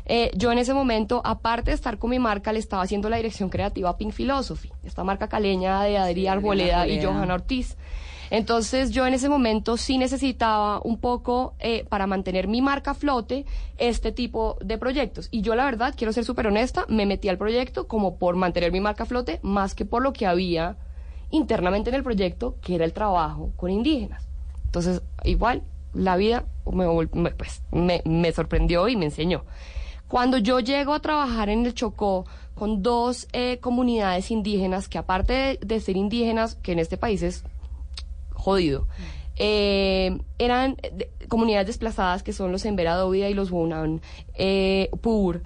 Eh, 0.06 0.32
yo 0.36 0.52
en 0.52 0.58
ese 0.58 0.74
momento, 0.74 1.22
aparte 1.24 1.72
de 1.72 1.76
estar 1.76 1.98
con 1.98 2.10
mi 2.10 2.20
marca, 2.20 2.52
le 2.52 2.60
estaba 2.60 2.84
haciendo 2.84 3.10
la 3.10 3.18
dirección 3.18 3.50
creativa 3.50 3.90
a 3.90 3.98
Pink 3.98 4.14
Philosophy, 4.14 4.70
esta 4.84 5.04
marca 5.04 5.28
caleña 5.30 5.82
de 5.84 5.98
Adri 5.98 6.28
Arboleda 6.28 6.86
y. 6.88 6.98
Johanna 7.06 7.34
Ortiz. 7.36 7.78
Entonces 8.30 8.90
yo 8.90 9.06
en 9.06 9.14
ese 9.14 9.30
momento 9.30 9.78
sí 9.78 9.98
necesitaba 10.00 10.82
un 10.84 10.98
poco 10.98 11.54
eh, 11.60 11.86
para 11.88 12.08
mantener 12.08 12.48
mi 12.48 12.62
marca 12.62 12.92
a 12.92 12.94
flote 12.96 13.46
este 13.78 14.12
tipo 14.12 14.58
de 14.62 14.78
proyectos. 14.80 15.28
Y 15.30 15.42
yo 15.42 15.54
la 15.56 15.66
verdad, 15.66 15.94
quiero 15.96 16.12
ser 16.14 16.26
súper 16.26 16.48
honesta, 16.48 16.86
me 16.90 17.06
metí 17.06 17.30
al 17.30 17.38
proyecto 17.38 17.88
como 17.88 18.18
por 18.18 18.36
mantener 18.36 18.72
mi 18.72 18.80
marca 18.82 19.04
a 19.04 19.06
flote 19.06 19.40
más 19.44 19.76
que 19.76 19.86
por 19.86 20.02
lo 20.02 20.14
que 20.14 20.26
había 20.26 20.78
internamente 21.30 21.90
en 21.92 21.96
el 21.96 22.04
proyecto, 22.04 22.56
que 22.62 22.76
era 22.76 22.86
el 22.86 22.94
trabajo 22.94 23.52
con 23.56 23.70
indígenas. 23.70 24.28
Entonces, 24.66 25.02
igual, 25.24 25.62
la 25.94 26.16
vida 26.18 26.46
me- 26.66 27.32
pues, 27.32 27.62
me, 27.72 28.02
me 28.06 28.32
sorprendió 28.32 28.88
y 28.88 28.96
me 28.96 29.06
enseñó. 29.06 29.44
Cuando 30.14 30.38
yo 30.38 30.60
llego 30.60 30.94
a 30.94 31.00
trabajar 31.00 31.50
en 31.50 31.66
el 31.66 31.74
Chocó 31.74 32.28
con 32.54 32.84
dos 32.84 33.28
eh, 33.34 33.58
comunidades 33.58 34.30
indígenas, 34.30 34.88
que 34.88 35.00
aparte 35.00 35.58
de, 35.60 35.80
ser 35.80 35.98
indígenas, 35.98 36.54
que 36.54 36.74
en 36.74 36.78
este 36.78 36.98
país 36.98 37.24
es 37.24 37.44
jodido, 38.32 38.88
eh, 39.38 40.16
eran 40.38 40.78
eh, 40.84 40.92
de- 40.94 41.28
comunidades 41.30 41.66
desplazadas 41.66 42.22
que 42.22 42.32
son 42.32 42.52
los 42.52 42.64
Embera 42.66 42.96
Dovida 42.96 43.28
y 43.28 43.34
los 43.34 43.50
Wunan 43.50 44.02
eh, 44.36 44.92
Pur, 45.02 45.42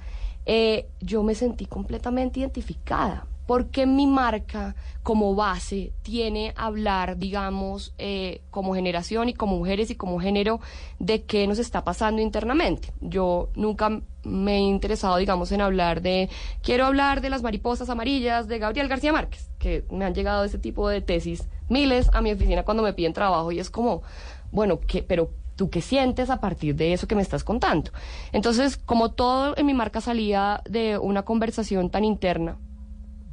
eh, 0.46 0.90
yo 1.00 1.24
me 1.24 1.34
sentí 1.34 1.66
completamente 1.66 2.42
identificada. 2.42 3.26
Porque 3.48 3.88
mi 3.88 4.06
marca 4.06 4.76
como 5.02 5.34
base 5.36 5.94
tiene 6.04 6.54
hablar, 6.58 7.18
digamos, 7.18 7.96
eh, 7.98 8.42
como 8.52 8.76
generación 8.76 9.30
y 9.30 9.34
como 9.34 9.58
mujeres 9.58 9.90
y 9.90 9.96
como 9.96 10.20
género 10.20 10.60
de 11.00 11.24
qué 11.24 11.48
nos 11.48 11.58
está 11.58 11.84
pasando 11.84 12.22
internamente. 12.22 12.92
Yo 13.00 13.50
nunca 13.56 14.02
me 14.24 14.58
he 14.58 14.60
interesado, 14.60 15.18
digamos, 15.18 15.52
en 15.54 15.62
hablar 15.62 16.02
de, 16.02 16.30
quiero 16.62 16.86
hablar 16.86 17.22
de 17.22 17.30
las 17.30 17.42
mariposas 17.42 17.90
amarillas 17.90 18.50
de 18.50 18.60
Gabriel 18.60 18.90
García 18.90 19.14
Márquez, 19.14 19.50
que 19.58 19.86
me 19.90 20.04
han 20.04 20.14
llegado 20.14 20.44
ese 20.44 20.60
tipo 20.60 20.90
de 20.90 21.02
tesis 21.02 21.48
miles 21.70 22.10
a 22.14 22.22
mi 22.22 22.32
oficina 22.32 22.64
cuando 22.64 22.84
me 22.84 22.94
piden 22.94 23.14
trabajo 23.14 23.52
y 23.52 23.60
es 23.60 23.70
como, 23.70 24.04
bueno, 24.52 24.80
¿qué, 24.86 25.04
pero 25.04 25.32
tú 25.58 25.70
qué 25.70 25.82
sientes 25.82 26.30
a 26.30 26.40
partir 26.40 26.76
de 26.76 26.94
eso 26.94 27.08
que 27.08 27.16
me 27.16 27.22
estás 27.22 27.44
contando. 27.44 27.92
Entonces, 28.32 28.78
como 28.78 29.12
todo 29.12 29.58
en 29.58 29.66
mi 29.66 29.74
marca 29.74 30.00
salía 30.00 30.62
de 30.70 30.98
una 30.98 31.24
conversación 31.24 31.90
tan 31.90 32.06
interna, 32.06 32.58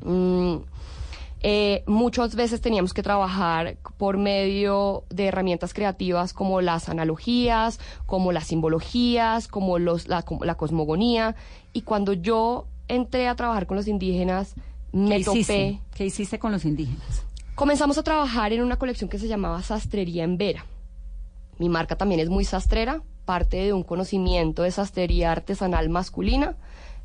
mm, 0.04 0.56
eh, 1.46 1.82
muchas 1.86 2.34
veces 2.36 2.62
teníamos 2.62 2.94
que 2.94 3.02
trabajar 3.02 3.76
por 3.98 4.16
medio 4.16 5.04
de 5.10 5.26
herramientas 5.26 5.74
creativas 5.74 6.32
como 6.32 6.62
las 6.62 6.88
analogías, 6.88 7.80
como 8.06 8.32
las 8.32 8.46
simbologías, 8.46 9.46
como 9.48 9.78
los, 9.78 10.08
la, 10.08 10.22
como 10.22 10.44
la 10.44 10.54
cosmogonía. 10.54 11.36
Y 11.74 11.82
cuando 11.82 12.14
yo 12.14 12.66
entré 12.88 13.28
a 13.28 13.34
trabajar 13.34 13.66
con 13.66 13.76
los 13.76 13.88
indígenas, 13.88 14.54
me 14.92 15.18
¿Qué 15.18 15.24
topé. 15.24 15.38
hiciste? 15.38 15.80
¿Qué 15.94 16.06
hiciste 16.06 16.38
con 16.38 16.52
los 16.52 16.64
indígenas? 16.64 17.24
Comenzamos 17.54 17.98
a 17.98 18.02
trabajar 18.02 18.52
en 18.52 18.62
una 18.62 18.78
colección 18.78 19.10
que 19.10 19.18
se 19.18 19.28
llamaba 19.28 19.62
Sastrería 19.62 20.24
en 20.24 20.38
Vera. 20.38 20.64
Mi 21.58 21.68
marca 21.68 21.96
también 21.96 22.20
es 22.20 22.30
muy 22.30 22.44
sastrera, 22.44 23.02
parte 23.24 23.58
de 23.58 23.72
un 23.72 23.82
conocimiento 23.82 24.62
de 24.62 24.70
sastrería 24.70 25.30
artesanal 25.30 25.88
masculina, 25.88 26.56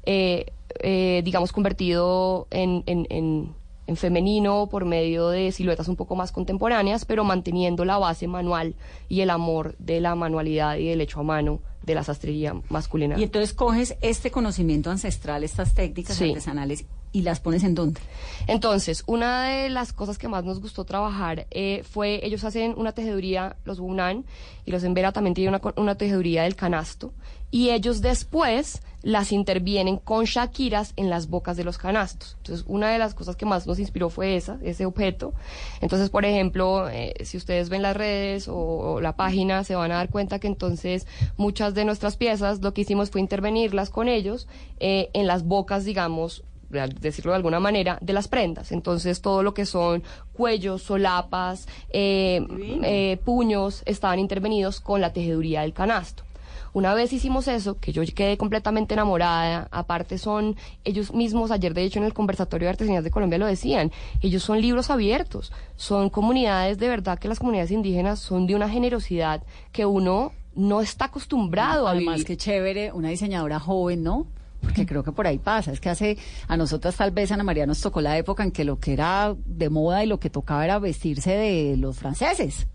eh, 0.06 0.54
eh, 0.82 1.22
digamos 1.24 1.52
convertido 1.52 2.48
en, 2.52 2.84
en- 2.86 3.08
en- 3.10 3.54
en 3.88 3.96
femenino 3.96 4.68
por 4.70 4.86
medio 4.86 5.30
de 5.30 5.52
siluetas 5.52 5.88
un 5.88 5.96
poco 5.96 6.16
más 6.16 6.32
contemporáneas, 6.32 7.06
pero 7.06 7.24
manteniendo 7.24 7.86
la 7.86 7.98
base 7.98 8.28
manual 8.28 8.76
y 9.08 9.22
el 9.22 9.32
amor 9.32 9.76
de 9.80 10.00
la 10.00 10.14
manualidad 10.14 10.76
y 10.78 10.86
del 10.90 11.02
hecho 11.02 11.22
a 11.22 11.24
mano 11.24 11.60
de 11.82 11.96
la 11.96 12.04
sastrería 12.04 12.54
masculina. 12.70 13.18
Y 13.18 13.24
entonces 13.24 13.52
coges 13.54 13.96
este 14.02 14.30
conocimiento 14.30 14.92
ancestral, 14.92 15.44
estas 15.44 15.74
técnicas 15.74 16.18
Sí. 16.18 16.30
artesanales, 16.30 16.86
y 17.12 17.22
las 17.22 17.40
pones 17.40 17.64
en 17.64 17.76
dónde? 17.76 18.02
Entonces, 18.48 19.04
una 19.06 19.44
de 19.44 19.70
las 19.70 19.94
cosas 19.94 20.18
que 20.18 20.28
más 20.28 20.44
nos 20.44 20.60
gustó 20.60 20.86
trabajar 20.86 21.48
eh, 21.52 21.84
fue, 21.90 22.20
ellos 22.24 22.44
hacen 22.44 22.74
una 22.78 22.92
tejeduría, 22.92 23.56
los 23.66 23.80
Wunan, 23.80 24.26
y 24.66 24.72
los 24.72 24.84
Embera 24.84 25.12
también 25.12 25.34
tienen 25.34 25.54
una, 25.54 25.74
una 25.76 25.96
tejeduría 25.96 26.44
del 26.44 26.56
canasto, 26.56 27.14
y 27.52 27.72
ellos 27.72 28.02
después 28.02 28.82
las 29.02 29.32
intervienen 29.32 29.98
con 29.98 30.26
shakiras 30.26 30.94
en 30.98 31.10
las 31.10 31.30
bocas 31.30 31.56
de 31.56 31.64
los 31.64 31.78
canastos. 31.78 32.36
Entonces, 32.38 32.66
una 32.68 32.92
de 32.92 33.00
las 33.00 33.14
cosas 33.14 33.36
que 33.36 33.46
más 33.46 33.66
nos 33.66 33.80
inspiró 33.80 34.10
fue 34.10 34.36
esa, 34.36 34.60
ese 34.62 34.86
objeto. 34.86 35.34
Entonces, 35.82 36.10
por 36.10 36.26
ejemplo, 36.26 36.90
eh, 36.90 37.14
si 37.24 37.38
ustedes 37.38 37.70
ven 37.70 37.82
las 37.82 37.96
redes 37.96 38.48
o, 38.50 39.00
la 39.02 39.16
página, 39.16 39.64
se 39.64 39.76
van 39.76 39.92
a 39.92 39.96
dar 39.96 40.10
cuenta 40.10 40.40
que 40.40 40.48
entonces 40.48 41.08
muchas 41.38 41.74
de 41.74 41.86
nuestras 41.86 42.18
piezas, 42.18 42.60
lo 42.62 42.74
que 42.74 42.82
hicimos 42.82 43.10
fue 43.10 43.22
intervenirlas 43.22 43.90
con 43.90 44.10
ellos 44.10 44.48
eh, 44.80 45.10
en 45.14 45.28
las 45.28 45.44
bocas, 45.44 45.86
digamos, 45.86 46.44
decirlo 46.70 47.32
de 47.32 47.38
alguna 47.38 47.60
manera, 47.60 47.98
de 48.02 48.14
las 48.14 48.28
prendas. 48.28 48.72
Entonces, 48.72 49.22
todo 49.22 49.44
lo 49.44 49.54
que 49.54 49.66
son 49.66 50.04
cuellos, 50.34 50.84
solapas, 50.84 51.68
eh, 51.90 52.46
eh, 52.84 53.18
puños, 53.26 53.84
estaban 53.86 54.20
intervenidos 54.20 54.80
con 54.82 55.02
la 55.02 55.14
tejeduría 55.14 55.62
del 55.62 55.74
canasto. 55.74 56.24
Una 56.72 56.94
vez 56.94 57.12
hicimos 57.14 57.48
eso, 57.48 57.80
que 57.80 57.92
yo 57.92 58.04
quedé 58.14 58.38
completamente 58.38 58.94
enamorada, 58.94 59.68
aparte 59.72 60.20
son 60.20 60.56
ellos 60.84 61.14
mismos, 61.14 61.50
ayer 61.50 61.74
de 61.74 61.84
hecho 61.84 61.98
en 62.00 62.06
el 62.06 62.14
conversatorio 62.14 62.68
de 62.68 62.70
artesanías 62.70 63.04
de 63.04 63.10
Colombia 63.10 63.40
lo 63.40 63.48
decían, 63.48 63.92
ellos 64.22 64.44
son 64.44 64.62
libros 64.62 64.92
abiertos, 64.92 65.52
son 65.76 66.12
comunidades, 66.12 66.78
de 66.78 66.88
verdad 66.88 67.18
que 67.18 67.28
las 67.28 67.40
comunidades 67.40 67.72
indígenas 67.72 68.20
son 68.20 68.46
de 68.46 68.56
una 68.56 68.70
generosidad 68.70 69.42
que 69.72 69.86
uno 69.88 70.32
no 70.54 70.82
está 70.82 71.06
acostumbrado 71.06 71.88
a 71.88 71.92
Además, 71.92 72.18
vivir. 72.18 72.28
qué 72.28 72.38
chévere, 72.38 72.92
una 72.92 73.10
diseñadora 73.10 73.60
joven, 73.60 74.04
¿no? 74.04 74.28
Porque 74.62 74.86
creo 74.86 75.04
que 75.04 75.12
por 75.12 75.26
ahí 75.26 75.38
pasa. 75.40 75.72
Es 75.72 75.80
que 75.80 75.90
hace, 75.90 76.18
a 76.48 76.58
nosotras 76.58 76.96
tal 76.96 77.12
vez, 77.12 77.32
Ana 77.32 77.44
María, 77.44 77.66
nos 77.66 77.80
tocó 77.82 78.02
la 78.02 78.18
época 78.18 78.44
en 78.44 78.52
que 78.52 78.64
lo 78.66 78.78
que 78.80 78.94
era 78.94 79.36
de 79.46 79.70
moda 79.70 80.04
y 80.04 80.08
lo 80.08 80.20
que 80.20 80.30
tocaba 80.30 80.66
era 80.66 80.80
vestirse 80.80 81.32
de 81.32 81.78
los 81.78 81.98
franceses 81.98 82.68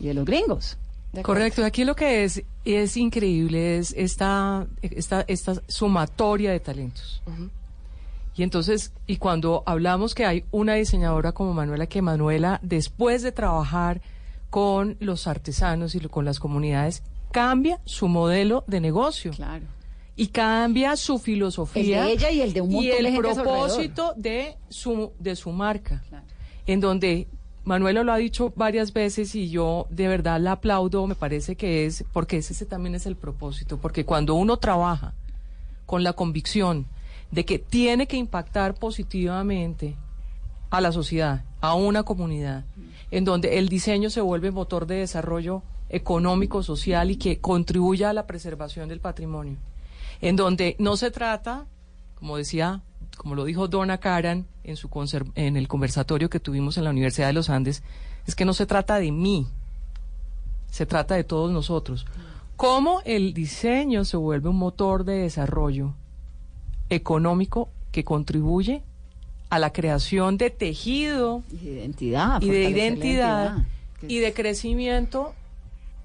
y 0.00 0.06
de 0.06 0.14
los 0.14 0.24
gringos. 0.24 0.78
Correcto, 1.22 1.64
aquí 1.64 1.84
lo 1.84 1.96
que 1.96 2.24
es 2.24 2.42
es 2.64 2.96
increíble 2.98 3.78
es 3.78 3.94
esta, 3.96 4.66
esta, 4.82 5.24
esta 5.26 5.54
sumatoria 5.66 6.50
de 6.52 6.60
talentos. 6.60 7.22
Y 8.36 8.42
entonces, 8.42 8.92
y 9.06 9.16
cuando 9.16 9.62
hablamos 9.66 10.14
que 10.14 10.24
hay 10.26 10.44
una 10.50 10.74
diseñadora 10.74 11.32
como 11.32 11.54
Manuela, 11.54 11.86
que 11.86 12.02
Manuela, 12.02 12.60
después 12.62 13.22
de 13.22 13.32
trabajar 13.32 14.00
con 14.50 14.96
los 15.00 15.26
artesanos 15.26 15.94
y 15.94 16.00
lo- 16.00 16.08
con 16.10 16.24
las 16.24 16.38
comunidades, 16.38 17.02
cambia 17.32 17.80
su 17.84 18.06
modelo 18.08 18.64
de 18.66 18.80
negocio. 18.80 19.32
Claro. 19.32 19.64
Y 20.18 20.26
cambia 20.26 20.96
su 20.96 21.18
filosofía. 21.18 22.02
El 22.02 22.06
de 22.06 22.12
ella 22.12 22.30
y 22.30 22.40
el 22.42 22.52
de 22.52 22.60
un 22.60 22.72
y 22.72 22.90
el 22.90 23.16
propósito 23.16 24.12
de 24.16 24.56
su, 24.68 25.12
de 25.18 25.36
su 25.36 25.50
marca. 25.52 26.02
En 26.66 26.80
donde 26.80 27.28
Manuela 27.64 28.02
lo 28.02 28.12
ha 28.12 28.16
dicho 28.16 28.52
varias 28.56 28.92
veces 28.92 29.34
y 29.34 29.48
yo 29.48 29.86
de 29.90 30.08
verdad 30.08 30.40
la 30.40 30.52
aplaudo, 30.52 31.06
me 31.06 31.14
parece 31.14 31.54
que 31.54 31.86
es, 31.86 32.04
porque 32.12 32.38
ese 32.38 32.66
también 32.66 32.94
es 32.94 33.06
el 33.06 33.14
propósito, 33.14 33.78
porque 33.78 34.04
cuando 34.04 34.34
uno 34.34 34.56
trabaja 34.56 35.14
con 35.86 36.02
la 36.02 36.14
convicción 36.14 36.86
de 37.30 37.44
que 37.44 37.58
tiene 37.58 38.06
que 38.06 38.16
impactar 38.16 38.74
positivamente 38.74 39.96
a 40.70 40.80
la 40.80 40.92
sociedad, 40.92 41.44
a 41.60 41.74
una 41.74 42.02
comunidad, 42.02 42.64
en 43.10 43.24
donde 43.24 43.58
el 43.58 43.68
diseño 43.68 44.10
se 44.10 44.20
vuelve 44.20 44.50
motor 44.50 44.86
de 44.86 44.96
desarrollo 44.96 45.62
económico, 45.88 46.62
social 46.62 47.10
y 47.10 47.16
que 47.16 47.38
contribuya 47.38 48.10
a 48.10 48.12
la 48.12 48.26
preservación 48.26 48.88
del 48.88 49.00
patrimonio, 49.00 49.56
en 50.20 50.36
donde 50.36 50.76
no 50.78 50.96
se 50.96 51.10
trata, 51.10 51.66
como 52.16 52.36
decía, 52.36 52.82
como 53.16 53.34
lo 53.34 53.44
dijo 53.44 53.68
Donna 53.68 53.98
Karan 53.98 54.46
en, 54.64 54.76
su 54.76 54.88
en 55.34 55.56
el 55.56 55.68
conversatorio 55.68 56.30
que 56.30 56.40
tuvimos 56.40 56.78
en 56.78 56.84
la 56.84 56.90
Universidad 56.90 57.26
de 57.28 57.32
los 57.32 57.50
Andes, 57.50 57.82
es 58.26 58.34
que 58.34 58.44
no 58.44 58.52
se 58.54 58.66
trata 58.66 58.98
de 58.98 59.10
mí, 59.12 59.46
se 60.70 60.86
trata 60.86 61.14
de 61.14 61.24
todos 61.24 61.50
nosotros. 61.50 62.06
Cómo 62.56 63.00
el 63.04 63.34
diseño 63.34 64.04
se 64.04 64.16
vuelve 64.16 64.48
un 64.48 64.56
motor 64.58 65.04
de 65.04 65.18
desarrollo 65.18 65.94
económico 66.90 67.68
que 67.92 68.04
contribuye 68.04 68.82
a 69.50 69.58
la 69.58 69.72
creación 69.72 70.36
de 70.36 70.50
tejido 70.50 71.42
Y 71.50 71.56
de 71.56 71.72
identidad. 71.80 72.42
y 72.42 72.48
de 72.50 72.64
fortalecer 72.64 72.72
la 72.72 72.78
identidad 72.78 73.56
identidad. 73.56 73.66
y 74.08 74.18
de 74.18 74.32
crecimiento 74.34 75.34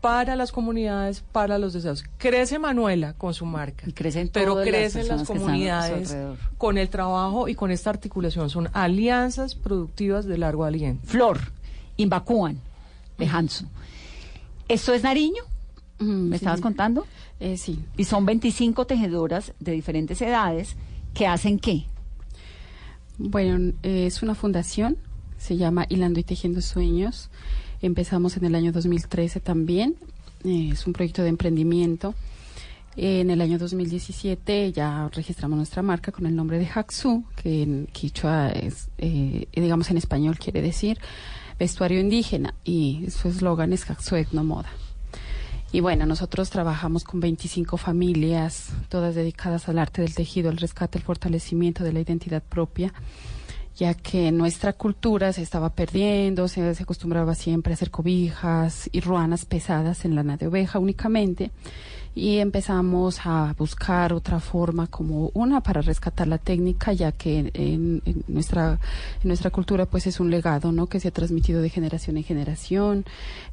para 0.04 0.36
las 0.36 0.52
comunidades, 0.52 1.24
para 1.32 1.58
los 1.58 1.72
deseos. 1.72 2.04
Crece 2.18 2.60
Manuela 2.60 3.14
con 3.14 3.34
su 3.34 3.46
marca, 3.46 3.88
crecen 3.94 4.30
pero 4.34 4.56
las 4.56 4.68
crecen 4.68 5.08
las 5.08 5.26
comunidades 5.26 6.14
con 6.58 6.78
el 6.78 6.90
trabajo 6.90 7.48
y 7.48 7.56
con 7.56 7.72
esta 7.72 7.92
articulación. 7.92 8.50
Son 8.50 8.68
alianzas 8.74 9.56
productivas 9.56 10.26
de 10.26 10.38
largo 10.38 10.66
aliento. 10.66 11.08
Flor, 11.08 11.40
Imbacúan, 11.96 12.60
de 13.18 13.28
Hansu. 13.28 13.66
¿Esto 14.68 14.94
es 14.94 15.04
Nariño? 15.04 15.42
¿Me 16.00 16.36
estabas 16.36 16.60
contando? 16.60 17.08
Eh, 17.40 17.56
sí. 17.56 17.80
Y 17.96 18.04
son 18.04 18.26
25 18.26 18.86
tejedoras 18.86 19.54
de 19.62 19.72
diferentes 19.72 20.22
edades 20.22 20.76
que 21.14 21.28
hacen 21.28 21.60
qué? 21.60 21.86
Bueno, 23.18 23.72
eh, 23.84 24.08
es 24.08 24.22
una 24.22 24.36
fundación, 24.36 24.98
se 25.38 25.56
llama 25.56 25.86
Hilando 25.88 26.20
y 26.20 26.26
Tejiendo 26.26 26.60
Sueños. 26.60 27.30
Empezamos 27.84 28.38
en 28.38 28.46
el 28.46 28.56
año 28.56 28.72
2013 28.72 29.42
también. 29.42 29.98
eh, 30.46 30.70
es 30.72 30.88
un 30.88 30.94
proyecto 30.94 31.22
de 31.22 31.28
emprendimiento. 31.28 32.16
en 32.96 33.30
el 33.30 33.42
año 33.42 33.60
2017 33.60 34.72
ya 34.72 35.10
registramos 35.12 35.58
nuestra 35.58 35.82
marca 35.82 36.14
con 36.14 36.26
el 36.26 36.34
nombre 36.34 36.60
de 36.60 36.66
Haxu, 36.74 37.26
que 37.36 37.64
en 37.64 37.88
quichua 37.92 38.52
es, 38.52 38.88
eh, 39.00 39.48
digamos 39.52 39.92
en 39.92 39.98
español 39.98 40.40
quiere 40.40 40.62
decir 40.62 40.98
vestuario 41.60 42.00
indígena 42.00 42.54
y 42.64 43.08
su 43.10 43.28
eslogan 43.28 43.74
es 43.74 43.86
no 44.32 44.44
Moda. 44.46 44.70
Y 45.74 45.82
bueno, 45.82 46.06
nosotros 46.06 46.50
trabajamos 46.50 47.04
con 47.04 47.20
25 47.20 47.76
familias, 47.76 48.70
todas 48.88 49.14
dedicadas 49.14 49.68
al 49.68 49.78
arte 49.78 50.04
del 50.04 50.16
tejido, 50.16 50.50
al 50.50 50.58
rescate, 50.58 51.00
el 51.00 51.04
fortalecimiento 51.04 51.84
de 51.84 51.92
la 51.92 52.00
identidad 52.00 52.44
propia 52.44 52.94
ya 53.76 53.94
que 53.94 54.32
nuestra 54.32 54.74
cultura 54.74 55.34
se 55.34 55.42
estaba 55.42 55.70
perdiendo, 55.70 56.48
se, 56.48 56.62
acostumbraba 56.80 57.36
siempre 57.36 57.74
a 57.74 57.76
hacer 57.76 57.90
cobijas 57.90 58.90
y 58.92 59.00
ruanas 59.00 59.46
pesadas 59.46 60.06
en 60.06 60.16
lana 60.16 60.38
de 60.38 60.48
oveja 60.48 60.80
únicamente 60.80 61.52
y 62.16 62.38
empezamos 62.38 63.26
a 63.26 63.56
buscar 63.58 64.14
otra 64.14 64.40
forma 64.40 64.88
como 64.88 65.32
una 65.34 65.62
para 65.62 65.82
rescatar 65.82 66.28
la 66.28 66.38
técnica 66.38 66.94
ya 66.94 67.12
que 67.12 67.52
en, 67.54 68.02
nuestra 68.28 68.80
en 69.24 69.28
nuestra 69.28 69.50
cultura 69.50 69.86
pues 69.88 70.06
es 70.06 70.20
un 70.20 70.30
legado 70.30 70.72
no 70.72 70.88
que 70.88 71.00
se 71.00 71.08
ha 71.08 71.12
transmitido 71.12 71.62
de 71.62 71.70
generación 71.70 72.18
en 72.18 72.24
generación 72.24 73.06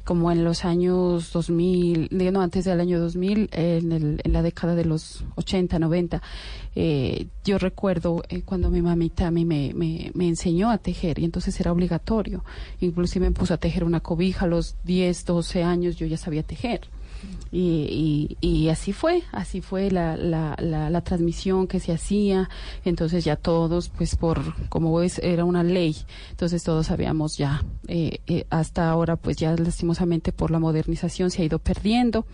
como 0.03 0.31
en 0.31 0.43
los 0.43 0.63
años 0.63 1.31
2000 1.33 2.09
no 2.31 2.41
antes 2.41 2.65
del 2.65 2.79
año 2.79 2.99
2000 2.99 3.49
en, 3.51 3.91
el, 3.91 4.21
en 4.23 4.33
la 4.33 4.41
década 4.43 4.75
de 4.75 4.85
los 4.85 5.23
80 5.35 5.79
90 5.79 6.21
eh, 6.75 7.27
yo 7.43 7.57
recuerdo 7.57 8.23
eh, 8.29 8.43
cuando 8.43 8.69
mi 8.69 8.81
mamita 8.81 9.27
a 9.27 9.31
mí 9.31 9.43
me, 9.43 9.73
me, 9.73 10.11
me, 10.13 10.27
enseñó 10.27 10.69
a 10.69 10.77
tejer 10.77 11.19
y 11.19 11.25
entonces 11.25 11.59
era 11.59 11.73
obligatorio. 11.73 12.45
Inclusive 12.79 13.27
me 13.27 13.33
puso 13.33 13.53
a 13.53 13.57
tejer 13.57 13.83
una 13.83 13.99
cobija 13.99 14.45
a 14.45 14.47
los 14.47 14.77
10 14.85 15.25
12 15.25 15.63
años 15.63 15.97
yo 15.97 16.05
ya 16.07 16.15
sabía 16.15 16.43
tejer 16.43 16.87
y, 17.51 18.37
y, 18.39 18.69
así 18.69 18.93
fue, 18.93 19.23
así 19.31 19.61
fue 19.61 19.91
la, 19.91 20.15
la, 20.15 20.55
la, 20.57 21.01
transmisión 21.01 21.67
que 21.67 21.79
se 21.79 21.91
hacía. 21.91 22.49
Entonces 22.85 23.25
ya 23.25 23.35
todos, 23.35 23.89
pues 23.89 24.15
por, 24.15 24.69
como 24.69 24.93
ves, 24.93 25.19
era 25.19 25.43
una 25.43 25.63
ley. 25.63 25.97
Entonces 26.29 26.63
todos 26.63 26.87
sabíamos 26.87 27.37
ya, 27.37 27.63
eh, 27.87 28.19
eh, 28.27 28.45
hasta 28.49 28.89
ahora, 28.89 29.17
pues 29.17 29.37
ya 29.37 29.55
lastimosamente 29.55 30.31
por 30.31 30.51
la 30.51 30.59
modernización 30.59 31.29
se 31.29 31.41
ha 31.41 31.45
ido 31.45 31.59
perdiendo. 31.59 32.25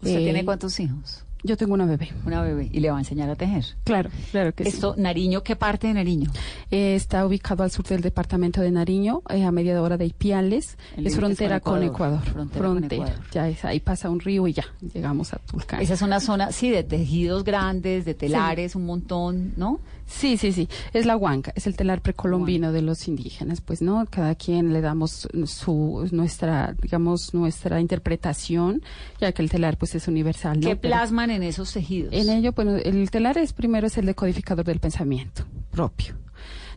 ¿Usted 0.00 0.18
tiene 0.18 0.40
eh, 0.40 0.44
cuántos 0.44 0.80
hijos? 0.80 1.24
Yo 1.46 1.58
tengo 1.58 1.74
una 1.74 1.84
bebé. 1.84 2.08
Una 2.24 2.40
bebé. 2.40 2.70
¿Y 2.72 2.80
le 2.80 2.90
va 2.90 2.96
a 2.96 3.00
enseñar 3.00 3.28
a 3.28 3.36
tejer? 3.36 3.66
Claro, 3.84 4.08
claro 4.32 4.54
que 4.54 4.62
Esto, 4.62 4.94
Nariño, 4.96 5.42
¿qué 5.42 5.56
parte 5.56 5.86
de 5.88 5.92
Nariño? 5.92 6.30
Eh, 6.70 6.94
está 6.94 7.26
ubicado 7.26 7.62
al 7.62 7.70
sur 7.70 7.84
del 7.84 8.00
departamento 8.00 8.62
de 8.62 8.70
Nariño, 8.70 9.22
eh, 9.28 9.44
a 9.44 9.52
media 9.52 9.80
hora 9.82 9.98
de 9.98 10.06
Ipiales. 10.06 10.78
es 10.96 11.14
frontera 11.14 11.60
con 11.60 11.82
Ecuador. 11.82 12.22
Frontera, 12.22 12.64
Con 12.66 12.84
Ecuador. 12.84 13.14
Ya 13.30 13.46
es, 13.46 13.62
ahí 13.66 13.78
pasa 13.78 14.08
un 14.08 14.20
río 14.20 14.48
y 14.48 14.54
ya 14.54 14.64
llegamos 14.94 15.34
a 15.34 15.36
Tulcán. 15.36 15.82
Esa 15.82 15.92
es 15.92 16.00
una 16.00 16.18
zona, 16.18 16.50
sí, 16.50 16.70
de 16.70 16.82
tejidos 16.82 17.44
grandes, 17.44 18.06
de 18.06 18.14
telares, 18.14 18.74
un 18.74 18.86
montón, 18.86 19.52
¿no? 19.58 19.80
Sí, 20.06 20.36
sí, 20.36 20.52
sí. 20.52 20.68
Es 20.92 21.06
la 21.06 21.16
huanca, 21.16 21.52
es 21.54 21.66
el 21.66 21.76
telar 21.76 22.02
precolombino 22.02 22.72
de 22.72 22.82
los 22.82 23.08
indígenas, 23.08 23.60
pues, 23.60 23.82
¿no? 23.82 24.06
Cada 24.10 24.34
quien 24.34 24.72
le 24.72 24.80
damos 24.80 25.28
su, 25.46 26.08
nuestra, 26.12 26.74
digamos, 26.80 27.34
nuestra 27.34 27.80
interpretación, 27.80 28.82
ya 29.20 29.32
que 29.32 29.42
el 29.42 29.50
telar, 29.50 29.76
pues, 29.78 29.94
es 29.94 30.08
universal, 30.08 30.60
¿no? 30.60 30.68
¿Qué 30.68 30.76
plasman 30.76 31.30
en 31.30 31.42
esos 31.42 31.72
tejidos? 31.72 32.12
En 32.12 32.28
ello, 32.28 32.52
bueno, 32.52 32.76
el 32.76 33.10
telar 33.10 33.38
es 33.38 33.52
primero 33.52 33.86
es 33.86 33.96
el 33.98 34.06
decodificador 34.06 34.64
del 34.64 34.80
pensamiento 34.80 35.44
propio. 35.70 36.16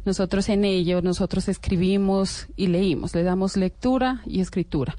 Nosotros 0.06 0.48
en 0.48 0.64
ello, 0.64 1.02
nosotros 1.02 1.50
escribimos 1.50 2.48
y 2.56 2.68
leímos, 2.68 3.14
le 3.14 3.24
damos 3.24 3.58
lectura 3.58 4.22
y 4.26 4.40
escritura 4.40 4.96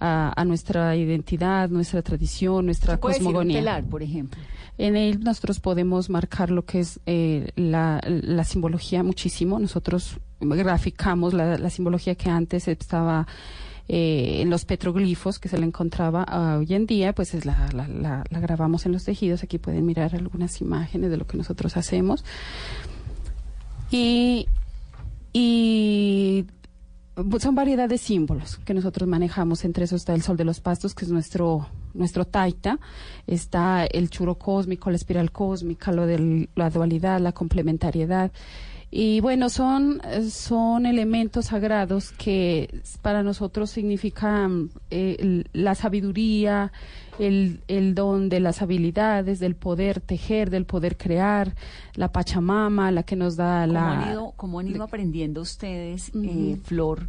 a, 0.00 0.44
nuestra 0.46 0.96
identidad, 0.96 1.68
nuestra 1.68 2.02
tradición, 2.02 2.66
nuestra 2.66 2.98
cosmogonía. 2.98 3.58
telar, 3.58 3.84
por 3.84 4.02
ejemplo? 4.02 4.40
En 4.76 4.96
él 4.96 5.20
nosotros 5.20 5.58
podemos 5.58 6.08
marcar 6.08 6.50
lo 6.50 6.64
que 6.64 6.80
es 6.80 7.00
eh, 7.06 7.50
la, 7.56 8.00
la, 8.04 8.44
simbología 8.44 9.02
muchísimo. 9.02 9.58
Nosotros 9.58 10.18
graficamos 10.40 11.34
la, 11.34 11.58
la 11.58 11.70
simbología 11.70 12.14
que 12.14 12.30
antes 12.30 12.68
estaba 12.68 13.26
eh, 13.90 14.42
en 14.42 14.50
los 14.50 14.66
petroglifos 14.66 15.38
que 15.38 15.48
se 15.48 15.56
le 15.56 15.64
encontraba 15.64 16.26
uh, 16.30 16.58
hoy 16.58 16.74
en 16.74 16.84
día, 16.84 17.14
pues 17.14 17.32
es 17.32 17.46
la, 17.46 17.70
la, 17.72 17.88
la, 17.88 18.22
la, 18.28 18.40
grabamos 18.40 18.84
en 18.84 18.92
los 18.92 19.04
tejidos. 19.04 19.42
Aquí 19.42 19.56
pueden 19.56 19.86
mirar 19.86 20.14
algunas 20.14 20.60
imágenes 20.60 21.10
de 21.10 21.16
lo 21.16 21.26
que 21.26 21.38
nosotros 21.38 21.74
hacemos. 21.78 22.22
Y, 23.90 24.46
y 25.32 26.44
son 27.38 27.54
variedad 27.54 27.88
de 27.88 27.98
símbolos 27.98 28.58
que 28.58 28.74
nosotros 28.74 29.08
manejamos. 29.08 29.64
Entre 29.64 29.84
eso 29.84 29.96
está 29.96 30.14
el 30.14 30.22
sol 30.22 30.36
de 30.36 30.44
los 30.44 30.60
pastos, 30.60 30.94
que 30.94 31.04
es 31.04 31.10
nuestro 31.10 31.66
nuestro 31.94 32.24
taita. 32.24 32.78
Está 33.26 33.84
el 33.86 34.10
churo 34.10 34.36
cósmico, 34.36 34.90
la 34.90 34.96
espiral 34.96 35.32
cósmica, 35.32 35.92
lo 35.92 36.06
de 36.06 36.48
la 36.54 36.70
dualidad, 36.70 37.20
la 37.20 37.32
complementariedad. 37.32 38.30
Y 38.90 39.20
bueno, 39.20 39.50
son, 39.50 40.00
son 40.30 40.86
elementos 40.86 41.46
sagrados 41.46 42.10
que 42.12 42.80
para 43.02 43.22
nosotros 43.22 43.70
significan 43.70 44.70
eh, 44.90 45.44
la 45.52 45.74
sabiduría, 45.74 46.72
el, 47.18 47.60
el, 47.68 47.94
don 47.94 48.30
de 48.30 48.40
las 48.40 48.62
habilidades, 48.62 49.40
del 49.40 49.56
poder 49.56 50.00
tejer, 50.00 50.48
del 50.48 50.64
poder 50.64 50.96
crear, 50.96 51.54
la 51.94 52.12
Pachamama, 52.12 52.90
la 52.90 53.02
que 53.02 53.14
nos 53.14 53.36
da 53.36 53.66
la... 53.66 54.04
Han 54.04 54.12
ido, 54.12 54.32
¿Cómo 54.36 54.58
han 54.60 54.68
ido 54.68 54.82
aprendiendo 54.84 55.42
ustedes, 55.42 56.10
eh, 56.14 56.58
Flor? 56.64 57.08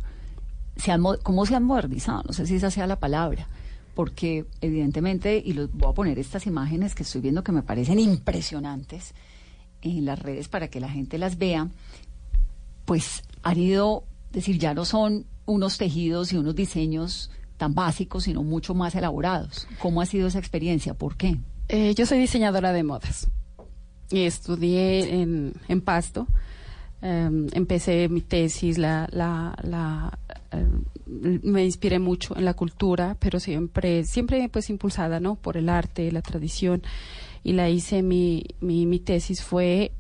Se 0.76 0.92
han, 0.92 1.02
¿Cómo 1.24 1.46
se 1.46 1.56
han 1.56 1.64
modernizado? 1.64 2.24
No 2.28 2.34
sé 2.34 2.46
si 2.46 2.56
esa 2.56 2.72
sea 2.72 2.88
la 2.88 3.00
palabra 3.00 3.48
porque 3.96 4.46
evidentemente, 4.62 5.42
y 5.44 5.52
los 5.52 5.74
voy 5.74 5.90
a 5.90 5.94
poner 5.94 6.20
estas 6.20 6.48
imágenes 6.48 6.96
que 6.96 7.04
estoy 7.04 7.20
viendo 7.20 7.44
que 7.44 7.52
me 7.52 7.64
parecen 7.64 8.00
impresionantes, 8.00 9.14
en 9.82 10.06
las 10.06 10.20
redes 10.20 10.48
para 10.48 10.68
que 10.68 10.80
la 10.80 10.90
gente 10.90 11.18
las 11.18 11.38
vea, 11.38 11.70
pues 12.86 13.24
han 13.44 13.60
ido, 13.60 14.04
decir, 14.32 14.58
ya 14.58 14.74
no 14.74 14.86
son 14.86 15.26
unos 15.46 15.78
tejidos 15.78 16.34
y 16.34 16.38
unos 16.38 16.56
diseños 16.56 17.32
tan 17.58 17.74
básicos, 17.74 18.24
sino 18.24 18.44
mucho 18.44 18.74
más 18.74 18.96
elaborados. 18.96 19.68
¿Cómo 19.80 20.02
ha 20.02 20.06
sido 20.06 20.28
esa 20.28 20.40
experiencia? 20.40 20.94
¿Por 20.94 21.18
qué? 21.18 21.38
Eh, 21.68 21.94
yo 21.96 22.06
soy 22.06 22.20
diseñadora 22.20 22.74
de 22.74 22.84
modas 22.84 23.28
y 24.10 24.22
estudié 24.22 25.22
en, 25.22 25.54
en 25.68 25.82
Pasto. 25.82 26.28
Em, 27.02 27.48
empecé 27.54 28.10
mi 28.10 28.22
tesis, 28.22 28.78
la, 28.78 29.08
la, 29.12 29.56
la 29.64 30.20
em, 30.52 30.84
me 31.06 31.64
inspiré 31.64 31.98
mucho 32.00 32.36
en 32.36 32.44
la 32.44 32.54
cultura, 32.54 33.16
pero 33.20 33.40
siempre, 33.40 34.04
siempre 34.04 34.50
pues 34.50 34.70
impulsada, 34.70 35.20
¿no? 35.20 35.36
Por 35.36 35.56
el 35.56 35.70
arte, 35.70 36.12
la 36.12 36.22
tradición 36.22 36.82
y 37.44 37.54
la 37.54 37.70
hice, 37.70 38.04
mi, 38.04 38.44
mi, 38.60 38.86
mi 38.86 39.00
tesis 39.00 39.44
fue 39.44 39.92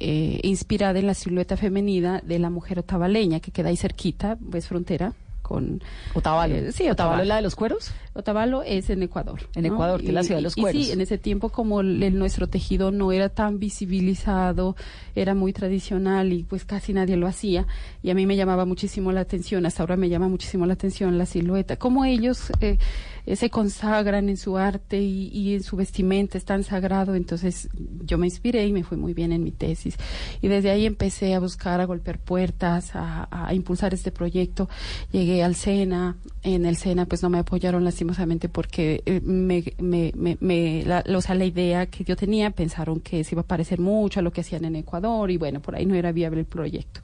eh, 0.00 0.40
inspirada 0.42 0.98
en 0.98 1.06
la 1.06 1.14
silueta 1.14 1.56
femenina 1.56 2.20
de 2.24 2.38
la 2.38 2.50
mujer 2.50 2.78
otavaleña 2.78 3.40
que 3.40 3.50
queda 3.50 3.68
ahí 3.68 3.76
cerquita, 3.76 4.36
pues 4.50 4.66
frontera 4.66 5.12
con 5.44 5.82
Otavalo. 6.14 6.54
Eh, 6.54 6.72
sí, 6.72 6.88
Otavalo. 6.88 7.22
es 7.22 7.28
la 7.28 7.36
de 7.36 7.42
los 7.42 7.54
cueros? 7.54 7.92
Otavalo 8.14 8.62
es 8.62 8.88
en 8.90 9.02
Ecuador. 9.02 9.40
En 9.54 9.66
Ecuador, 9.66 10.00
que 10.00 10.08
es 10.08 10.14
la 10.14 10.22
ciudad 10.22 10.38
de 10.38 10.42
los 10.42 10.56
cueros. 10.56 10.80
Y 10.80 10.86
sí, 10.86 10.92
en 10.92 11.00
ese 11.02 11.18
tiempo 11.18 11.50
como 11.50 11.80
el, 11.80 12.18
nuestro 12.18 12.48
tejido 12.48 12.90
no 12.90 13.12
era 13.12 13.28
tan 13.28 13.58
visibilizado, 13.58 14.74
era 15.14 15.34
muy 15.34 15.52
tradicional 15.52 16.32
y 16.32 16.44
pues 16.44 16.64
casi 16.64 16.94
nadie 16.94 17.16
lo 17.16 17.26
hacía. 17.26 17.66
Y 18.02 18.10
a 18.10 18.14
mí 18.14 18.26
me 18.26 18.36
llamaba 18.36 18.64
muchísimo 18.64 19.12
la 19.12 19.20
atención, 19.20 19.66
hasta 19.66 19.82
ahora 19.82 19.96
me 19.96 20.08
llama 20.08 20.28
muchísimo 20.28 20.64
la 20.66 20.72
atención 20.72 21.18
la 21.18 21.26
silueta. 21.26 21.76
Cómo 21.76 22.04
ellos... 22.04 22.50
Eh, 22.60 22.78
eh, 23.26 23.36
se 23.36 23.50
consagran 23.50 24.28
en 24.28 24.36
su 24.36 24.56
arte 24.58 25.00
y, 25.00 25.54
en 25.54 25.62
su 25.62 25.76
vestimenta, 25.76 26.38
es 26.38 26.44
tan 26.44 26.64
sagrado. 26.64 27.14
Entonces 27.14 27.68
yo 28.04 28.18
me 28.18 28.26
inspiré 28.26 28.66
y 28.66 28.72
me 28.72 28.84
fue 28.84 28.96
muy 28.96 29.14
bien 29.14 29.32
en 29.32 29.42
mi 29.42 29.50
tesis. 29.50 29.96
Y 30.42 30.48
desde 30.48 30.70
ahí 30.70 30.86
empecé 30.86 31.34
a 31.34 31.40
buscar, 31.40 31.80
a 31.80 31.84
golpear 31.86 32.18
puertas, 32.18 32.90
a, 32.94 33.52
impulsar 33.52 33.94
este 33.94 34.10
proyecto. 34.10 34.68
Llegué 35.12 35.42
al 35.42 35.54
SENA. 35.54 36.16
En 36.42 36.66
el 36.66 36.76
SENA 36.76 37.06
pues 37.06 37.22
no 37.22 37.30
me 37.30 37.38
apoyaron 37.38 37.84
lastimosamente 37.84 38.48
porque 38.48 39.02
eh, 39.06 39.20
me, 39.22 39.64
me, 39.78 40.12
me, 40.40 40.82
la, 40.84 41.04
o 41.14 41.20
sea, 41.20 41.34
la 41.34 41.44
idea 41.44 41.86
que 41.86 42.04
yo 42.04 42.16
tenía 42.16 42.50
pensaron 42.50 43.00
que 43.00 43.24
se 43.24 43.34
iba 43.34 43.42
a 43.42 43.46
parecer 43.46 43.80
mucho 43.80 44.20
a 44.20 44.22
lo 44.22 44.30
que 44.30 44.42
hacían 44.42 44.64
en 44.64 44.76
Ecuador 44.76 45.30
y 45.30 45.36
bueno, 45.36 45.60
por 45.60 45.74
ahí 45.74 45.86
no 45.86 45.94
era 45.94 46.12
viable 46.12 46.40
el 46.40 46.46
proyecto. 46.46 47.00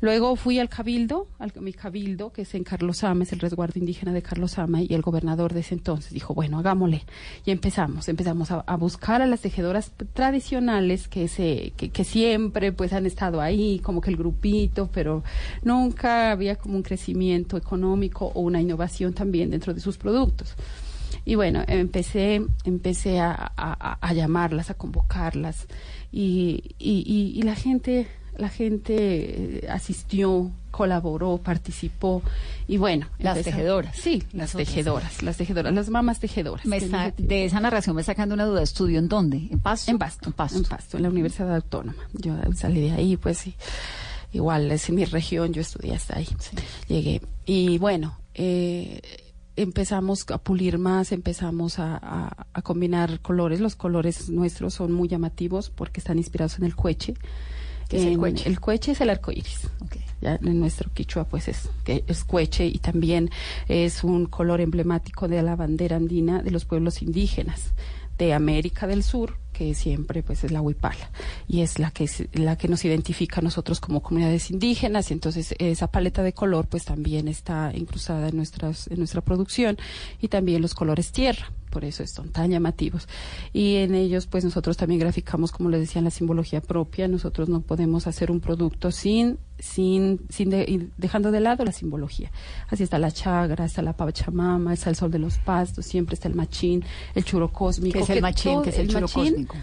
Luego 0.00 0.36
fui 0.36 0.60
al 0.60 0.68
cabildo, 0.68 1.26
al 1.40 1.52
mi 1.60 1.72
cabildo, 1.72 2.32
que 2.32 2.42
es 2.42 2.54
en 2.54 2.62
Carlos 2.62 3.02
Ama, 3.02 3.24
es 3.24 3.32
el 3.32 3.40
resguardo 3.40 3.80
indígena 3.80 4.12
de 4.12 4.22
Carlos 4.22 4.56
Ama, 4.58 4.80
y 4.80 4.94
el 4.94 5.02
gobernador 5.02 5.52
de 5.52 5.60
ese 5.60 5.74
entonces 5.74 6.12
dijo, 6.12 6.34
bueno, 6.34 6.60
hagámosle. 6.60 7.02
Y 7.44 7.50
empezamos, 7.50 8.08
empezamos 8.08 8.52
a, 8.52 8.76
buscar 8.76 9.22
a 9.22 9.26
las 9.26 9.40
tejedoras 9.40 9.90
tradicionales 10.12 11.08
que, 11.08 11.26
se, 11.26 11.72
que, 11.76 12.04
siempre 12.04 12.70
pues 12.70 12.92
han 12.92 13.06
estado 13.06 13.40
ahí, 13.40 13.80
como 13.80 14.00
que 14.00 14.10
el 14.10 14.16
grupito, 14.16 14.88
pero 14.92 15.24
nunca 15.64 16.30
había 16.30 16.54
como 16.54 16.76
un 16.76 16.82
crecimiento 16.82 17.56
económico 17.56 18.30
o 18.34 18.40
una 18.42 18.60
innovación 18.60 19.14
también 19.14 19.50
dentro 19.50 19.74
de 19.74 19.80
sus 19.80 19.98
productos. 19.98 20.54
Y 21.24 21.34
bueno, 21.34 21.64
empecé, 21.66 22.46
empecé 22.64 23.18
a, 23.18 23.98
llamarlas, 24.14 24.70
a 24.70 24.74
convocarlas, 24.74 25.66
y 26.12 27.42
la 27.42 27.56
gente 27.56 28.06
la 28.38 28.48
gente 28.48 28.94
eh, 29.64 29.68
asistió, 29.68 30.50
colaboró, 30.70 31.38
participó 31.38 32.22
y 32.66 32.76
bueno. 32.78 33.06
Las 33.18 33.42
tejedoras. 33.42 33.96
Sí, 33.96 34.22
las, 34.32 34.52
tejedoras, 34.52 35.22
las 35.22 35.36
tejedoras, 35.36 35.74
las 35.74 35.88
mamás 35.90 36.20
tejedoras. 36.20 36.64
de 37.16 37.44
esa 37.44 37.60
narración 37.60 37.96
me 37.96 38.02
sacando 38.02 38.34
una 38.34 38.44
duda. 38.46 38.62
¿Estudió 38.62 38.98
en 39.00 39.08
dónde? 39.08 39.48
¿En 39.50 39.58
Pasto? 39.60 39.90
En 39.90 39.98
Pasto. 39.98 40.28
En 40.56 40.64
Pasto, 40.64 40.96
en, 40.96 41.02
la 41.02 41.08
Universidad 41.10 41.54
Autónoma. 41.54 41.98
Yo 42.12 42.34
salí 42.54 42.80
de 42.80 42.92
ahí, 42.92 43.16
pues 43.16 43.38
sí. 43.38 43.54
igual 44.32 44.70
es 44.70 44.88
en 44.88 44.94
mi 44.94 45.04
región, 45.04 45.52
yo 45.52 45.60
estudié 45.60 45.94
hasta 45.94 46.18
ahí, 46.18 46.28
llegué. 46.86 47.20
Y 47.44 47.78
bueno, 47.78 48.16
eh, 48.34 49.00
empezamos 49.56 50.24
a 50.30 50.38
pulir 50.38 50.78
más, 50.78 51.10
empezamos 51.12 51.78
a, 51.80 51.96
a- 51.96 52.46
a 52.52 52.62
combinar 52.62 53.20
colores. 53.20 53.58
Los 53.60 53.74
colores 53.74 54.28
nuestros 54.28 54.74
son 54.74 54.92
muy 54.92 55.08
llamativos 55.08 55.70
porque 55.70 55.98
están 56.00 56.18
inspirados 56.18 56.58
en 56.58 56.64
el 56.64 56.76
cueche. 56.76 57.14
¿Qué 57.88 57.96
es 57.96 58.04
el 58.04 58.18
cueche? 58.18 58.48
El 58.48 58.60
cueche 58.60 58.92
es 58.92 59.00
el 59.00 59.10
arco 59.10 59.32
iris. 59.32 59.68
Ya 60.20 60.34
en 60.42 60.58
nuestro 60.58 60.90
quichua, 60.92 61.24
pues 61.24 61.46
es, 61.48 61.68
es 61.86 62.24
cueche 62.24 62.66
y 62.66 62.78
también 62.78 63.30
es 63.68 64.02
un 64.02 64.26
color 64.26 64.60
emblemático 64.60 65.28
de 65.28 65.40
la 65.42 65.54
bandera 65.54 65.94
andina 65.96 66.42
de 66.42 66.50
los 66.50 66.64
pueblos 66.64 67.02
indígenas 67.02 67.72
de 68.18 68.34
América 68.34 68.88
del 68.88 69.04
Sur, 69.04 69.38
que 69.52 69.74
siempre 69.76 70.24
pues 70.24 70.42
es 70.42 70.50
la 70.50 70.60
huipala 70.60 71.08
y 71.46 71.60
es 71.60 71.78
la 71.78 71.92
que 71.92 72.02
es- 72.04 72.24
la 72.32 72.58
que 72.58 72.66
nos 72.66 72.84
identifica 72.84 73.38
a 73.40 73.44
nosotros 73.44 73.78
como 73.78 74.02
comunidades 74.02 74.50
indígenas 74.50 75.10
y 75.10 75.14
entonces 75.14 75.54
esa 75.60 75.86
paleta 75.86 76.24
de 76.24 76.32
color 76.32 76.66
pues 76.66 76.84
también 76.84 77.28
está 77.28 77.70
incrustada 77.72 78.28
en 78.28 78.36
nuestras 78.36 78.88
en 78.88 78.98
nuestra 78.98 79.20
producción 79.20 79.78
y 80.20 80.26
también 80.26 80.62
los 80.62 80.74
colores 80.74 81.12
tierra 81.12 81.52
por 81.70 81.84
eso 81.84 82.06
son 82.06 82.30
tan 82.30 82.50
llamativos 82.50 83.08
y 83.52 83.76
en 83.76 83.94
ellos 83.94 84.26
pues 84.26 84.44
nosotros 84.44 84.76
también 84.76 85.00
graficamos 85.00 85.52
como 85.52 85.68
les 85.70 85.80
decía 85.80 86.00
la 86.02 86.10
simbología 86.10 86.60
propia 86.60 87.08
nosotros 87.08 87.48
no 87.48 87.60
podemos 87.60 88.06
hacer 88.06 88.30
un 88.30 88.40
producto 88.40 88.90
sin 88.90 89.38
sin 89.58 90.20
sin 90.30 90.50
de- 90.50 90.88
dejando 90.96 91.30
de 91.30 91.40
lado 91.40 91.64
la 91.64 91.72
simbología 91.72 92.30
así 92.68 92.82
está 92.84 92.98
la 92.98 93.10
chagra 93.10 93.64
está 93.64 93.82
la 93.82 93.92
pachamama 93.96 94.72
está 94.72 94.90
el 94.90 94.96
sol 94.96 95.10
de 95.10 95.18
los 95.18 95.38
pastos 95.38 95.84
siempre 95.86 96.14
está 96.14 96.28
el 96.28 96.34
machín 96.34 96.84
el 97.14 97.24
churo 97.24 97.52
cósmico 97.52 97.98
¿Qué 97.98 98.04
es 98.04 98.10
el 98.10 98.22
machín? 98.22 98.62
¿Qué 98.62 98.70
es 98.70 98.78
el 98.78 98.88
churo 98.88 99.00
machín 99.02 99.24
cósmico? 99.46 99.56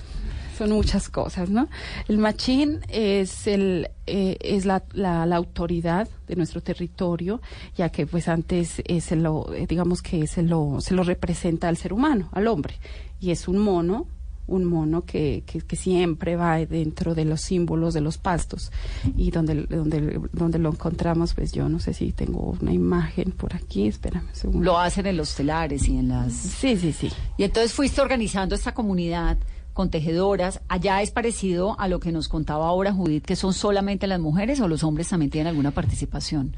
Son 0.56 0.72
muchas 0.72 1.10
cosas, 1.10 1.50
¿no? 1.50 1.68
El 2.08 2.18
machín 2.18 2.80
es 2.90 3.48
el 3.48 3.90
eh, 4.08 4.38
es 4.40 4.66
la, 4.66 4.84
la, 4.94 5.26
la 5.26 5.36
autoridad 5.36 6.08
de 6.28 6.36
nuestro 6.36 6.62
territorio, 6.62 7.42
ya 7.76 7.90
que 7.90 8.06
pues 8.06 8.28
antes 8.28 8.82
eh, 8.86 9.02
se 9.02 9.16
lo 9.16 9.54
eh, 9.54 9.66
digamos 9.68 10.02
que 10.02 10.28
se 10.28 10.44
lo 10.44 10.80
se 10.80 10.94
lo 10.94 11.04
representa 11.04 11.68
al 11.68 11.78
ser 11.78 11.94
humano, 11.94 12.30
al 12.32 12.48
hombre, 12.48 12.76
y 13.20 13.32
es 13.32 13.48
un 13.48 13.58
mono 13.60 14.08
un 14.48 14.66
mono 14.66 15.04
que, 15.06 15.44
que, 15.46 15.62
que 15.62 15.76
siempre 15.76 16.36
va 16.36 16.58
dentro 16.66 17.16
de 17.16 17.26
los 17.26 17.42
símbolos 17.42 17.94
de 17.94 18.02
los 18.02 18.18
pastos 18.18 18.72
y 19.18 19.32
donde, 19.32 19.64
donde, 19.64 20.22
donde 20.34 20.60
lo 20.60 20.70
encontramos, 20.70 21.34
pues 21.34 21.52
yo 21.52 21.68
no 21.68 21.80
sé 21.80 21.94
si 21.94 22.12
tengo 22.12 22.56
una 22.62 22.72
imagen 22.72 23.32
por 23.32 23.56
aquí, 23.56 23.88
espérame 23.88 24.28
un 24.28 24.36
segundo. 24.36 24.64
Lo 24.64 24.78
hacen 24.78 25.08
en 25.08 25.18
los 25.18 25.34
telares 25.36 25.88
y 25.88 25.98
en 25.98 26.10
las... 26.10 26.34
Sí, 26.34 26.78
sí, 26.78 26.92
sí. 26.92 27.12
Y 27.38 27.44
entonces 27.44 27.74
fuiste 27.74 28.02
organizando 28.02 28.56
esta 28.56 28.74
comunidad 28.74 29.38
con 29.76 29.90
tejedoras. 29.90 30.62
Allá 30.70 31.02
es 31.02 31.12
parecido 31.12 31.78
a 31.80 31.90
lo 31.90 32.00
que 32.00 32.14
nos 32.14 32.30
contaba 32.30 32.66
ahora 32.66 32.94
Judith, 32.94 33.26
que 33.26 33.36
son 33.36 33.54
solamente 33.54 34.08
las 34.08 34.22
mujeres 34.22 34.62
o 34.62 34.70
los 34.70 34.86
hombres 34.86 35.10
también 35.10 35.30
tienen 35.30 35.48
alguna 35.48 35.72
participación. 35.72 36.56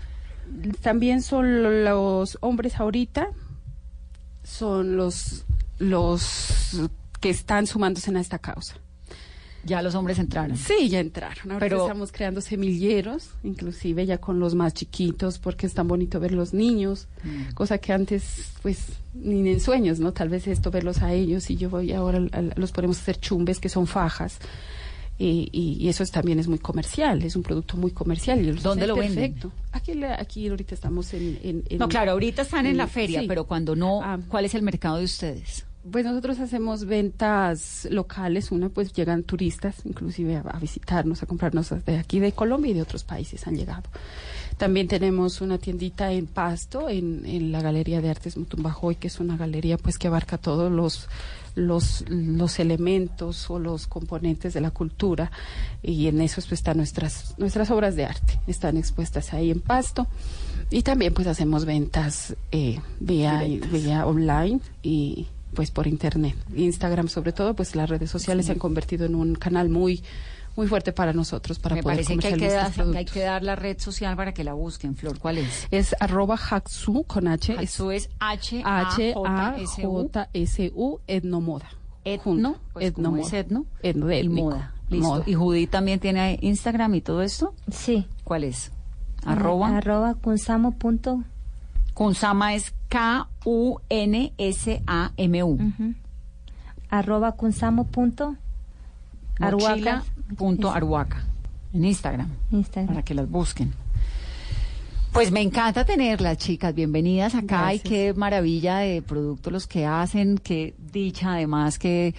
también 0.82 1.24
son 1.24 1.84
los 1.84 2.38
hombres 2.42 2.80
ahorita, 2.80 3.30
son 4.44 4.96
los, 4.96 5.46
los 5.80 6.90
que 7.20 7.32
están 7.32 7.66
sumándose 7.66 8.16
a 8.16 8.20
esta 8.22 8.38
causa. 8.38 8.76
Ya 9.68 9.82
los 9.82 9.94
hombres 9.96 10.18
entraron. 10.18 10.56
Sí, 10.58 10.90
ya 10.90 11.00
entraron. 11.00 11.52
Ahora 11.52 11.60
Pero- 11.60 11.82
estamos 11.86 12.12
creando 12.12 12.42
semilleros, 12.42 13.30
inclusive 13.44 14.06
ya 14.06 14.18
con 14.18 14.40
los 14.40 14.56
más 14.56 14.74
chiquitos, 14.74 15.38
porque 15.40 15.68
es 15.68 15.74
tan 15.74 15.88
bonito 15.88 16.20
ver 16.20 16.32
los 16.32 16.54
niños, 16.54 17.08
Mm. 17.24 17.54
cosa 17.54 17.78
que 17.78 17.92
antes, 17.94 18.24
pues, 18.62 18.86
ni 19.14 19.48
en 19.50 19.60
sueños, 19.60 20.00
¿no? 20.00 20.14
Tal 20.14 20.30
vez 20.30 20.48
esto, 20.48 20.72
verlos 20.72 21.02
a 21.02 21.14
ellos, 21.14 21.50
y 21.50 21.58
yo 21.58 21.70
voy 21.70 21.92
ahora, 21.92 22.20
al- 22.32 22.54
los 22.56 22.72
podemos 22.72 22.98
hacer 23.00 23.20
chumbes, 23.20 23.60
que 23.60 23.70
son 23.70 23.88
fajas, 23.88 24.40
y, 25.20 25.50
y- 25.52 25.84
y 25.84 25.90
eso 25.90 26.04
es, 26.04 26.12
también 26.12 26.38
es 26.40 26.48
muy 26.48 26.60
comercial, 26.60 27.24
es 27.24 27.36
un 27.36 27.42
producto 27.44 27.76
muy 27.76 27.92
comercial. 27.92 28.40
Y 28.46 28.52
¿Dónde 28.52 28.86
lo 28.88 28.96
venden? 28.96 29.16
perfecto. 29.34 29.52
Aquí, 29.72 29.96
le- 29.96 30.14
aquí 30.14 30.48
ahorita 30.48 30.76
estamos 30.76 31.14
en... 31.14 31.40
en- 31.44 31.64
en- 31.70 31.78
No, 31.80 31.88
claro, 31.90 32.12
ahorita 32.12 32.44
están 32.44 32.66
en 32.68 32.78
la 32.78 32.88
feria, 32.88 33.22
sí. 33.22 33.28
pero 33.28 33.46
cuando 33.46 33.76
no, 33.76 34.02
¿cuál 34.30 34.46
es 34.46 34.54
el 34.56 34.62
mercado 34.62 34.98
de 34.98 35.06
ustedes? 35.06 35.66
Pues 35.92 36.06
nosotros 36.06 36.40
hacemos 36.40 36.86
ventas 36.86 37.88
locales, 37.92 38.52
una 38.52 38.70
pues 38.70 38.94
llegan 38.94 39.24
turistas 39.24 39.76
inclusive 39.86 40.36
a, 40.36 40.42
a 40.42 40.60
visitarnos, 40.60 41.24
a 41.24 41.26
comprarnos 41.26 41.74
de 41.86 41.98
aquí 41.98 42.20
de 42.20 42.32
Colombia 42.32 42.72
y 42.72 42.74
de 42.74 42.82
otros 42.82 43.04
países 43.04 43.48
han 43.48 43.56
llegado. 43.56 43.84
También 44.58 44.88
tenemos 44.88 45.40
una 45.42 45.60
tiendita 45.60 46.12
en 46.12 46.26
Pasto, 46.26 46.90
en, 46.90 47.26
en 47.26 47.52
la 47.52 47.62
Galería 47.62 48.02
de 48.02 48.10
Artes 48.10 48.38
Mutumbajoy, 48.38 48.96
que 48.96 49.08
es 49.08 49.20
una 49.20 49.38
galería 49.38 49.78
pues 49.78 49.98
que 49.98 50.08
abarca 50.08 50.38
todos 50.38 50.72
los 50.72 51.08
los, 51.58 52.06
los 52.08 52.60
elementos 52.60 53.50
o 53.50 53.58
los 53.58 53.88
componentes 53.88 54.54
de 54.54 54.62
la 54.62 54.70
cultura 54.70 55.32
y 55.82 56.08
en 56.08 56.22
eso 56.22 56.36
pues 56.36 56.54
están 56.54 56.78
nuestras 56.78 57.34
nuestras 57.40 57.72
obras 57.72 57.96
de 57.96 58.06
arte 58.06 58.40
están 58.46 58.78
expuestas 58.78 59.34
ahí 59.34 59.50
en 59.50 59.60
Pasto 59.60 60.06
y 60.70 60.84
también 60.84 61.16
pues 61.16 61.26
hacemos 61.26 61.66
ventas 61.66 62.36
eh, 62.52 62.80
vía 63.00 63.44
vía 63.72 64.06
online 64.06 64.60
y 64.84 65.26
pues 65.58 65.72
por 65.72 65.88
internet 65.88 66.36
Instagram 66.56 67.08
sobre 67.08 67.34
todo 67.34 67.56
pues 67.56 67.76
las 67.76 67.90
redes 67.90 68.12
sociales 68.12 68.46
se 68.46 68.52
han 68.52 68.60
convertido 68.60 69.08
en 69.08 69.16
un 69.16 69.34
canal 69.34 69.70
muy 69.70 70.04
muy 70.56 70.68
fuerte 70.68 70.94
para 70.94 71.14
nosotros 71.14 71.58
para 71.58 71.78
Me 71.78 71.82
poder 71.82 71.96
parece 71.98 72.16
que 72.20 72.28
hay 72.28 72.36
que, 72.36 72.52
dar, 72.52 72.70
estos 72.70 72.92
que 72.92 72.98
hay 73.00 73.06
que 73.06 73.22
dar 73.22 73.42
la 73.42 73.56
red 73.56 73.80
social 73.80 74.16
para 74.16 74.36
que 74.36 74.44
la 74.44 74.54
busquen. 74.54 74.96
Flor, 74.96 75.18
¿cuál 75.18 75.40
es? 75.40 75.68
es 75.72 75.96
arroba 76.00 76.36
Haxu 76.36 77.06
con 77.06 77.28
H. 77.28 77.56
Haxu 77.58 77.90
es 77.90 78.10
H 78.20 78.62
H-A-J-S-U, 78.64 80.20
etnomoda. 81.08 81.70
Etno, 82.06 82.58
pues 82.74 82.92
como 82.92 83.18
es 83.18 83.34
etno, 83.34 83.66
Etno, 83.82 84.12
y 84.12 84.18
étnico. 84.20 84.50
moda. 84.50 84.74
Listo. 84.90 85.08
Moda. 85.08 85.24
¿Y 85.26 85.34
Judith 85.34 85.72
también 85.72 86.00
tiene 86.00 86.38
Instagram 86.42 86.94
y 86.96 87.02
todo 87.02 87.24
esto? 87.24 87.56
Sí. 87.72 88.08
¿Cuál 88.24 88.44
es? 88.44 88.72
Arroba. 89.26 89.78
Arroba 89.78 90.14
kunsamo 90.16 90.78
punto. 90.78 91.24
Kunsama 91.94 92.54
es 92.54 92.74
K-U-N-S-A-M-U. 93.48 95.58
Arroba 96.90 97.38
punto. 97.38 98.36
Arhuaca. 99.40 100.04
punto 100.38 100.70
Arhuaca. 100.70 101.24
En 101.74 101.86
Instagram. 101.86 102.30
Instagram. 102.52 102.94
Para 102.94 103.04
que 103.04 103.14
las 103.14 103.30
busquen. 103.30 103.72
Pues 105.14 105.32
me 105.32 105.40
encanta 105.42 105.86
tenerlas, 105.86 106.38
chicas. 106.38 106.76
Bienvenidas 106.76 107.36
acá 107.36 107.74
y 107.74 107.80
qué 107.80 108.14
maravilla 108.14 108.80
de 108.80 109.02
productos 109.02 109.54
los 109.54 109.66
que 109.66 109.86
hacen. 109.86 110.38
Qué 110.38 110.76
dicha, 110.92 111.36
además, 111.36 111.80
que 111.80 112.16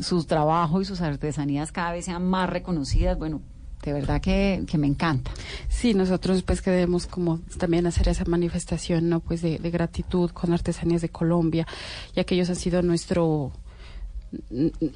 sus 0.00 0.26
trabajos 0.26 0.82
y 0.82 0.86
sus 0.86 1.00
artesanías 1.00 1.70
cada 1.70 1.92
vez 1.92 2.06
sean 2.06 2.28
más 2.28 2.50
reconocidas. 2.50 3.16
Bueno, 3.16 3.42
de 3.84 3.92
verdad 3.92 4.20
que, 4.20 4.64
que 4.66 4.78
me 4.78 4.86
encanta. 4.86 5.30
Sí, 5.68 5.94
nosotros 5.94 6.42
pues 6.42 6.62
queremos 6.62 7.06
como 7.06 7.40
también 7.58 7.86
hacer 7.86 8.08
esa 8.08 8.24
manifestación, 8.24 9.08
¿no? 9.08 9.20
Pues 9.20 9.42
de, 9.42 9.58
de 9.58 9.70
gratitud 9.70 10.30
con 10.30 10.52
Artesanías 10.52 11.02
de 11.02 11.10
Colombia, 11.10 11.66
ya 12.14 12.24
que 12.24 12.34
ellos 12.34 12.48
han 12.48 12.56
sido 12.56 12.82
nuestro 12.82 13.52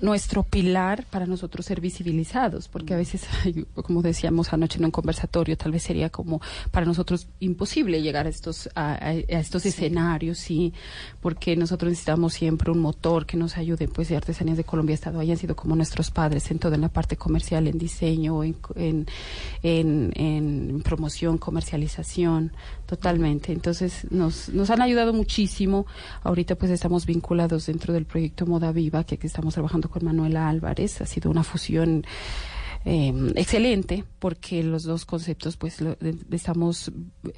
nuestro 0.00 0.42
pilar 0.42 1.04
para 1.10 1.26
nosotros 1.26 1.66
ser 1.66 1.80
visibilizados, 1.80 2.68
porque 2.68 2.94
a 2.94 2.96
veces, 2.96 3.26
como 3.74 4.02
decíamos 4.02 4.52
anoche 4.52 4.78
en 4.78 4.86
un 4.86 4.90
conversatorio, 4.90 5.56
tal 5.56 5.72
vez 5.72 5.82
sería 5.82 6.10
como 6.10 6.40
para 6.70 6.86
nosotros 6.86 7.28
imposible 7.40 8.02
llegar 8.02 8.26
a 8.26 8.30
estos 8.30 8.68
a, 8.74 9.12
estos 9.12 9.66
escenarios, 9.66 10.38
sí, 10.38 10.72
porque 11.20 11.56
nosotros 11.56 11.90
necesitamos 11.90 12.34
siempre 12.34 12.70
un 12.70 12.78
motor 12.78 13.26
que 13.26 13.36
nos 13.36 13.56
ayude, 13.56 13.88
pues, 13.88 14.10
y 14.10 14.14
Artesanías 14.14 14.56
de 14.56 14.64
Colombia 14.64 14.94
ha 14.94 14.94
estado 14.94 15.20
ahí, 15.20 15.30
han 15.30 15.38
sido 15.38 15.56
como 15.56 15.76
nuestros 15.76 16.10
padres 16.10 16.50
en 16.50 16.58
todo, 16.58 16.74
en 16.74 16.80
la 16.80 16.88
parte 16.88 17.16
comercial, 17.16 17.66
en 17.66 17.78
diseño, 17.78 18.44
en, 18.44 18.56
en, 18.74 19.06
en, 19.62 20.12
en 20.16 20.82
promoción, 20.82 21.38
comercialización, 21.38 22.52
totalmente. 22.88 23.52
Entonces, 23.52 24.06
nos, 24.10 24.48
nos 24.48 24.70
han 24.70 24.80
ayudado 24.80 25.12
muchísimo. 25.12 25.86
Ahorita, 26.22 26.54
pues, 26.54 26.70
estamos 26.70 27.04
vinculados 27.04 27.66
dentro 27.66 27.92
del 27.92 28.06
proyecto 28.06 28.46
Moda 28.46 28.72
Viva, 28.72 29.04
que 29.04 29.16
aquí 29.16 29.26
estamos 29.26 29.52
trabajando 29.52 29.90
con 29.90 30.06
Manuela 30.06 30.48
Álvarez. 30.48 31.02
Ha 31.02 31.06
sido 31.06 31.30
una 31.30 31.44
fusión 31.44 32.06
eh, 32.84 33.12
excelente 33.36 34.04
porque 34.18 34.62
los 34.62 34.84
dos 34.84 35.04
conceptos 35.04 35.56
pues 35.56 35.80
lo- 35.80 35.96
estamos 36.30 36.90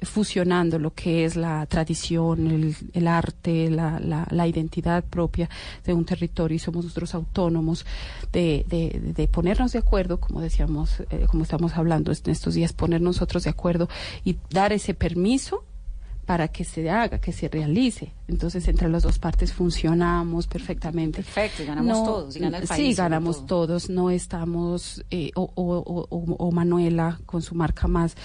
fusionando 0.03 0.79
lo 0.79 0.93
que 0.93 1.25
es 1.25 1.35
la 1.35 1.65
tradición, 1.65 2.47
el, 2.47 2.75
el 2.93 3.07
arte, 3.07 3.69
la, 3.69 3.99
la, 3.99 4.27
la 4.31 4.47
identidad 4.47 5.03
propia 5.03 5.49
de 5.85 5.93
un 5.93 6.05
territorio 6.05 6.55
y 6.55 6.59
somos 6.59 6.85
nosotros 6.85 7.13
autónomos 7.15 7.85
de, 8.31 8.65
de, 8.67 9.13
de 9.15 9.27
ponernos 9.27 9.71
de 9.73 9.79
acuerdo, 9.79 10.19
como 10.19 10.41
decíamos, 10.41 11.01
eh, 11.09 11.25
como 11.27 11.43
estamos 11.43 11.75
hablando 11.75 12.11
en 12.11 12.31
estos 12.31 12.53
días, 12.53 12.73
poner 12.73 13.01
nosotros 13.01 13.43
de 13.43 13.49
acuerdo 13.49 13.89
y 14.23 14.37
dar 14.49 14.73
ese 14.73 14.93
permiso 14.93 15.63
para 16.31 16.47
que 16.47 16.63
se 16.63 16.89
haga, 16.89 17.19
que 17.19 17.33
se 17.33 17.49
realice. 17.49 18.13
Entonces, 18.29 18.65
entre 18.69 18.87
las 18.87 19.03
dos 19.03 19.19
partes 19.19 19.51
funcionamos 19.51 20.47
perfectamente. 20.47 21.23
Perfecto, 21.23 21.63
y 21.63 21.65
ganamos 21.65 22.05
todos, 22.05 22.35
y 22.37 22.39
gana 22.39 22.59
el 22.59 22.67
país, 22.69 22.87
Sí, 22.87 22.93
ganamos 22.93 23.45
todo. 23.45 23.67
todos, 23.67 23.89
no 23.89 24.09
estamos, 24.09 25.03
eh, 25.11 25.31
o, 25.35 25.51
o, 25.55 25.63
o- 25.75 26.07
o- 26.09 26.35
o 26.47 26.51
Manuela 26.53 27.19
con 27.25 27.41
su 27.41 27.53
marca 27.53 27.85
más. 27.89 28.15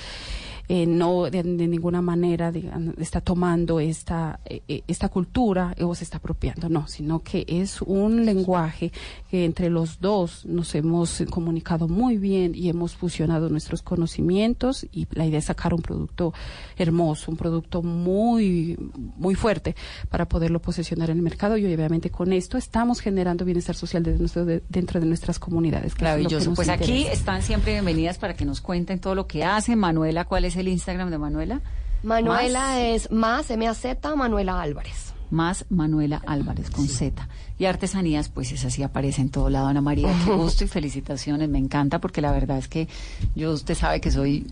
Eh, 0.69 0.87
no 0.87 1.25
de, 1.31 1.43
de 1.43 1.67
ninguna 1.69 2.03
manera 2.03 2.51
digan, 2.53 2.95
está 2.99 3.21
tomando 3.21 3.79
esta, 3.81 4.41
eh, 4.45 4.62
eh, 4.69 4.83
esta 4.89 5.09
cultura 5.09 5.75
o 5.81 5.95
se 5.95 6.05
está 6.05 6.19
apropiando, 6.19 6.69
no, 6.69 6.89
sino 6.89 7.21
que 7.21 7.45
es 7.49 7.81
un 7.83 8.25
lenguaje 8.25 8.93
que 9.31 9.45
entre 9.45 9.71
los 9.71 10.01
dos 10.01 10.45
nos 10.47 10.75
hemos 10.75 11.23
comunicado 11.31 11.89
muy 11.89 12.17
bien 12.17 12.55
y 12.55 12.69
hemos 12.69 12.95
fusionado 12.97 13.49
nuestros 13.49 13.83
conocimientos 13.83 14.87
y 14.93 15.07
la 15.12 15.27
idea 15.27 15.39
es 15.39 15.45
sacar 15.47 15.75
un 15.75 15.83
producto 15.83 16.33
hermoso, 16.77 17.31
un 17.31 17.37
producto 17.37 17.83
muy, 17.83 18.77
muy 19.17 19.35
fuerte 19.35 19.77
para 20.09 20.27
poderlo 20.29 20.61
posesionar 20.61 21.11
en 21.11 21.19
el 21.19 21.23
mercado 21.23 21.57
y 21.57 21.64
obviamente 21.67 22.11
con 22.11 22.33
esto 22.33 22.59
estamos 22.59 23.01
generando 23.01 23.45
bienestar 23.45 23.75
social 23.77 24.03
de 24.03 24.19
nuestro- 24.19 24.45
de- 24.45 24.62
dentro 24.69 25.01
de 25.01 25.07
nuestras 25.07 25.39
comunidades. 25.39 25.95
Maravilloso. 26.01 26.55
Pues 26.55 26.69
aquí 26.69 27.07
están 27.07 27.43
siempre 27.43 27.73
bienvenidas 27.73 28.19
para 28.19 28.35
que 28.35 28.45
nos 28.45 28.61
cuenten 28.61 28.99
todo 29.01 29.14
lo 29.14 29.27
que 29.27 29.45
hacen. 29.45 29.79
Manuela, 29.79 30.25
¿cuál 30.25 30.45
es 30.45 30.56
el 30.57 30.69
Instagram 30.69 31.11
de 31.11 31.19
Manuela? 31.19 31.61
Manuela 32.03 32.61
Más, 32.61 32.79
es 32.79 33.11
más 33.11 33.51
M-A-Z, 33.51 34.17
Manuela 34.17 34.61
Álvarez. 34.61 35.15
más 35.31 35.65
Manuela 35.71 36.23
Álvarez 36.27 36.71
con 36.71 36.87
Z. 36.89 37.29
Y 37.59 37.65
artesanías, 37.65 38.29
pues 38.29 38.53
es 38.53 38.65
así, 38.65 38.83
aparece 38.83 39.23
en 39.23 39.31
todo 39.31 39.49
lado. 39.51 39.67
Ana 39.67 39.81
María, 39.81 40.13
qué 40.25 40.31
gusto 40.37 40.65
y 40.65 40.69
felicitaciones. 40.69 41.49
Me 41.49 41.59
encanta 41.59 41.99
porque 42.01 42.21
la 42.21 42.31
verdad 42.33 42.59
es 42.59 42.69
que 42.69 42.87
yo, 43.35 43.53
usted 43.53 43.75
sabe 43.75 44.01
que 44.01 44.11
soy 44.11 44.47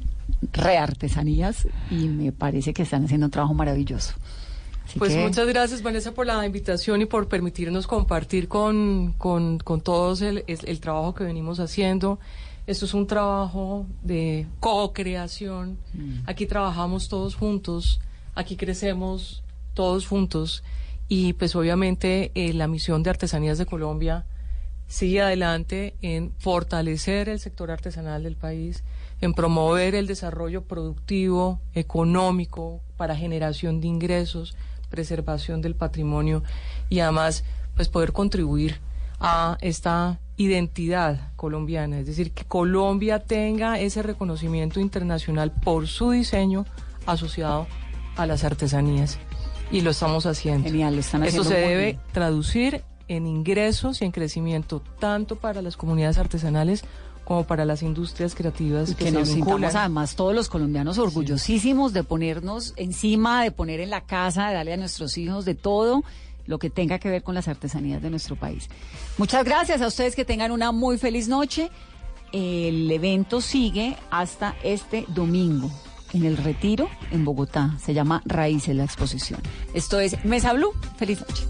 re 0.53 0.79
artesanías 0.79 1.69
y 1.91 2.09
me 2.09 2.33
parece 2.33 2.73
que 2.73 2.83
están 2.83 3.05
haciendo 3.05 3.27
un 3.27 3.31
trabajo 3.31 3.55
maravilloso. 3.55 4.15
Así 4.87 4.99
Pues 4.99 5.13
que- 5.15 5.23
muchas 5.23 5.47
gracias 5.47 5.83
Vanessa 5.83 6.13
por 6.13 6.27
la 6.27 6.45
invitación 6.45 7.03
y 7.03 7.07
por 7.07 7.29
permitirnos 7.29 7.87
compartir 7.87 8.49
con, 8.49 9.15
con, 9.17 9.59
con 9.59 9.81
todos 9.81 10.23
el, 10.23 10.45
el- 10.47 10.59
el 10.65 10.81
trabajo 10.81 11.15
que 11.15 11.25
venimos 11.25 11.61
haciendo. 11.61 12.19
Esto 12.67 12.87
es 12.87 12.95
un 12.95 13.07
trabajo 13.07 13.87
de 14.03 14.47
co-creación. 14.61 15.79
Aquí 16.25 16.47
trabajamos 16.47 17.09
todos 17.09 17.35
juntos, 17.35 18.01
aquí 18.35 18.57
crecemos 18.57 19.43
todos 19.75 20.07
juntos 20.07 20.65
y 21.07 21.35
pues 21.35 21.55
obviamente 21.57 22.33
eh, 22.35 22.55
la 22.55 22.67
misión 22.67 23.03
de 23.03 23.11
Artesanías 23.11 23.59
de 23.59 23.67
Colombia 23.67 24.25
sigue 24.87 25.21
adelante 25.21 25.95
en 26.01 26.33
fortalecer 26.39 27.29
el 27.29 27.39
sector 27.39 27.71
artesanal 27.71 28.23
del 28.23 28.37
país, 28.37 28.83
en 29.21 29.35
promover 29.35 29.95
el 29.95 30.07
desarrollo 30.07 30.65
productivo, 30.65 31.61
económico, 31.75 32.81
para 32.97 33.17
generación 33.17 33.81
de 33.81 33.89
ingresos, 33.89 34.57
preservación 34.89 35.61
del 35.61 35.75
patrimonio 35.75 36.43
y 36.89 37.01
además 37.01 37.45
pues 37.75 37.89
poder 37.89 38.13
contribuir 38.13 38.81
a 39.21 39.59
esta 39.61 40.21
identidad 40.37 41.33
colombiana, 41.37 41.99
es 42.01 42.07
decir, 42.07 42.33
que 42.33 42.45
Colombia 42.45 43.21
tenga 43.21 43.79
ese 43.79 44.03
reconocimiento 44.03 44.81
internacional 44.81 45.53
por 45.53 45.87
su 45.87 46.11
diseño 46.11 46.67
asociado 47.07 47.67
a 48.17 48.27
las 48.27 48.45
artesanías 48.45 49.19
y 49.71 49.81
lo 49.81 49.91
estamos 49.91 50.27
haciendo. 50.27 50.65
Genial, 50.69 50.95
lo 50.95 51.01
están 51.01 51.23
Esto 51.25 51.43
haciendo 51.43 51.57
se 51.57 51.61
muy 51.63 51.71
debe 51.71 51.85
bien. 51.87 52.01
traducir 52.13 52.83
en 53.09 53.27
ingresos 53.27 54.01
y 54.01 54.05
en 54.07 54.13
crecimiento 54.13 54.83
tanto 54.99 55.37
para 55.37 55.63
las 55.63 55.77
comunidades 55.77 56.19
artesanales 56.19 56.85
como 57.25 57.45
para 57.45 57.65
las 57.65 57.83
industrias 57.83 58.35
creativas 58.35 58.91
Y 58.91 58.95
que, 58.95 59.05
que 59.05 59.11
se 59.11 59.19
nos 59.19 59.29
sintamos 59.29 59.75
además 59.75 60.15
todos 60.15 60.35
los 60.35 60.49
colombianos 60.49 60.99
orgullosísimos 60.99 61.93
de 61.93 62.03
ponernos 62.05 62.75
encima, 62.77 63.43
de 63.43 63.51
poner 63.51 63.81
en 63.81 63.91
la 63.91 64.03
casa, 64.03 64.49
de 64.49 64.55
darle 64.55 64.75
a 64.75 64.77
nuestros 64.77 65.17
hijos 65.17 65.45
de 65.45 65.55
todo 65.55 66.03
lo 66.47 66.59
que 66.59 66.71
tenga 66.71 66.99
que 66.99 67.11
ver 67.11 67.23
con 67.23 67.35
las 67.35 67.49
artesanías 67.49 68.03
de 68.03 68.11
nuestro 68.11 68.37
país. 68.37 68.69
Muchas 69.19 69.45
gracias 69.45 69.81
a 69.81 69.87
ustedes 69.87 70.15
que 70.17 70.25
tengan 70.25 70.53
una 70.53 70.73
muy 70.73 70.99
feliz 70.99 71.29
noche. 71.29 71.71
El 72.33 72.91
evento 72.91 73.41
sigue 73.41 73.97
hasta 74.11 74.57
este 74.63 75.05
domingo 75.09 75.71
en 76.13 76.25
el 76.25 76.37
Retiro 76.37 76.89
en 77.11 77.25
Bogotá. 77.25 77.77
Se 77.81 77.95
llama 77.95 78.23
Raíces 78.25 78.75
la 78.75 78.85
exposición. 78.85 79.41
Esto 79.75 80.01
es 80.01 80.25
Mesa 80.25 80.53
Blue. 80.53 80.73
Feliz 80.97 81.21
noche. 81.21 81.45